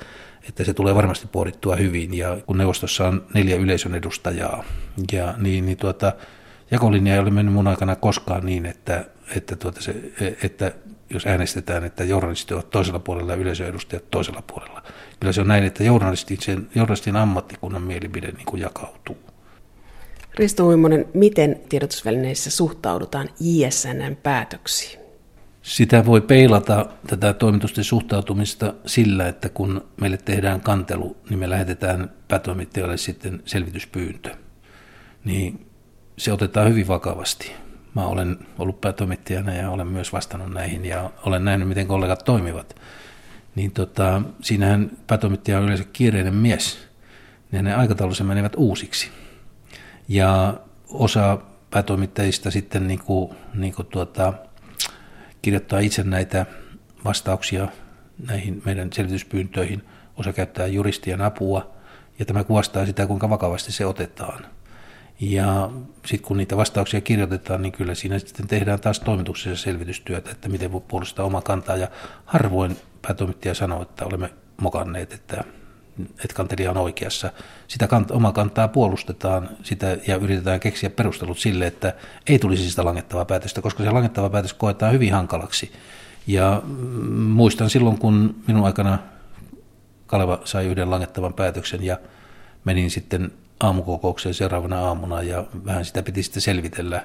että 0.48 0.64
se 0.64 0.74
tulee 0.74 0.94
varmasti 0.94 1.28
pohdittua 1.32 1.76
hyvin, 1.76 2.14
ja 2.14 2.38
kun 2.46 2.58
neuvostossa 2.58 3.08
on 3.08 3.26
neljä 3.34 3.56
yleisön 3.56 3.94
edustajaa, 3.94 4.64
ja 5.12 5.34
niin, 5.38 5.66
niin 5.66 5.76
tuota, 5.78 6.12
jakolinja 6.70 7.14
ei 7.14 7.20
ole 7.20 7.30
mennyt 7.30 7.54
mun 7.54 7.68
aikana 7.68 7.96
koskaan 7.96 8.46
niin, 8.46 8.66
että, 8.66 9.04
että, 9.36 9.56
tuota 9.56 9.82
se, 9.82 9.94
että 10.42 10.72
jos 11.10 11.26
äänestetään, 11.26 11.84
että 11.84 12.04
journalistit 12.04 12.52
ovat 12.52 12.70
toisella 12.70 12.98
puolella 12.98 13.32
ja 13.32 13.38
yleisön 13.38 13.66
edustajat 13.66 14.10
toisella 14.10 14.42
puolella. 14.46 14.82
Kyllä 15.20 15.32
se 15.32 15.40
on 15.40 15.48
näin, 15.48 15.64
että 15.64 15.84
journalistin, 15.84 16.40
sen, 16.40 16.68
journalistin 16.74 17.16
ammattikunnan 17.16 17.82
mielipide 17.82 18.28
niin 18.28 18.46
kuin 18.46 18.62
jakautuu. 18.62 19.31
Risto 20.34 20.66
Uimonen, 20.66 21.08
miten 21.14 21.60
tiedotusvälineissä 21.68 22.50
suhtaudutaan 22.50 23.28
ISNn 23.40 24.16
päätöksiin? 24.22 25.02
Sitä 25.62 26.06
voi 26.06 26.20
peilata 26.20 26.86
tätä 27.06 27.32
toimitusten 27.32 27.84
suhtautumista 27.84 28.74
sillä, 28.86 29.28
että 29.28 29.48
kun 29.48 29.84
meille 30.00 30.16
tehdään 30.16 30.60
kantelu, 30.60 31.16
niin 31.30 31.38
me 31.38 31.50
lähetetään 31.50 32.10
päätoimittajalle 32.28 32.96
sitten 32.96 33.42
selvityspyyntö. 33.44 34.30
Niin 35.24 35.66
se 36.18 36.32
otetaan 36.32 36.68
hyvin 36.70 36.88
vakavasti. 36.88 37.52
Mä 37.94 38.06
olen 38.06 38.38
ollut 38.58 38.80
päätoimittajana 38.80 39.54
ja 39.54 39.70
olen 39.70 39.86
myös 39.86 40.12
vastannut 40.12 40.52
näihin 40.52 40.84
ja 40.84 41.10
olen 41.26 41.44
nähnyt, 41.44 41.68
miten 41.68 41.86
kollegat 41.86 42.24
toimivat. 42.24 42.76
Niin 43.54 43.72
tota, 43.72 44.22
siinähän 44.42 44.90
päätoimittaja 45.06 45.58
on 45.58 45.64
yleensä 45.64 45.84
kiireinen 45.92 46.34
mies, 46.34 46.78
niin 47.52 47.64
ne 47.64 47.74
aikataulussa 47.74 48.24
menevät 48.24 48.52
uusiksi. 48.56 49.10
Ja 50.08 50.54
osa 50.88 51.38
päätoimittajista 51.70 52.50
sitten 52.50 52.86
niin 52.86 52.98
kuin, 52.98 53.30
niin 53.54 53.74
kuin 53.74 53.88
tuota, 53.88 54.32
kirjoittaa 55.42 55.78
itse 55.78 56.02
näitä 56.02 56.46
vastauksia 57.04 57.68
näihin 58.28 58.62
meidän 58.64 58.92
selvityspyyntöihin, 58.92 59.82
osa 60.16 60.32
käyttää 60.32 60.66
juristien 60.66 61.20
apua, 61.20 61.70
ja 62.18 62.24
tämä 62.24 62.44
kuvastaa 62.44 62.86
sitä, 62.86 63.06
kuinka 63.06 63.30
vakavasti 63.30 63.72
se 63.72 63.86
otetaan. 63.86 64.46
Ja 65.20 65.70
sitten 66.06 66.28
kun 66.28 66.36
niitä 66.36 66.56
vastauksia 66.56 67.00
kirjoitetaan, 67.00 67.62
niin 67.62 67.72
kyllä 67.72 67.94
siinä 67.94 68.18
sitten 68.18 68.48
tehdään 68.48 68.80
taas 68.80 69.00
toimituksessa 69.00 69.64
selvitystyötä, 69.64 70.30
että 70.30 70.48
miten 70.48 70.72
voi 70.72 70.80
puolustaa 70.88 71.26
oma 71.26 71.42
kantaa. 71.42 71.76
Ja 71.76 71.88
harvoin 72.24 72.76
päätoimittaja 73.02 73.54
sanoo, 73.54 73.82
että 73.82 74.04
olemme 74.04 74.30
mokanneet, 74.60 75.12
että, 75.12 75.44
että 76.00 76.34
kantelija 76.34 76.70
on 76.70 76.76
oikeassa. 76.76 77.32
Sitä 77.68 77.86
kant- 77.86 78.16
omaa 78.16 78.32
kantaa 78.32 78.68
puolustetaan 78.68 79.48
sitä 79.62 79.96
ja 80.06 80.16
yritetään 80.16 80.60
keksiä 80.60 80.90
perustelut 80.90 81.38
sille, 81.38 81.66
että 81.66 81.94
ei 82.26 82.38
tulisi 82.38 82.70
sitä 82.70 82.84
langettavaa 82.84 83.24
päätöstä, 83.24 83.62
koska 83.62 83.84
se 83.84 83.90
langettava 83.90 84.30
päätös 84.30 84.54
koetaan 84.54 84.92
hyvin 84.92 85.12
hankalaksi. 85.12 85.72
Ja 86.26 86.62
mm, 86.64 86.74
muistan 87.16 87.70
silloin, 87.70 87.98
kun 87.98 88.34
minun 88.46 88.66
aikana 88.66 88.98
Kaleva 90.06 90.40
sai 90.44 90.66
yhden 90.66 90.90
langettavan 90.90 91.34
päätöksen 91.34 91.82
ja 91.84 91.98
menin 92.64 92.90
sitten 92.90 93.32
aamukokoukseen 93.60 94.34
seuraavana 94.34 94.80
aamuna 94.80 95.22
ja 95.22 95.44
vähän 95.64 95.84
sitä 95.84 96.02
piti 96.02 96.22
sitten 96.22 96.42
selvitellä, 96.42 97.04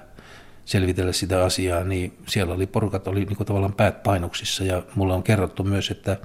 selvitellä 0.65 1.11
sitä 1.11 1.45
asiaa, 1.45 1.83
niin 1.83 2.17
siellä 2.27 2.53
oli 2.53 2.67
porukat 2.67 3.07
oli 3.07 3.25
niin 3.25 3.37
kuin 3.37 3.47
tavallaan 3.47 3.73
päät 3.73 4.03
painoksissa 4.03 4.63
ja 4.63 4.83
mulla 4.95 5.15
on 5.15 5.23
kerrottu 5.23 5.63
myös, 5.63 5.91
että 5.91 6.17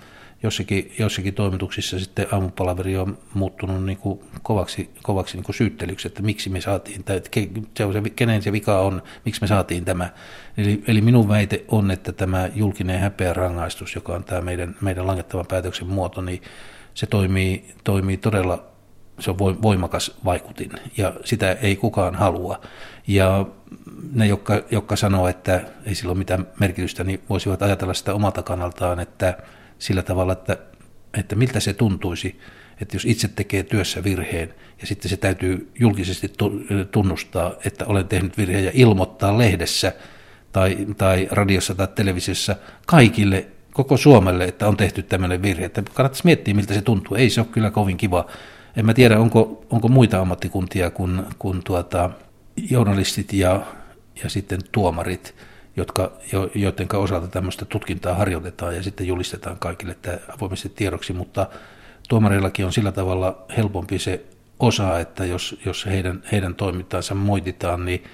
jossakin, 0.42 0.92
jossakin 0.98 1.34
toimituksissa 1.34 1.98
sitten 1.98 2.26
aamupalaveri 2.32 2.96
on 2.96 3.18
muuttunut 3.34 3.84
niin 3.84 3.98
kuin 3.98 4.20
kovaksi, 4.42 4.90
kovaksi 5.02 5.36
niin 5.36 5.44
kuin 5.44 5.56
syyttelyksi, 5.56 6.08
että 6.08 6.22
miksi 6.22 6.50
me 6.50 6.60
saatiin, 6.60 7.04
tai 7.04 7.22
se 7.76 7.84
on 7.84 7.92
se, 7.92 8.02
kenen 8.16 8.42
se 8.42 8.52
vika 8.52 8.78
on, 8.78 9.02
miksi 9.24 9.40
me 9.40 9.46
saatiin 9.46 9.84
tämä. 9.84 10.10
Eli, 10.56 10.84
eli 10.86 11.00
minun 11.00 11.28
väite 11.28 11.64
on, 11.68 11.90
että 11.90 12.12
tämä 12.12 12.48
julkinen 12.54 13.00
häpeä 13.00 13.32
rangaistus, 13.32 13.94
joka 13.94 14.12
on 14.14 14.24
tämä 14.24 14.40
meidän, 14.40 14.76
meidän 14.80 15.06
langettavan 15.06 15.46
päätöksen 15.46 15.86
muoto, 15.86 16.20
niin 16.20 16.42
se 16.94 17.06
toimii, 17.06 17.74
toimii 17.84 18.16
todella 18.16 18.72
se 19.18 19.30
on 19.30 19.38
voimakas 19.38 20.18
vaikutin 20.24 20.70
ja 20.96 21.12
sitä 21.24 21.52
ei 21.52 21.76
kukaan 21.76 22.14
halua. 22.14 22.60
Ja 23.06 23.46
ne, 24.12 24.26
jotka, 24.26 24.62
jotka 24.70 24.96
sanoo, 24.96 25.28
että 25.28 25.60
ei 25.86 25.94
sillä 25.94 26.10
ole 26.10 26.18
mitään 26.18 26.46
merkitystä, 26.60 27.04
niin 27.04 27.20
voisivat 27.30 27.62
ajatella 27.62 27.94
sitä 27.94 28.14
omalta 28.14 28.42
kannaltaan, 28.42 29.00
että 29.00 29.38
sillä 29.82 30.02
tavalla, 30.02 30.32
että, 30.32 30.56
että 31.18 31.36
miltä 31.36 31.60
se 31.60 31.72
tuntuisi, 31.72 32.40
että 32.80 32.96
jos 32.96 33.04
itse 33.04 33.28
tekee 33.28 33.62
työssä 33.62 34.04
virheen 34.04 34.54
ja 34.80 34.86
sitten 34.86 35.10
se 35.10 35.16
täytyy 35.16 35.70
julkisesti 35.78 36.32
tunnustaa, 36.90 37.54
että 37.64 37.86
olen 37.86 38.08
tehnyt 38.08 38.38
virheen 38.38 38.64
ja 38.64 38.70
ilmoittaa 38.74 39.38
lehdessä 39.38 39.92
tai, 40.52 40.86
tai 40.96 41.28
radiossa 41.30 41.74
tai 41.74 41.88
televisiossa 41.94 42.56
kaikille 42.86 43.46
koko 43.72 43.96
Suomelle, 43.96 44.44
että 44.44 44.68
on 44.68 44.76
tehty 44.76 45.02
tämmöinen 45.02 45.42
virhe. 45.42 45.64
Että 45.64 45.82
kannattaisi 45.94 46.24
miettiä, 46.24 46.54
miltä 46.54 46.74
se 46.74 46.82
tuntuu. 46.82 47.16
Ei 47.16 47.30
se 47.30 47.40
ole 47.40 47.48
kyllä 47.52 47.70
kovin 47.70 47.96
kiva 47.96 48.26
en 48.76 48.86
mä 48.86 48.94
tiedä, 48.94 49.18
onko, 49.18 49.64
onko 49.70 49.88
muita 49.88 50.20
ammattikuntia 50.20 50.90
kuin, 50.90 51.22
kuin 51.38 51.62
tuota, 51.64 52.10
journalistit 52.70 53.32
ja, 53.32 53.66
ja 54.22 54.30
sitten 54.30 54.60
tuomarit, 54.72 55.34
jotka, 55.76 56.12
jo, 56.32 56.50
joiden 56.54 56.88
osalta 56.94 57.28
tämmöistä 57.28 57.64
tutkintaa 57.64 58.14
harjoitetaan 58.14 58.76
ja 58.76 58.82
sitten 58.82 59.06
julistetaan 59.06 59.58
kaikille 59.58 59.96
tämä 60.02 60.18
avoimesti 60.36 60.68
tiedoksi, 60.68 61.12
mutta 61.12 61.46
tuomareillakin 62.08 62.66
on 62.66 62.72
sillä 62.72 62.92
tavalla 62.92 63.44
helpompi 63.56 63.98
se 63.98 64.24
osa, 64.60 65.00
että 65.00 65.24
jos, 65.24 65.60
jos 65.66 65.86
heidän, 65.86 66.22
heidän 66.32 66.54
toimintaansa 66.54 67.14
moititaan, 67.14 67.84
niin 67.84 68.04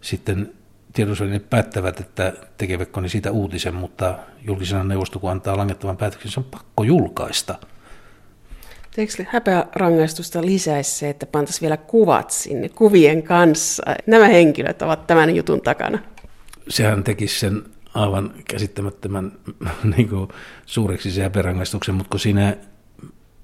sitten 0.00 0.52
tiedotusvälineet 0.92 1.50
päättävät, 1.50 2.00
että 2.00 2.32
tekevätkö 2.58 3.00
ne 3.00 3.08
siitä 3.08 3.30
uutisen, 3.30 3.74
mutta 3.74 4.18
julkisena 4.46 4.84
neuvosto, 4.84 5.18
kun 5.18 5.30
antaa 5.30 5.56
langettavan 5.56 5.96
päätöksen, 5.96 6.30
se 6.30 6.40
on 6.40 6.46
pakko 6.50 6.84
julkaista– 6.84 7.58
Eikö 8.98 9.24
häpeärangaistusta 9.28 10.42
lisäisi 10.42 10.90
se, 10.90 11.08
että 11.08 11.26
pantaisiin 11.26 11.60
vielä 11.60 11.76
kuvat 11.76 12.30
sinne 12.30 12.68
kuvien 12.68 13.22
kanssa? 13.22 13.82
Nämä 14.06 14.28
henkilöt 14.28 14.82
ovat 14.82 15.06
tämän 15.06 15.36
jutun 15.36 15.60
takana. 15.60 15.98
Sehän 16.68 17.04
tekisi 17.04 17.40
sen 17.40 17.64
aivan 17.94 18.34
käsittämättömän 18.50 19.32
niin 19.96 20.08
kuin, 20.08 20.28
suureksi 20.66 21.10
se 21.10 21.22
häpeärangaistuksen, 21.22 21.94
mutta 21.94 22.10
kun 22.10 22.20
siinä, 22.20 22.56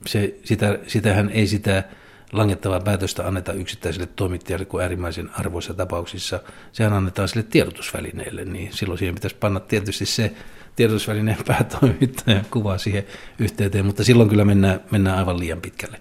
se, 0.06 0.38
sitä, 0.44 0.78
sitähän 0.86 1.30
ei 1.30 1.46
sitä 1.46 1.84
langettavaa 2.32 2.80
päätöstä 2.80 3.26
anneta 3.26 3.52
yksittäiselle 3.52 4.08
toimittajalle 4.16 4.64
kuin 4.64 4.82
äärimmäisen 4.82 5.30
arvoissa 5.38 5.74
tapauksissa. 5.74 6.40
Sehän 6.72 6.92
annetaan 6.92 7.28
sille 7.28 7.42
tiedotusvälineelle, 7.42 8.44
niin 8.44 8.72
silloin 8.72 8.98
siihen 8.98 9.14
pitäisi 9.14 9.36
panna 9.36 9.60
tietysti 9.60 10.06
se 10.06 10.32
tiedotusvälineen 10.76 11.38
päätoimittajan 11.46 12.44
kuva 12.50 12.78
siihen 12.78 13.04
yhteyteen, 13.38 13.86
mutta 13.86 14.04
silloin 14.04 14.28
kyllä 14.28 14.44
mennään, 14.44 14.80
mennään 14.90 15.18
aivan 15.18 15.38
liian 15.38 15.60
pitkälle. 15.60 16.00